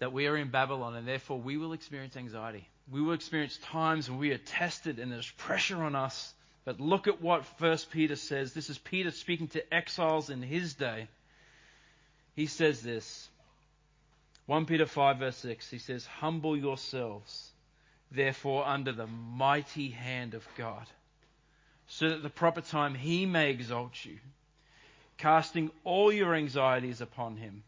that 0.00 0.12
we 0.12 0.26
are 0.26 0.36
in 0.36 0.50
Babylon 0.50 0.96
and 0.96 1.06
therefore 1.06 1.38
we 1.38 1.56
will 1.56 1.72
experience 1.72 2.16
anxiety. 2.16 2.68
We 2.90 3.00
will 3.00 3.14
experience 3.14 3.58
times 3.58 4.10
when 4.10 4.18
we 4.18 4.32
are 4.32 4.38
tested 4.38 4.98
and 4.98 5.10
there's 5.10 5.30
pressure 5.30 5.82
on 5.82 5.94
us. 5.94 6.34
But 6.64 6.80
look 6.80 7.06
at 7.06 7.22
what 7.22 7.44
First 7.58 7.90
Peter 7.90 8.16
says. 8.16 8.52
This 8.52 8.68
is 8.68 8.78
Peter 8.78 9.10
speaking 9.10 9.48
to 9.48 9.74
exiles 9.74 10.30
in 10.30 10.42
his 10.42 10.74
day. 10.74 11.08
He 12.34 12.46
says 12.46 12.82
this. 12.82 13.28
1 14.46 14.66
Peter 14.66 14.84
5 14.84 15.18
verse 15.18 15.36
6. 15.36 15.70
He 15.70 15.78
says, 15.78 16.04
Humble 16.04 16.56
yourselves, 16.56 17.50
therefore, 18.10 18.66
under 18.66 18.92
the 18.92 19.06
mighty 19.06 19.90
hand 19.90 20.34
of 20.34 20.46
God 20.56 20.86
so 21.86 22.08
that 22.08 22.16
at 22.16 22.22
the 22.22 22.30
proper 22.30 22.60
time 22.60 22.94
he 22.94 23.26
may 23.26 23.50
exalt 23.50 24.04
you, 24.04 24.18
casting 25.16 25.70
all 25.84 26.12
your 26.12 26.34
anxieties 26.34 27.00
upon 27.00 27.36
him 27.36 27.62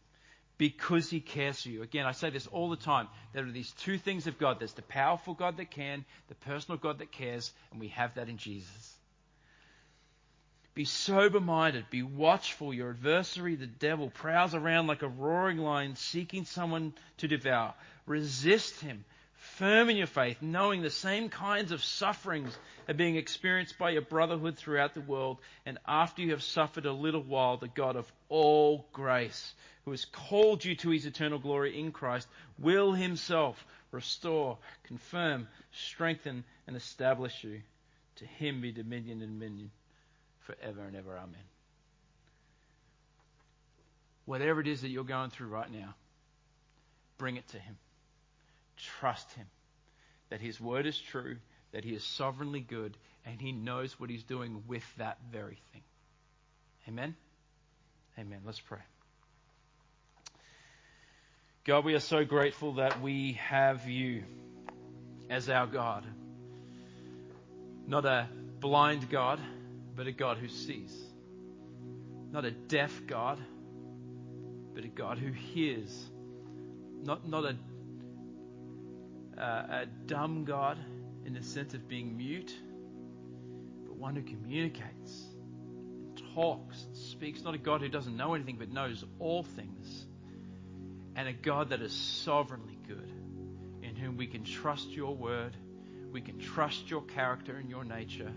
because 0.57 1.09
he 1.09 1.19
cares 1.19 1.61
for 1.61 1.69
you. 1.69 1.83
Again, 1.83 2.05
I 2.05 2.11
say 2.11 2.29
this 2.29 2.47
all 2.47 2.69
the 2.69 2.75
time. 2.75 3.07
There 3.33 3.45
are 3.45 3.51
these 3.51 3.71
two 3.73 3.97
things 3.97 4.27
of 4.27 4.39
God 4.39 4.59
there's 4.59 4.73
the 4.73 4.81
powerful 4.81 5.33
God 5.33 5.57
that 5.57 5.71
can, 5.71 6.03
the 6.29 6.35
personal 6.35 6.77
God 6.77 6.99
that 6.99 7.11
cares, 7.11 7.53
and 7.71 7.79
we 7.79 7.89
have 7.89 8.15
that 8.15 8.29
in 8.29 8.37
Jesus. 8.37 8.95
Be 10.73 10.85
sober 10.85 11.39
minded, 11.39 11.89
be 11.89 12.03
watchful. 12.03 12.71
Your 12.71 12.91
adversary, 12.91 13.55
the 13.55 13.65
devil, 13.65 14.11
prowls 14.11 14.53
around 14.53 14.85
like 14.85 15.01
a 15.01 15.07
roaring 15.07 15.57
lion 15.57 15.95
seeking 15.95 16.45
someone 16.45 16.93
to 17.17 17.27
devour. 17.27 17.73
Resist 18.05 18.79
him 18.79 19.03
firm 19.55 19.89
in 19.89 19.97
your 19.97 20.07
faith, 20.07 20.37
knowing 20.41 20.81
the 20.81 20.89
same 20.89 21.29
kinds 21.29 21.71
of 21.71 21.83
sufferings 21.83 22.57
are 22.87 22.93
being 22.93 23.15
experienced 23.15 23.77
by 23.77 23.91
your 23.91 24.01
brotherhood 24.01 24.57
throughout 24.57 24.93
the 24.93 25.01
world, 25.01 25.37
and 25.65 25.77
after 25.87 26.21
you 26.21 26.31
have 26.31 26.43
suffered 26.43 26.85
a 26.85 26.91
little 26.91 27.23
while, 27.23 27.57
the 27.57 27.67
God 27.67 27.95
of 27.95 28.11
all 28.29 28.85
grace, 28.93 29.53
who 29.85 29.91
has 29.91 30.05
called 30.05 30.63
you 30.63 30.75
to 30.75 30.89
his 30.89 31.05
eternal 31.05 31.39
glory 31.39 31.79
in 31.79 31.91
Christ, 31.91 32.27
will 32.59 32.93
himself 32.93 33.65
restore, 33.91 34.57
confirm, 34.83 35.47
strengthen, 35.71 36.43
and 36.67 36.75
establish 36.75 37.43
you. 37.43 37.61
To 38.17 38.25
him 38.25 38.61
be 38.61 38.71
dominion 38.71 39.21
and 39.21 39.39
dominion 39.39 39.71
forever 40.39 40.81
and 40.81 40.95
ever. 40.95 41.15
Amen. 41.17 41.35
Whatever 44.25 44.59
it 44.61 44.67
is 44.67 44.81
that 44.81 44.89
you're 44.89 45.03
going 45.03 45.29
through 45.29 45.47
right 45.47 45.71
now, 45.71 45.95
bring 47.17 47.37
it 47.37 47.47
to 47.49 47.59
him. 47.59 47.77
Trust 48.99 49.31
Him. 49.33 49.45
That 50.29 50.41
His 50.41 50.59
word 50.59 50.85
is 50.85 50.97
true, 50.97 51.37
that 51.71 51.83
He 51.83 51.93
is 51.93 52.03
sovereignly 52.03 52.61
good, 52.61 52.97
and 53.25 53.39
He 53.39 53.51
knows 53.51 53.99
what 53.99 54.09
He's 54.09 54.23
doing 54.23 54.63
with 54.67 54.83
that 54.97 55.17
very 55.31 55.59
thing. 55.73 55.83
Amen? 56.87 57.15
Amen. 58.17 58.39
Let's 58.45 58.59
pray. 58.59 58.79
God, 61.65 61.83
we 61.83 61.95
are 61.95 61.99
so 61.99 62.23
grateful 62.23 62.75
that 62.75 63.01
we 63.01 63.33
have 63.33 63.89
you 63.89 64.23
as 65.29 65.49
our 65.49 65.67
God. 65.67 66.05
Not 67.85 68.05
a 68.05 68.27
blind 68.59 69.09
God, 69.09 69.39
but 69.95 70.07
a 70.07 70.11
God 70.11 70.37
who 70.37 70.47
sees. 70.47 70.95
Not 72.31 72.45
a 72.45 72.51
deaf 72.51 73.01
God, 73.05 73.39
but 74.73 74.83
a 74.83 74.87
God 74.87 75.17
who 75.17 75.31
hears. 75.31 76.09
Not, 77.03 77.27
not 77.27 77.45
a 77.45 77.55
uh, 79.37 79.81
a 79.81 79.85
dumb 80.05 80.45
God 80.45 80.77
in 81.25 81.33
the 81.33 81.43
sense 81.43 81.73
of 81.73 81.87
being 81.87 82.17
mute, 82.17 82.53
but 83.85 83.95
one 83.95 84.15
who 84.15 84.23
communicates 84.23 85.25
and 85.41 86.21
talks 86.33 86.83
and 86.85 86.95
speaks. 86.95 87.43
Not 87.43 87.53
a 87.53 87.57
God 87.57 87.81
who 87.81 87.89
doesn't 87.89 88.15
know 88.15 88.33
anything 88.33 88.57
but 88.57 88.71
knows 88.71 89.03
all 89.19 89.43
things. 89.43 90.05
And 91.15 91.27
a 91.27 91.33
God 91.33 91.69
that 91.69 91.81
is 91.81 91.93
sovereignly 91.93 92.77
good, 92.87 93.11
in 93.81 93.95
whom 93.95 94.17
we 94.17 94.27
can 94.27 94.43
trust 94.43 94.89
your 94.91 95.15
word, 95.15 95.55
we 96.11 96.21
can 96.21 96.39
trust 96.39 96.89
your 96.89 97.01
character 97.01 97.55
and 97.55 97.69
your 97.69 97.83
nature. 97.83 98.31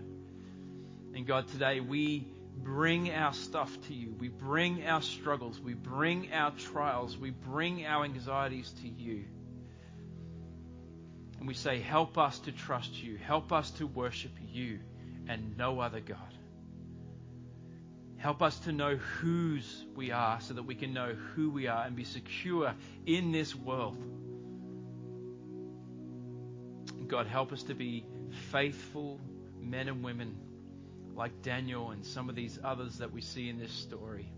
And 1.13 1.27
God, 1.27 1.47
today 1.49 1.79
we 1.79 2.27
bring 2.57 3.11
our 3.11 3.33
stuff 3.33 3.71
to 3.87 3.93
you. 3.93 4.15
We 4.19 4.29
bring 4.29 4.85
our 4.85 5.01
struggles. 5.01 5.59
We 5.59 5.73
bring 5.73 6.31
our 6.33 6.51
trials. 6.51 7.17
We 7.17 7.29
bring 7.29 7.85
our 7.85 8.03
anxieties 8.03 8.73
to 8.81 8.87
you. 8.87 9.25
And 11.41 11.47
we 11.47 11.55
say, 11.55 11.79
Help 11.79 12.19
us 12.19 12.37
to 12.41 12.51
trust 12.51 13.01
you. 13.01 13.17
Help 13.17 13.51
us 13.51 13.71
to 13.71 13.87
worship 13.87 14.31
you 14.53 14.77
and 15.27 15.57
no 15.57 15.79
other 15.79 15.99
God. 15.99 16.35
Help 18.17 18.43
us 18.43 18.59
to 18.59 18.71
know 18.71 18.97
whose 18.97 19.83
we 19.95 20.11
are 20.11 20.39
so 20.39 20.53
that 20.53 20.61
we 20.61 20.75
can 20.75 20.93
know 20.93 21.15
who 21.33 21.49
we 21.49 21.65
are 21.65 21.83
and 21.83 21.95
be 21.95 22.03
secure 22.03 22.75
in 23.07 23.31
this 23.31 23.55
world. 23.55 23.97
God, 27.07 27.25
help 27.25 27.51
us 27.51 27.63
to 27.63 27.73
be 27.73 28.05
faithful 28.51 29.19
men 29.59 29.87
and 29.87 30.03
women 30.03 30.37
like 31.15 31.41
Daniel 31.41 31.89
and 31.89 32.05
some 32.05 32.29
of 32.29 32.35
these 32.35 32.59
others 32.63 32.99
that 32.99 33.11
we 33.11 33.21
see 33.21 33.49
in 33.49 33.57
this 33.57 33.71
story 33.71 34.31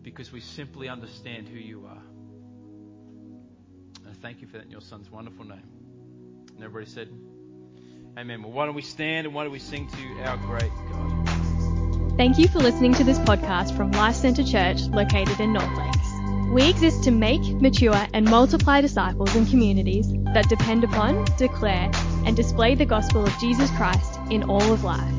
because 0.00 0.32
we 0.32 0.40
simply 0.40 0.88
understand 0.88 1.46
who 1.46 1.58
you 1.58 1.84
are 1.86 2.02
thank 4.22 4.40
you 4.40 4.46
for 4.46 4.58
that 4.58 4.64
in 4.64 4.70
your 4.70 4.80
son's 4.80 5.10
wonderful 5.10 5.44
name. 5.44 5.68
And 6.54 6.64
everybody 6.64 6.90
said, 6.90 7.08
Amen. 8.16 8.42
Well, 8.42 8.52
why 8.52 8.66
don't 8.66 8.74
we 8.74 8.82
stand 8.82 9.26
and 9.26 9.34
why 9.34 9.42
don't 9.42 9.52
we 9.52 9.58
sing 9.58 9.88
to 9.88 10.22
our 10.22 10.36
great 10.36 10.70
God? 10.90 12.16
Thank 12.16 12.38
you 12.38 12.46
for 12.46 12.60
listening 12.60 12.94
to 12.94 13.04
this 13.04 13.18
podcast 13.18 13.76
from 13.76 13.90
Life 13.92 14.16
Centre 14.16 14.44
Church 14.44 14.82
located 14.82 15.40
in 15.40 15.54
North 15.54 15.76
Lakes. 15.76 16.12
We 16.52 16.68
exist 16.68 17.02
to 17.04 17.10
make, 17.10 17.42
mature, 17.60 18.06
and 18.12 18.28
multiply 18.28 18.82
disciples 18.82 19.34
and 19.34 19.48
communities 19.48 20.06
that 20.34 20.50
depend 20.50 20.84
upon, 20.84 21.24
declare, 21.38 21.90
and 22.26 22.36
display 22.36 22.74
the 22.74 22.84
gospel 22.84 23.24
of 23.24 23.32
Jesus 23.38 23.70
Christ 23.70 24.20
in 24.30 24.42
all 24.44 24.72
of 24.72 24.84
life. 24.84 25.14